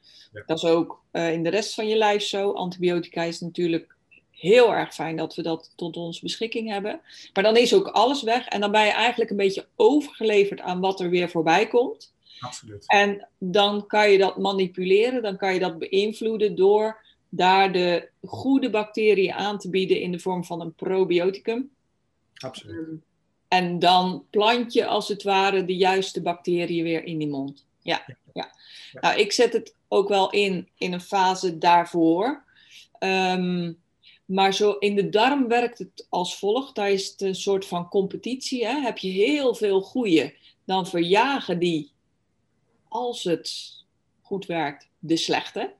Dat 0.46 0.58
is 0.58 0.64
ook 0.64 1.02
uh, 1.12 1.32
in 1.32 1.42
de 1.42 1.50
rest 1.50 1.74
van 1.74 1.88
je 1.88 1.96
lijf 1.96 2.22
zo. 2.22 2.52
Antibiotica 2.52 3.22
is 3.22 3.40
natuurlijk 3.40 3.96
heel 4.30 4.74
erg 4.74 4.94
fijn 4.94 5.16
dat 5.16 5.34
we 5.34 5.42
dat 5.42 5.72
tot 5.76 5.96
onze 5.96 6.20
beschikking 6.22 6.68
hebben. 6.68 7.00
Maar 7.32 7.42
dan 7.42 7.56
is 7.56 7.74
ook 7.74 7.88
alles 7.88 8.22
weg. 8.22 8.46
En 8.46 8.60
dan 8.60 8.70
ben 8.70 8.84
je 8.84 8.92
eigenlijk 8.92 9.30
een 9.30 9.36
beetje 9.36 9.66
overgeleverd 9.76 10.60
aan 10.60 10.80
wat 10.80 11.00
er 11.00 11.10
weer 11.10 11.30
voorbij 11.30 11.66
komt. 11.66 12.12
Absoluut. 12.40 12.84
En 12.86 13.28
dan 13.38 13.86
kan 13.86 14.10
je 14.10 14.18
dat 14.18 14.38
manipuleren, 14.38 15.22
dan 15.22 15.36
kan 15.36 15.54
je 15.54 15.60
dat 15.60 15.78
beïnvloeden 15.78 16.54
door 16.54 17.00
daar 17.28 17.72
de 17.72 18.08
goede 18.24 18.70
bacteriën 18.70 19.32
aan 19.32 19.58
te 19.58 19.70
bieden 19.70 20.00
in 20.00 20.12
de 20.12 20.18
vorm 20.18 20.44
van 20.44 20.60
een 20.60 20.74
probioticum. 20.74 21.70
Absoluut. 22.34 22.76
Ehm, 22.76 22.96
en 23.48 23.78
dan 23.78 24.24
plant 24.30 24.72
je 24.72 24.86
als 24.86 25.08
het 25.08 25.22
ware 25.22 25.64
de 25.64 25.76
juiste 25.76 26.22
bacteriën 26.22 26.84
weer 26.84 27.04
in 27.04 27.18
die 27.18 27.28
mond. 27.28 27.66
Ja, 27.82 28.04
ja. 28.34 28.52
Nou, 29.00 29.18
ik 29.18 29.32
zet 29.32 29.52
het 29.52 29.74
ook 29.88 30.08
wel 30.08 30.30
in 30.30 30.68
in 30.78 30.92
een 30.92 31.00
fase 31.00 31.58
daarvoor. 31.58 32.44
Um, 32.98 33.78
maar 34.24 34.54
zo 34.54 34.72
in 34.72 34.94
de 34.94 35.08
darm 35.08 35.48
werkt 35.48 35.78
het 35.78 36.06
als 36.08 36.38
volgt. 36.38 36.74
Daar 36.74 36.90
is 36.90 37.08
het 37.10 37.20
een 37.20 37.34
soort 37.34 37.66
van 37.66 37.88
competitie. 37.88 38.66
Hè? 38.66 38.80
Heb 38.80 38.98
je 38.98 39.10
heel 39.10 39.54
veel 39.54 39.80
goede, 39.80 40.34
dan 40.64 40.86
verjagen 40.86 41.58
die, 41.58 41.90
als 42.88 43.24
het 43.24 43.76
goed 44.22 44.46
werkt, 44.46 44.88
de 44.98 45.16
slechte. 45.16 45.72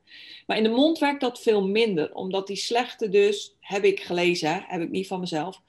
Maar 0.47 0.57
in 0.57 0.63
de 0.63 0.69
mond 0.69 0.99
werkt 0.99 1.21
dat 1.21 1.41
veel 1.41 1.67
minder, 1.67 2.15
omdat 2.15 2.47
die 2.47 2.57
slechte 2.57 3.09
dus, 3.09 3.55
heb 3.61 3.85
ik 3.85 4.01
gelezen, 4.01 4.65
heb 4.67 4.81
ik 4.81 4.91
niet 4.91 5.07
van 5.07 5.21
mezelf, 5.21 5.61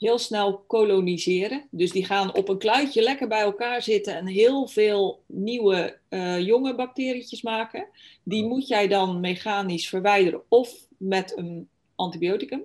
heel 0.00 0.18
snel 0.18 0.58
koloniseren. 0.58 1.66
Dus 1.70 1.90
die 1.90 2.04
gaan 2.04 2.34
op 2.34 2.48
een 2.48 2.58
kluitje 2.58 3.02
lekker 3.02 3.28
bij 3.28 3.40
elkaar 3.40 3.82
zitten 3.82 4.14
en 4.16 4.26
heel 4.26 4.68
veel 4.68 5.22
nieuwe 5.26 5.98
uh, 6.08 6.40
jonge 6.40 6.74
bacterietjes 6.74 7.42
maken. 7.42 7.88
Die 8.22 8.44
moet 8.44 8.68
jij 8.68 8.88
dan 8.88 9.20
mechanisch 9.20 9.88
verwijderen 9.88 10.42
of 10.48 10.86
met 10.96 11.36
een 11.36 11.68
antibioticum. 11.94 12.62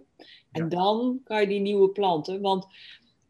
En 0.51 0.69
dan 0.69 1.19
kan 1.23 1.41
je 1.41 1.47
die 1.47 1.59
nieuwe 1.59 1.89
planten. 1.89 2.41
Want 2.41 2.67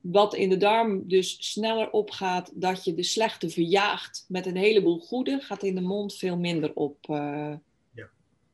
wat 0.02 0.36
in 0.36 0.50
de 0.50 0.58
darm 0.58 1.08
dus 1.08 1.52
sneller 1.52 1.92
opgaat, 1.92 2.52
dat 2.54 2.84
je 2.84 2.94
de 2.94 3.04
slechte 3.04 3.50
verjaagt 3.50 4.26
met 4.28 4.46
een 4.46 4.58
heleboel 4.58 5.00
goede, 5.00 5.40
gaat 5.40 5.64
in 5.64 5.76
de 5.76 5.82
mond 5.82 6.16
veel 6.16 6.38
minder 6.38 6.72
op. 6.74 6.98
Uh, 7.10 7.18
ja. 7.18 7.62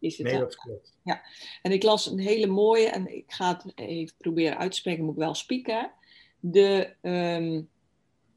Is 0.01 0.17
het 0.17 0.27
nee, 0.27 0.39
dat 0.39 0.55
klopt. 0.55 0.93
Ja, 1.03 1.21
en 1.61 1.71
ik 1.71 1.83
las 1.83 2.05
een 2.05 2.19
hele 2.19 2.47
mooie, 2.47 2.89
en 2.89 3.15
ik 3.15 3.31
ga 3.31 3.47
het 3.47 3.65
even 3.75 4.15
proberen 4.17 4.57
uit 4.57 4.71
te 4.71 4.77
spreken, 4.77 5.03
moet 5.03 5.13
ik 5.13 5.19
wel 5.19 5.35
spieken. 5.35 5.91
De 6.39 6.93
um, 7.01 7.69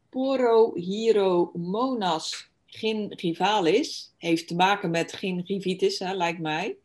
Porohieromonas 0.08 2.50
gingivalis 2.66 4.14
heeft 4.16 4.48
te 4.48 4.54
maken 4.54 4.90
met 4.90 5.12
gingivitis, 5.12 5.98
hè, 5.98 6.14
lijkt 6.14 6.40
mij. 6.40 6.76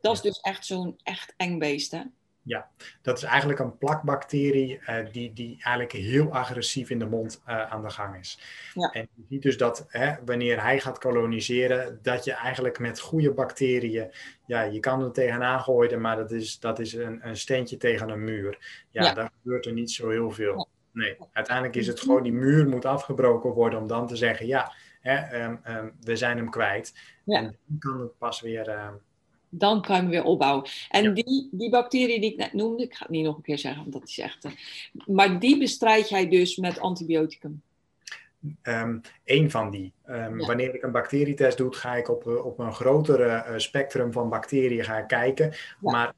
Dat 0.00 0.14
is 0.14 0.20
dus 0.20 0.40
echt 0.40 0.66
zo'n 0.66 0.98
echt 1.02 1.34
eng 1.36 1.58
beest, 1.58 1.90
hè? 1.90 2.02
Ja, 2.50 2.68
dat 3.02 3.16
is 3.16 3.22
eigenlijk 3.22 3.58
een 3.58 3.78
plakbacterie 3.78 4.80
uh, 4.88 4.96
die, 5.12 5.32
die 5.32 5.58
eigenlijk 5.62 5.92
heel 5.92 6.32
agressief 6.32 6.90
in 6.90 6.98
de 6.98 7.06
mond 7.06 7.42
uh, 7.48 7.70
aan 7.72 7.82
de 7.82 7.90
gang 7.90 8.16
is. 8.16 8.40
Ja. 8.74 8.92
En 8.92 9.08
je 9.14 9.24
ziet 9.28 9.42
dus 9.42 9.56
dat 9.56 9.86
hè, 9.88 10.14
wanneer 10.24 10.62
hij 10.62 10.80
gaat 10.80 10.98
koloniseren, 10.98 11.98
dat 12.02 12.24
je 12.24 12.32
eigenlijk 12.32 12.78
met 12.78 13.00
goede 13.00 13.32
bacteriën, 13.32 14.10
ja, 14.46 14.62
je 14.62 14.80
kan 14.80 15.02
er 15.02 15.12
tegenaan 15.12 15.60
gooien, 15.60 16.00
maar 16.00 16.16
dat 16.16 16.30
is, 16.30 16.58
dat 16.58 16.78
is 16.78 16.92
een, 16.92 17.28
een 17.28 17.36
steentje 17.36 17.76
tegen 17.76 18.08
een 18.08 18.24
muur. 18.24 18.84
Ja, 18.90 19.04
ja. 19.04 19.14
daar 19.14 19.30
gebeurt 19.42 19.66
er 19.66 19.72
niet 19.72 19.90
zo 19.90 20.08
heel 20.08 20.30
veel. 20.30 20.68
Nee, 20.92 21.16
uiteindelijk 21.32 21.76
is 21.76 21.86
het 21.86 22.00
gewoon, 22.00 22.22
die 22.22 22.32
muur 22.32 22.68
moet 22.68 22.84
afgebroken 22.84 23.50
worden 23.50 23.78
om 23.78 23.86
dan 23.86 24.06
te 24.06 24.16
zeggen, 24.16 24.46
ja, 24.46 24.72
hè, 25.00 25.44
um, 25.44 25.60
um, 25.68 25.92
we 26.00 26.16
zijn 26.16 26.36
hem 26.36 26.50
kwijt. 26.50 26.94
Ja. 27.24 27.38
En 27.38 27.56
dan 27.66 27.78
kan 27.78 28.00
het 28.00 28.18
pas 28.18 28.40
weer... 28.40 28.68
Uh, 28.68 28.88
dan 29.50 29.82
kan 29.82 29.96
je 29.96 30.02
hem 30.02 30.10
weer 30.10 30.24
opbouwen. 30.24 30.64
En 30.88 31.14
die, 31.14 31.48
die 31.50 31.70
bacterie 31.70 32.20
die 32.20 32.32
ik 32.32 32.36
net 32.36 32.52
noemde, 32.52 32.82
ik 32.82 32.94
ga 32.94 33.02
het 33.02 33.10
niet 33.10 33.24
nog 33.24 33.36
een 33.36 33.42
keer 33.42 33.58
zeggen, 33.58 33.80
want 33.80 33.92
dat 33.92 34.08
is 34.08 34.18
echt. 34.18 34.46
Maar 35.06 35.40
die 35.40 35.58
bestrijd 35.58 36.08
jij 36.08 36.28
dus 36.28 36.56
met 36.56 36.80
antibioticum? 36.80 37.62
um, 38.62 39.00
één 39.24 39.50
van 39.50 39.70
die. 39.70 39.92
Ehm, 40.04 40.36
wanneer 40.36 40.74
ik 40.74 40.82
een 40.82 40.92
bacterietest 40.92 41.56
doe, 41.56 41.74
ga 41.74 41.94
ik 41.94 42.08
op, 42.08 42.26
op 42.26 42.58
een 42.58 42.74
grotere 42.74 43.54
spectrum 43.56 44.12
van 44.12 44.28
bacteriën 44.28 44.84
gaan 44.84 45.06
kijken. 45.06 45.54
Maar 45.80 46.12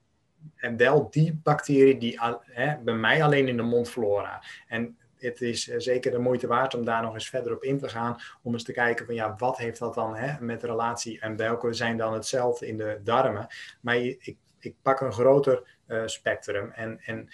en 0.56 0.76
wel 0.76 1.08
die 1.10 1.40
bacterie 1.42 1.98
die 1.98 2.20
hè, 2.42 2.76
bij 2.76 2.94
mij 2.94 3.22
alleen 3.22 3.48
in 3.48 3.56
de 3.56 3.62
mondflora. 3.62 4.42
En 4.68 4.96
het 5.22 5.40
is 5.40 5.68
eh, 5.68 5.78
zeker 5.78 6.10
de 6.10 6.18
moeite 6.18 6.46
waard 6.46 6.74
om 6.74 6.84
daar 6.84 7.02
nog 7.02 7.14
eens 7.14 7.28
verder 7.28 7.54
op 7.54 7.62
in 7.62 7.78
te 7.78 7.88
gaan. 7.88 8.16
Om 8.42 8.52
eens 8.52 8.64
te 8.64 8.72
kijken 8.72 9.06
van 9.06 9.14
ja, 9.14 9.34
wat 9.38 9.56
heeft 9.56 9.78
dat 9.78 9.94
dan 9.94 10.16
hè, 10.16 10.40
met 10.40 10.62
relatie 10.62 11.20
en 11.20 11.36
welke 11.36 11.72
zijn 11.72 11.96
dan 11.96 12.12
hetzelfde 12.12 12.66
in 12.66 12.76
de 12.76 13.00
darmen. 13.04 13.46
Maar 13.80 13.96
ik, 13.96 14.36
ik 14.58 14.74
pak 14.82 15.00
een 15.00 15.12
groter 15.12 15.78
uh, 15.86 16.02
spectrum. 16.06 16.70
En, 16.70 17.00
en 17.04 17.28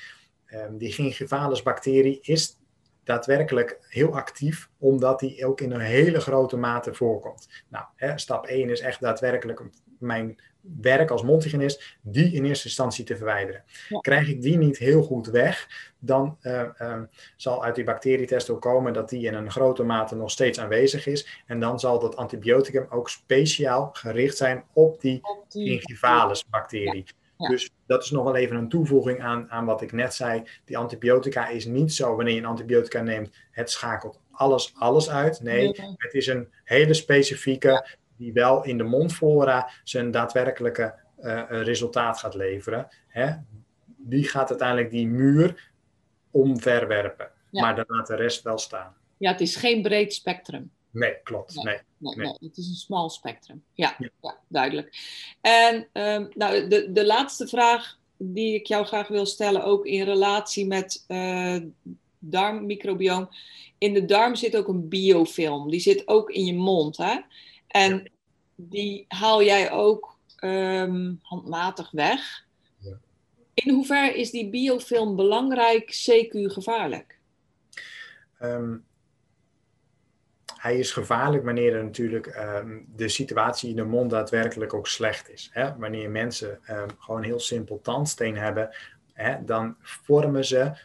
um, 0.52 0.78
die 0.78 0.92
gingivalis 0.92 1.62
bacterie 1.62 2.18
is 2.22 2.58
daadwerkelijk 3.04 3.78
heel 3.88 4.14
actief, 4.14 4.70
omdat 4.78 5.20
die 5.20 5.46
ook 5.46 5.60
in 5.60 5.72
een 5.72 5.80
hele 5.80 6.20
grote 6.20 6.56
mate 6.56 6.94
voorkomt. 6.94 7.48
Nou, 7.68 7.84
hè, 7.96 8.18
stap 8.18 8.46
1 8.46 8.70
is 8.70 8.80
echt 8.80 9.00
daadwerkelijk 9.00 9.62
mijn 9.98 10.40
werk 10.60 11.10
als 11.10 11.22
mondhygiënist, 11.22 11.96
die 12.02 12.32
in 12.32 12.44
eerste 12.44 12.66
instantie 12.66 13.04
te 13.04 13.16
verwijderen. 13.16 13.64
Krijg 14.00 14.28
ik 14.28 14.42
die 14.42 14.58
niet 14.58 14.78
heel 14.78 15.02
goed 15.02 15.26
weg, 15.26 15.68
dan 15.98 16.38
uh, 16.42 16.68
um, 16.80 17.08
zal 17.36 17.64
uit 17.64 17.74
die 17.74 17.84
bacterietest 17.84 18.50
ook 18.50 18.60
komen 18.60 18.92
dat 18.92 19.08
die 19.08 19.26
in 19.26 19.34
een 19.34 19.50
grote 19.50 19.82
mate 19.82 20.16
nog 20.16 20.30
steeds 20.30 20.60
aanwezig 20.60 21.06
is. 21.06 21.42
En 21.46 21.60
dan 21.60 21.80
zal 21.80 21.98
dat 21.98 22.16
antibioticum 22.16 22.86
ook 22.90 23.08
speciaal 23.10 23.90
gericht 23.92 24.36
zijn 24.36 24.64
op 24.72 25.00
die, 25.00 25.20
gingivalis 25.48 26.48
bacterie. 26.48 27.04
Dus 27.36 27.70
dat 27.86 28.02
is 28.02 28.10
nog 28.10 28.24
wel 28.24 28.36
even 28.36 28.56
een 28.56 28.68
toevoeging 28.68 29.20
aan, 29.20 29.50
aan 29.50 29.64
wat 29.64 29.82
ik 29.82 29.92
net 29.92 30.14
zei. 30.14 30.42
Die 30.64 30.78
antibiotica 30.78 31.48
is 31.48 31.64
niet 31.64 31.92
zo, 31.94 32.16
wanneer 32.16 32.34
je 32.34 32.40
een 32.40 32.46
antibiotica 32.46 33.02
neemt, 33.02 33.36
het 33.50 33.70
schakelt 33.70 34.20
alles, 34.38 34.72
alles 34.78 35.10
uit. 35.10 35.40
Nee, 35.40 35.68
het 35.96 36.14
is 36.14 36.26
een 36.26 36.48
hele 36.64 36.94
specifieke 36.94 37.86
die 38.18 38.32
wel 38.32 38.64
in 38.64 38.78
de 38.78 38.84
mondflora 38.84 39.70
zijn 39.84 40.10
daadwerkelijke 40.10 40.94
uh, 41.20 41.42
resultaat 41.48 42.18
gaat 42.18 42.34
leveren. 42.34 42.88
Hè? 43.06 43.32
Die 43.96 44.24
gaat 44.24 44.48
uiteindelijk 44.48 44.90
die 44.90 45.06
muur 45.06 45.70
omverwerpen. 46.30 47.30
Maar 47.50 47.76
dan 47.76 47.84
laat 47.88 48.06
de 48.06 48.16
rest 48.16 48.42
wel 48.42 48.58
staan. 48.58 48.96
Ja, 49.16 49.30
het 49.30 49.40
is 49.40 49.56
geen 49.56 49.82
breed 49.82 50.14
spectrum. 50.14 50.70
Nee, 50.90 51.16
klopt. 51.22 51.54
Nee, 51.54 51.78
nee, 51.98 52.16
nee, 52.16 52.36
het 52.40 52.56
is 52.56 52.68
een 52.68 52.74
smal 52.74 53.10
spectrum. 53.10 53.62
Ja, 53.72 53.96
ja. 54.20 54.36
duidelijk. 54.48 54.98
En 55.40 55.86
um, 55.92 56.28
nou, 56.34 56.68
de, 56.68 56.92
de 56.92 57.06
laatste 57.06 57.46
vraag 57.48 57.98
die 58.16 58.54
ik 58.54 58.66
jou 58.66 58.86
graag 58.86 59.08
wil 59.08 59.26
stellen, 59.26 59.64
ook 59.64 59.86
in 59.86 60.04
relatie 60.04 60.66
met 60.66 61.04
uh, 61.08 61.56
darmmicrobioom. 62.18 63.28
In 63.78 63.94
de 63.94 64.04
darm 64.04 64.34
zit 64.34 64.56
ook 64.56 64.68
een 64.68 64.88
biofilm. 64.88 65.70
Die 65.70 65.80
zit 65.80 66.08
ook 66.08 66.30
in 66.30 66.44
je 66.44 66.54
mond. 66.54 66.96
Hè? 66.96 67.20
En 67.68 68.10
die 68.54 69.04
haal 69.08 69.42
jij 69.42 69.70
ook 69.70 70.18
ehm, 70.36 71.14
handmatig 71.22 71.90
weg. 71.90 72.46
Ja. 72.78 72.98
In 73.54 73.74
hoeverre 73.74 74.18
is 74.18 74.30
die 74.30 74.50
biofilm 74.50 75.16
belangrijk, 75.16 75.90
CQ 76.08 76.52
gevaarlijk? 76.52 77.18
Ehm, 78.38 78.76
hij 80.54 80.78
is 80.78 80.92
gevaarlijk 80.92 81.44
wanneer 81.44 81.76
er 81.76 81.84
natuurlijk 81.84 82.36
um, 82.36 82.86
de 82.96 83.08
situatie 83.08 83.70
in 83.70 83.76
de 83.76 83.84
mond 83.84 84.10
daadwerkelijk 84.10 84.74
ook 84.74 84.86
slecht 84.86 85.30
is. 85.30 85.50
Hè? 85.52 85.76
Wanneer 85.76 86.10
mensen 86.10 86.60
gewoon 86.98 87.22
heel 87.22 87.40
simpel 87.40 87.80
tandsteen 87.80 88.36
hebben, 88.36 88.76
hè, 89.12 89.44
dan 89.44 89.76
vormen 89.80 90.44
ze 90.44 90.76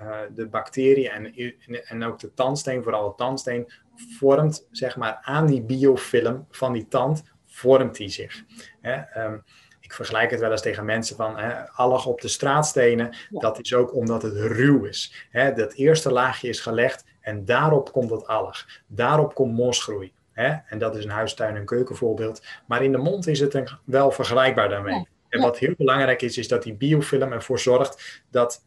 uh, 0.00 0.18
de 0.34 0.46
bacteriën 0.46 1.10
en, 1.10 1.84
en 1.84 2.04
ook 2.04 2.18
de 2.18 2.34
tandsteen, 2.34 2.82
vooral 2.82 3.08
de 3.08 3.14
tandsteen, 3.14 3.72
vormt 4.18 4.66
zeg 4.70 4.96
maar 4.96 5.18
aan 5.22 5.46
die 5.46 5.62
biofilm 5.62 6.46
van 6.50 6.72
die 6.72 6.88
tand, 6.88 7.22
vormt 7.46 7.96
die 7.96 8.08
zich. 8.08 8.44
Hè? 8.80 9.24
Um, 9.24 9.44
ik 9.80 9.96
vergelijk 9.96 10.30
het 10.30 10.40
wel 10.40 10.50
eens 10.50 10.62
tegen 10.62 10.84
mensen 10.84 11.16
van 11.16 11.38
hè, 11.38 11.68
allig 11.68 12.06
op 12.06 12.20
de 12.20 12.28
straatstenen. 12.28 13.16
Dat 13.30 13.60
is 13.60 13.74
ook 13.74 13.94
omdat 13.94 14.22
het 14.22 14.36
ruw 14.36 14.84
is. 14.84 15.26
Hè? 15.30 15.52
Dat 15.52 15.72
eerste 15.72 16.12
laagje 16.12 16.48
is 16.48 16.60
gelegd 16.60 17.04
en 17.20 17.44
daarop 17.44 17.92
komt 17.92 18.10
het 18.10 18.26
allig. 18.26 18.82
Daarop 18.86 19.34
komt 19.34 19.56
mosgroei. 19.56 20.12
Hè? 20.32 20.56
En 20.66 20.78
dat 20.78 20.96
is 20.96 21.04
een 21.04 21.10
huistuin- 21.10 21.56
en 21.56 21.64
keukenvoorbeeld. 21.64 22.42
Maar 22.66 22.82
in 22.82 22.92
de 22.92 22.98
mond 22.98 23.26
is 23.26 23.40
het 23.40 23.54
een, 23.54 23.68
wel 23.84 24.10
vergelijkbaar 24.10 24.68
daarmee. 24.68 25.08
En 25.28 25.40
wat 25.40 25.58
heel 25.58 25.74
belangrijk 25.76 26.22
is, 26.22 26.38
is 26.38 26.48
dat 26.48 26.62
die 26.62 26.74
biofilm 26.74 27.32
ervoor 27.32 27.58
zorgt 27.58 28.22
dat 28.30 28.64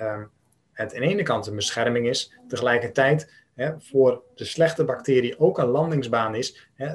um, 0.00 0.30
het 0.82 0.94
aan 0.94 1.00
de 1.00 1.06
ene 1.06 1.22
kant 1.22 1.46
een 1.46 1.56
bescherming 1.56 2.08
is, 2.08 2.32
tegelijkertijd 2.48 3.32
hè, 3.54 3.80
voor 3.80 4.22
de 4.34 4.44
slechte 4.44 4.84
bacterie 4.84 5.38
ook 5.38 5.58
een 5.58 5.66
landingsbaan 5.66 6.34
is, 6.34 6.70
hè, 6.74 6.94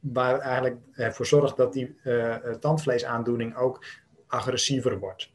waar 0.00 0.38
eigenlijk 0.38 0.76
ervoor 0.92 1.26
zorgt 1.26 1.56
dat 1.56 1.72
die 1.72 1.96
uh, 2.04 2.36
tandvleesaandoening 2.36 3.56
ook 3.56 3.84
agressiever 4.26 4.98
wordt. 4.98 5.32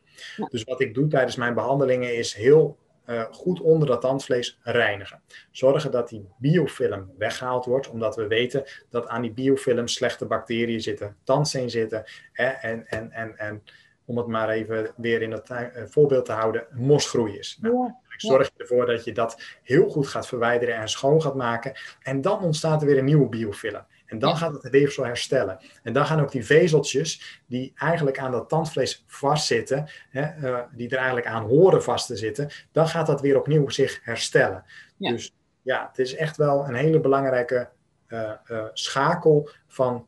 Dus 0.49 0.63
wat 0.63 0.81
ik 0.81 0.93
doe 0.93 1.07
tijdens 1.07 1.35
mijn 1.35 1.53
behandelingen 1.53 2.17
is 2.17 2.33
heel 2.33 2.77
uh, 3.05 3.23
goed 3.31 3.61
onder 3.61 3.87
dat 3.87 4.01
tandvlees 4.01 4.59
reinigen. 4.61 5.21
Zorgen 5.51 5.91
dat 5.91 6.09
die 6.09 6.27
biofilm 6.37 7.11
weggehaald 7.17 7.65
wordt, 7.65 7.89
omdat 7.89 8.15
we 8.15 8.27
weten 8.27 8.63
dat 8.89 9.07
aan 9.07 9.21
die 9.21 9.31
biofilm 9.31 9.87
slechte 9.87 10.25
bacteriën 10.25 10.81
zitten, 10.81 11.15
tandsteen 11.23 11.69
zitten 11.69 12.03
hè, 12.31 12.47
en, 12.47 12.87
en, 12.87 13.11
en, 13.11 13.37
en 13.37 13.63
om 14.05 14.17
het 14.17 14.27
maar 14.27 14.49
even 14.49 14.91
weer 14.95 15.21
in 15.21 15.31
het 15.31 15.71
voorbeeld 15.85 16.25
te 16.25 16.31
houden, 16.31 16.67
mosgroei 16.71 17.37
is. 17.37 17.57
Nou, 17.61 17.91
Zorg 18.17 18.47
je 18.47 18.61
ervoor 18.61 18.85
dat 18.85 19.03
je 19.03 19.11
dat 19.11 19.41
heel 19.63 19.89
goed 19.89 20.07
gaat 20.07 20.27
verwijderen 20.27 20.75
en 20.75 20.89
schoon 20.89 21.21
gaat 21.21 21.35
maken. 21.35 21.73
En 22.01 22.21
dan 22.21 22.41
ontstaat 22.41 22.81
er 22.81 22.87
weer 22.87 22.97
een 22.97 23.05
nieuwe 23.05 23.29
biofilm. 23.29 23.85
En 24.05 24.19
dan 24.19 24.37
gaat 24.37 24.63
het 24.63 24.69
weefsel 24.69 25.05
herstellen. 25.05 25.59
En 25.83 25.93
dan 25.93 26.05
gaan 26.05 26.21
ook 26.21 26.31
die 26.31 26.45
vezeltjes 26.45 27.41
die 27.47 27.73
eigenlijk 27.75 28.19
aan 28.19 28.31
dat 28.31 28.49
tandvlees 28.49 29.03
vastzitten, 29.07 29.89
hè, 30.09 30.49
uh, 30.49 30.59
die 30.71 30.89
er 30.89 30.97
eigenlijk 30.97 31.27
aan 31.27 31.43
horen 31.43 31.83
vast 31.83 32.07
te 32.07 32.15
zitten, 32.15 32.49
dan 32.71 32.87
gaat 32.87 33.07
dat 33.07 33.21
weer 33.21 33.37
opnieuw 33.37 33.69
zich 33.69 33.99
herstellen. 34.03 34.63
Dus 34.97 35.33
ja, 35.61 35.87
het 35.87 35.99
is 35.99 36.15
echt 36.15 36.37
wel 36.37 36.67
een 36.67 36.75
hele 36.75 36.99
belangrijke 36.99 37.69
uh, 38.07 38.31
uh, 38.47 38.65
schakel 38.73 39.49
van 39.67 40.07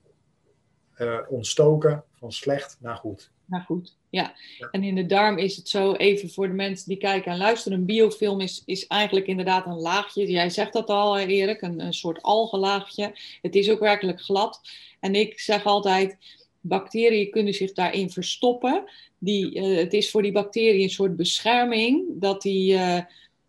ontstoken, 1.28 2.04
van 2.14 2.32
slecht 2.32 2.78
naar 2.80 2.96
goed. 2.96 3.32
Naar 3.46 3.62
goed. 3.62 3.96
Ja. 4.10 4.34
en 4.72 4.84
in 4.84 4.96
de 4.96 5.06
darm 5.06 5.38
is 5.38 5.56
het 5.56 5.70
zo, 5.70 5.94
even 5.94 6.30
voor 6.30 6.48
de 6.48 6.54
mensen 6.54 6.88
die 6.88 6.98
kijken 6.98 7.32
en 7.32 7.38
luisteren, 7.38 7.78
een 7.78 7.86
biofilm 7.86 8.42
is, 8.42 8.64
is 8.66 8.88
eigenlijk 8.88 9.28
inderdaad 9.28 9.66
een 9.66 9.80
laagje. 9.80 10.32
Jij 10.32 10.50
zegt 10.50 10.74
dat 10.74 10.90
al, 10.90 11.18
Erik, 11.18 11.62
een, 11.62 11.80
een 11.80 11.94
soort 11.94 12.22
algenlaagje. 12.22 13.16
Het 13.42 13.56
is 13.56 13.70
ook 13.70 13.80
werkelijk 13.80 14.22
glad. 14.22 14.62
En 15.00 15.16
ik 15.16 15.40
zeg 15.40 15.66
altijd, 15.66 16.18
bacteriën 16.62 17.32
kunnen 17.32 17.54
zich 17.54 17.74
daarin 17.74 18.10
verstoppen. 18.10 18.84
Die, 19.18 19.56
uh, 19.56 19.78
het 19.78 19.94
is 19.94 20.12
voor 20.12 20.22
die 20.22 20.32
bacteriën 20.32 20.84
een 20.84 20.90
soort 20.90 21.16
bescherming, 21.16 22.06
dat 22.08 22.42
die, 22.42 22.74
uh, 22.74 23.00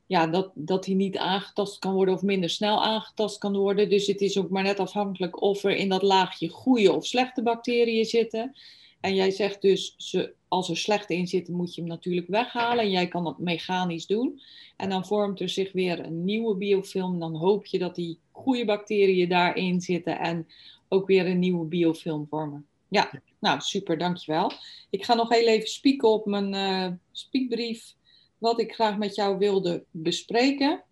ja, 0.06 0.26
dat, 0.26 0.50
dat 0.54 0.84
die 0.84 0.94
niet 0.94 1.16
aangetast 1.16 1.78
kan 1.78 1.94
worden 1.94 2.14
of 2.14 2.22
minder 2.22 2.50
snel 2.50 2.84
aangetast 2.84 3.38
kan 3.38 3.56
worden. 3.56 3.88
Dus 3.88 4.06
het 4.06 4.20
is 4.20 4.38
ook 4.38 4.50
maar 4.50 4.62
net 4.62 4.80
afhankelijk 4.80 5.42
of 5.42 5.64
er 5.64 5.76
in 5.76 5.88
dat 5.88 6.02
laagje 6.02 6.48
goede 6.48 6.92
of 6.92 7.06
slechte 7.06 7.42
bacteriën 7.42 8.04
zitten. 8.04 8.56
En 9.00 9.14
jij 9.14 9.30
zegt 9.30 9.62
dus, 9.62 9.94
ze, 9.96 10.32
als 10.48 10.68
er 10.68 10.76
slecht 10.76 11.10
in 11.10 11.26
zitten, 11.26 11.54
moet 11.54 11.74
je 11.74 11.80
hem 11.80 11.90
natuurlijk 11.90 12.26
weghalen. 12.28 12.84
En 12.84 12.90
jij 12.90 13.08
kan 13.08 13.24
dat 13.24 13.38
mechanisch 13.38 14.06
doen. 14.06 14.40
En 14.76 14.88
dan 14.88 15.06
vormt 15.06 15.40
er 15.40 15.48
zich 15.48 15.72
weer 15.72 16.04
een 16.04 16.24
nieuwe 16.24 16.56
biofilm. 16.56 17.18
Dan 17.18 17.36
hoop 17.36 17.66
je 17.66 17.78
dat 17.78 17.94
die 17.94 18.18
goede 18.30 18.64
bacteriën 18.64 19.28
daarin 19.28 19.80
zitten 19.80 20.18
en 20.18 20.46
ook 20.88 21.06
weer 21.06 21.26
een 21.26 21.38
nieuwe 21.38 21.66
biofilm 21.66 22.26
vormen. 22.30 22.66
Ja, 22.88 23.10
nou 23.38 23.60
super, 23.60 23.98
dankjewel. 23.98 24.52
Ik 24.90 25.04
ga 25.04 25.14
nog 25.14 25.28
heel 25.28 25.46
even 25.46 25.68
spieken 25.68 26.08
op 26.08 26.26
mijn 26.26 26.54
uh, 26.54 26.92
spiekbrief. 27.12 27.94
Wat 28.38 28.60
ik 28.60 28.72
graag 28.72 28.96
met 28.96 29.14
jou 29.14 29.38
wilde 29.38 29.84
bespreken. 29.90 30.82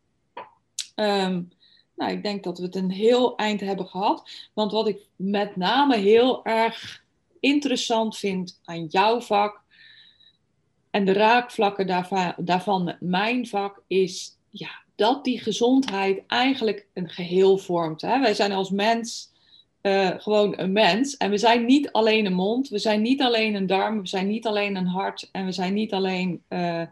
Um, 0.97 1.49
nou, 1.97 2.13
ik 2.13 2.23
denk 2.23 2.45
dat 2.45 2.59
we 2.59 2.65
het 2.65 2.75
een 2.75 2.91
heel 2.91 3.37
eind 3.37 3.61
hebben 3.61 3.87
gehad. 3.87 4.31
Want 4.53 4.73
wat 4.73 4.89
ik 4.89 5.07
met 5.17 5.57
name 5.57 5.97
heel 5.97 6.45
erg 6.45 7.04
interessant 7.45 8.17
vind 8.17 8.61
aan 8.65 8.85
jouw 8.85 9.21
vak 9.21 9.63
en 10.91 11.05
de 11.05 11.13
raakvlakken 11.13 11.87
daarvan, 11.87 12.35
daarvan 12.37 12.97
mijn 13.01 13.47
vak 13.47 13.83
is 13.87 14.37
ja, 14.51 14.71
dat 14.95 15.25
die 15.25 15.41
gezondheid 15.41 16.23
eigenlijk 16.27 16.87
een 16.93 17.09
geheel 17.09 17.59
vormt. 17.59 18.01
Hè? 18.01 18.21
Wij 18.21 18.35
zijn 18.35 18.53
als 18.53 18.71
mens 18.71 19.33
uh, 19.83 20.11
gewoon 20.17 20.59
een 20.59 20.73
mens 20.73 21.17
en 21.17 21.31
we 21.31 21.39
zijn 21.39 21.65
niet 21.65 21.93
alleen 21.93 22.27
een 22.27 22.35
mond, 22.35 22.69
we 22.69 22.79
zijn 22.79 23.03
niet 23.03 23.23
alleen 23.23 23.55
een 23.55 23.67
darm, 23.67 24.01
we 24.01 24.09
zijn 24.09 24.27
niet 24.27 24.47
alleen 24.47 24.77
een 24.77 24.87
hart 24.87 25.29
en 25.33 25.45
we 25.45 25.53
zijn 25.53 25.75
niet 25.75 25.93
alleen 25.93 26.43
uh, 26.49 26.83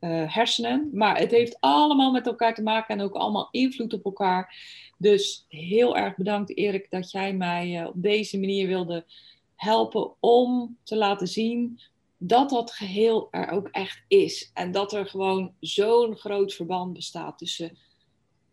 hersenen, 0.00 0.90
maar 0.92 1.18
het 1.18 1.30
heeft 1.30 1.56
allemaal 1.60 2.12
met 2.12 2.26
elkaar 2.26 2.54
te 2.54 2.62
maken 2.62 2.98
en 2.98 3.04
ook 3.04 3.14
allemaal 3.14 3.48
invloed 3.50 3.92
op 3.92 4.04
elkaar. 4.04 4.54
Dus 4.98 5.44
heel 5.48 5.96
erg 5.96 6.16
bedankt 6.16 6.56
Erik 6.56 6.86
dat 6.90 7.10
jij 7.10 7.32
mij 7.32 7.84
op 7.84 7.94
deze 7.96 8.38
manier 8.38 8.66
wilde 8.66 9.04
helpen 9.58 10.12
om 10.20 10.76
te 10.82 10.96
laten 10.96 11.28
zien 11.28 11.80
dat 12.16 12.50
dat 12.50 12.72
geheel 12.72 13.28
er 13.30 13.50
ook 13.50 13.68
echt 13.68 14.02
is. 14.08 14.50
En 14.54 14.72
dat 14.72 14.92
er 14.92 15.06
gewoon 15.06 15.54
zo'n 15.60 16.16
groot 16.16 16.54
verband 16.54 16.92
bestaat 16.92 17.38
tussen 17.38 17.78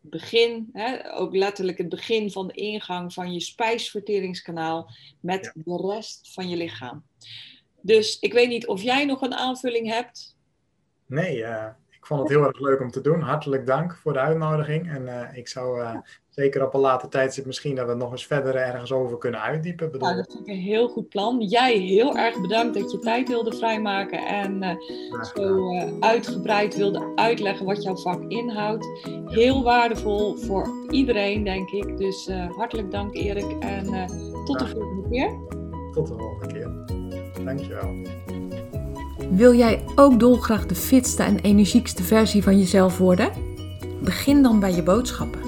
begin, 0.02 0.70
hè, 0.74 1.14
ook 1.14 1.36
letterlijk 1.36 1.78
het 1.78 1.90
begin 1.90 2.32
van 2.32 2.48
de 2.48 2.54
ingang 2.54 3.14
van 3.14 3.34
je 3.34 3.40
spijsverteringskanaal 3.40 4.92
met 5.20 5.52
de 5.54 5.88
rest 5.88 6.34
van 6.34 6.50
je 6.50 6.58
lichaam. 6.58 7.04
Dus 7.82 8.20
ik 8.20 8.34
weet 8.34 8.50
niet 8.50 8.68
of 8.68 8.82
jij 8.82 9.06
nog 9.06 9.22
een 9.22 9.34
aanvulling 9.34 9.88
hebt. 9.88 10.38
Nee, 11.06 11.38
uh, 11.38 11.68
ik 12.06 12.12
vond 12.12 12.24
het 12.24 12.38
heel 12.38 12.48
erg 12.48 12.60
leuk 12.60 12.82
om 12.82 12.92
te 12.92 13.02
doen. 13.02 13.22
Hartelijk 13.22 13.66
dank 13.66 13.96
voor 13.96 14.14
de 14.14 14.20
uitnodiging. 14.20 14.90
En 14.90 15.02
uh, 15.02 15.38
ik 15.38 15.48
zou 15.48 15.80
uh, 15.80 15.96
zeker 16.30 16.66
op 16.66 16.74
een 16.74 16.80
later 16.80 17.10
tijdstip 17.10 17.46
misschien 17.46 17.76
dat 17.76 17.88
we 17.88 17.94
nog 17.94 18.12
eens 18.12 18.26
verder 18.26 18.56
ergens 18.56 18.92
over 18.92 19.18
kunnen 19.18 19.42
uitdiepen. 19.42 19.92
Bedoel. 19.92 20.10
Ja, 20.10 20.16
dat 20.16 20.32
vind 20.32 20.48
ik 20.48 20.54
een 20.54 20.62
heel 20.62 20.88
goed 20.88 21.10
plan. 21.10 21.42
Jij 21.42 21.78
heel 21.78 22.18
erg 22.18 22.42
bedankt 22.42 22.80
dat 22.80 22.92
je 22.92 23.00
tijd 23.00 23.28
wilde 23.28 23.56
vrijmaken 23.56 24.26
en 24.28 24.64
uh, 24.64 25.24
zo 25.24 25.78
uitgebreid 26.00 26.76
wilde 26.76 27.12
uitleggen 27.16 27.66
wat 27.66 27.84
jouw 27.84 27.96
vak 27.96 28.24
inhoudt. 28.28 28.88
Heel 29.26 29.64
waardevol 29.64 30.36
voor 30.36 30.68
iedereen, 30.90 31.44
denk 31.44 31.70
ik. 31.70 31.98
Dus 31.98 32.30
hartelijk 32.56 32.92
dank 32.92 33.16
Erik 33.16 33.52
en 33.60 33.86
tot 34.46 34.60
de 34.60 34.68
volgende 34.68 35.10
keer. 35.10 35.40
Tot 35.92 36.08
de 36.08 36.14
volgende 36.18 36.54
keer. 36.54 37.44
Dankjewel. 37.46 37.94
Wil 39.30 39.54
jij 39.54 39.84
ook 39.96 40.20
dolgraag 40.20 40.66
de 40.66 40.76
fitste 40.76 41.24
en 41.24 41.40
energiekste 41.40 42.04
versie 42.04 42.44
van 42.44 42.58
jezelf 42.58 42.98
worden? 42.98 43.32
Begin 44.04 44.44
dan 44.44 44.60
bij 44.60 44.76
je 44.76 44.84
boodschappen. 44.84 45.42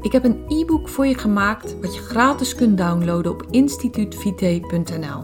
Ik 0.00 0.12
heb 0.12 0.24
een 0.24 0.44
e-book 0.48 0.88
voor 0.88 1.06
je 1.06 1.18
gemaakt 1.18 1.80
wat 1.80 1.94
je 1.94 2.00
gratis 2.00 2.54
kunt 2.54 2.78
downloaden 2.78 3.32
op 3.32 3.46
instituutvite.nl. 3.50 5.22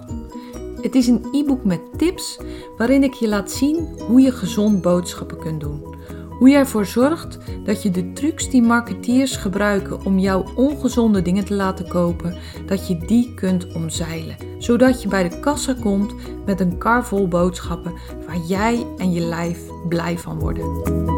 Het 0.83 0.95
is 0.95 1.07
een 1.07 1.25
e-book 1.33 1.65
met 1.65 1.81
tips 1.97 2.39
waarin 2.77 3.03
ik 3.03 3.13
je 3.13 3.29
laat 3.29 3.51
zien 3.51 3.89
hoe 4.07 4.21
je 4.21 4.33
gezond 4.33 4.83
boodschappen 4.83 5.39
kunt 5.39 5.61
doen. 5.61 5.97
Hoe 6.39 6.49
je 6.49 6.57
ervoor 6.57 6.87
zorgt 6.87 7.39
dat 7.65 7.83
je 7.83 7.91
de 7.91 8.13
trucs 8.13 8.51
die 8.51 8.63
marketeers 8.63 9.37
gebruiken 9.37 10.05
om 10.05 10.19
jouw 10.19 10.45
ongezonde 10.55 11.23
dingen 11.23 11.45
te 11.45 11.55
laten 11.55 11.89
kopen, 11.89 12.37
dat 12.67 12.89
je 12.89 12.99
die 12.99 13.35
kunt 13.35 13.73
omzeilen. 13.75 14.37
Zodat 14.59 15.03
je 15.03 15.09
bij 15.09 15.29
de 15.29 15.41
kassa 15.41 15.75
komt 15.81 16.15
met 16.47 16.61
een 16.61 16.79
kar 16.79 17.07
vol 17.07 17.29
boodschappen 17.29 17.93
waar 18.27 18.41
jij 18.47 18.87
en 18.97 19.13
je 19.13 19.21
lijf 19.21 19.59
blij 19.89 20.19
van 20.19 20.39
worden. 20.39 21.18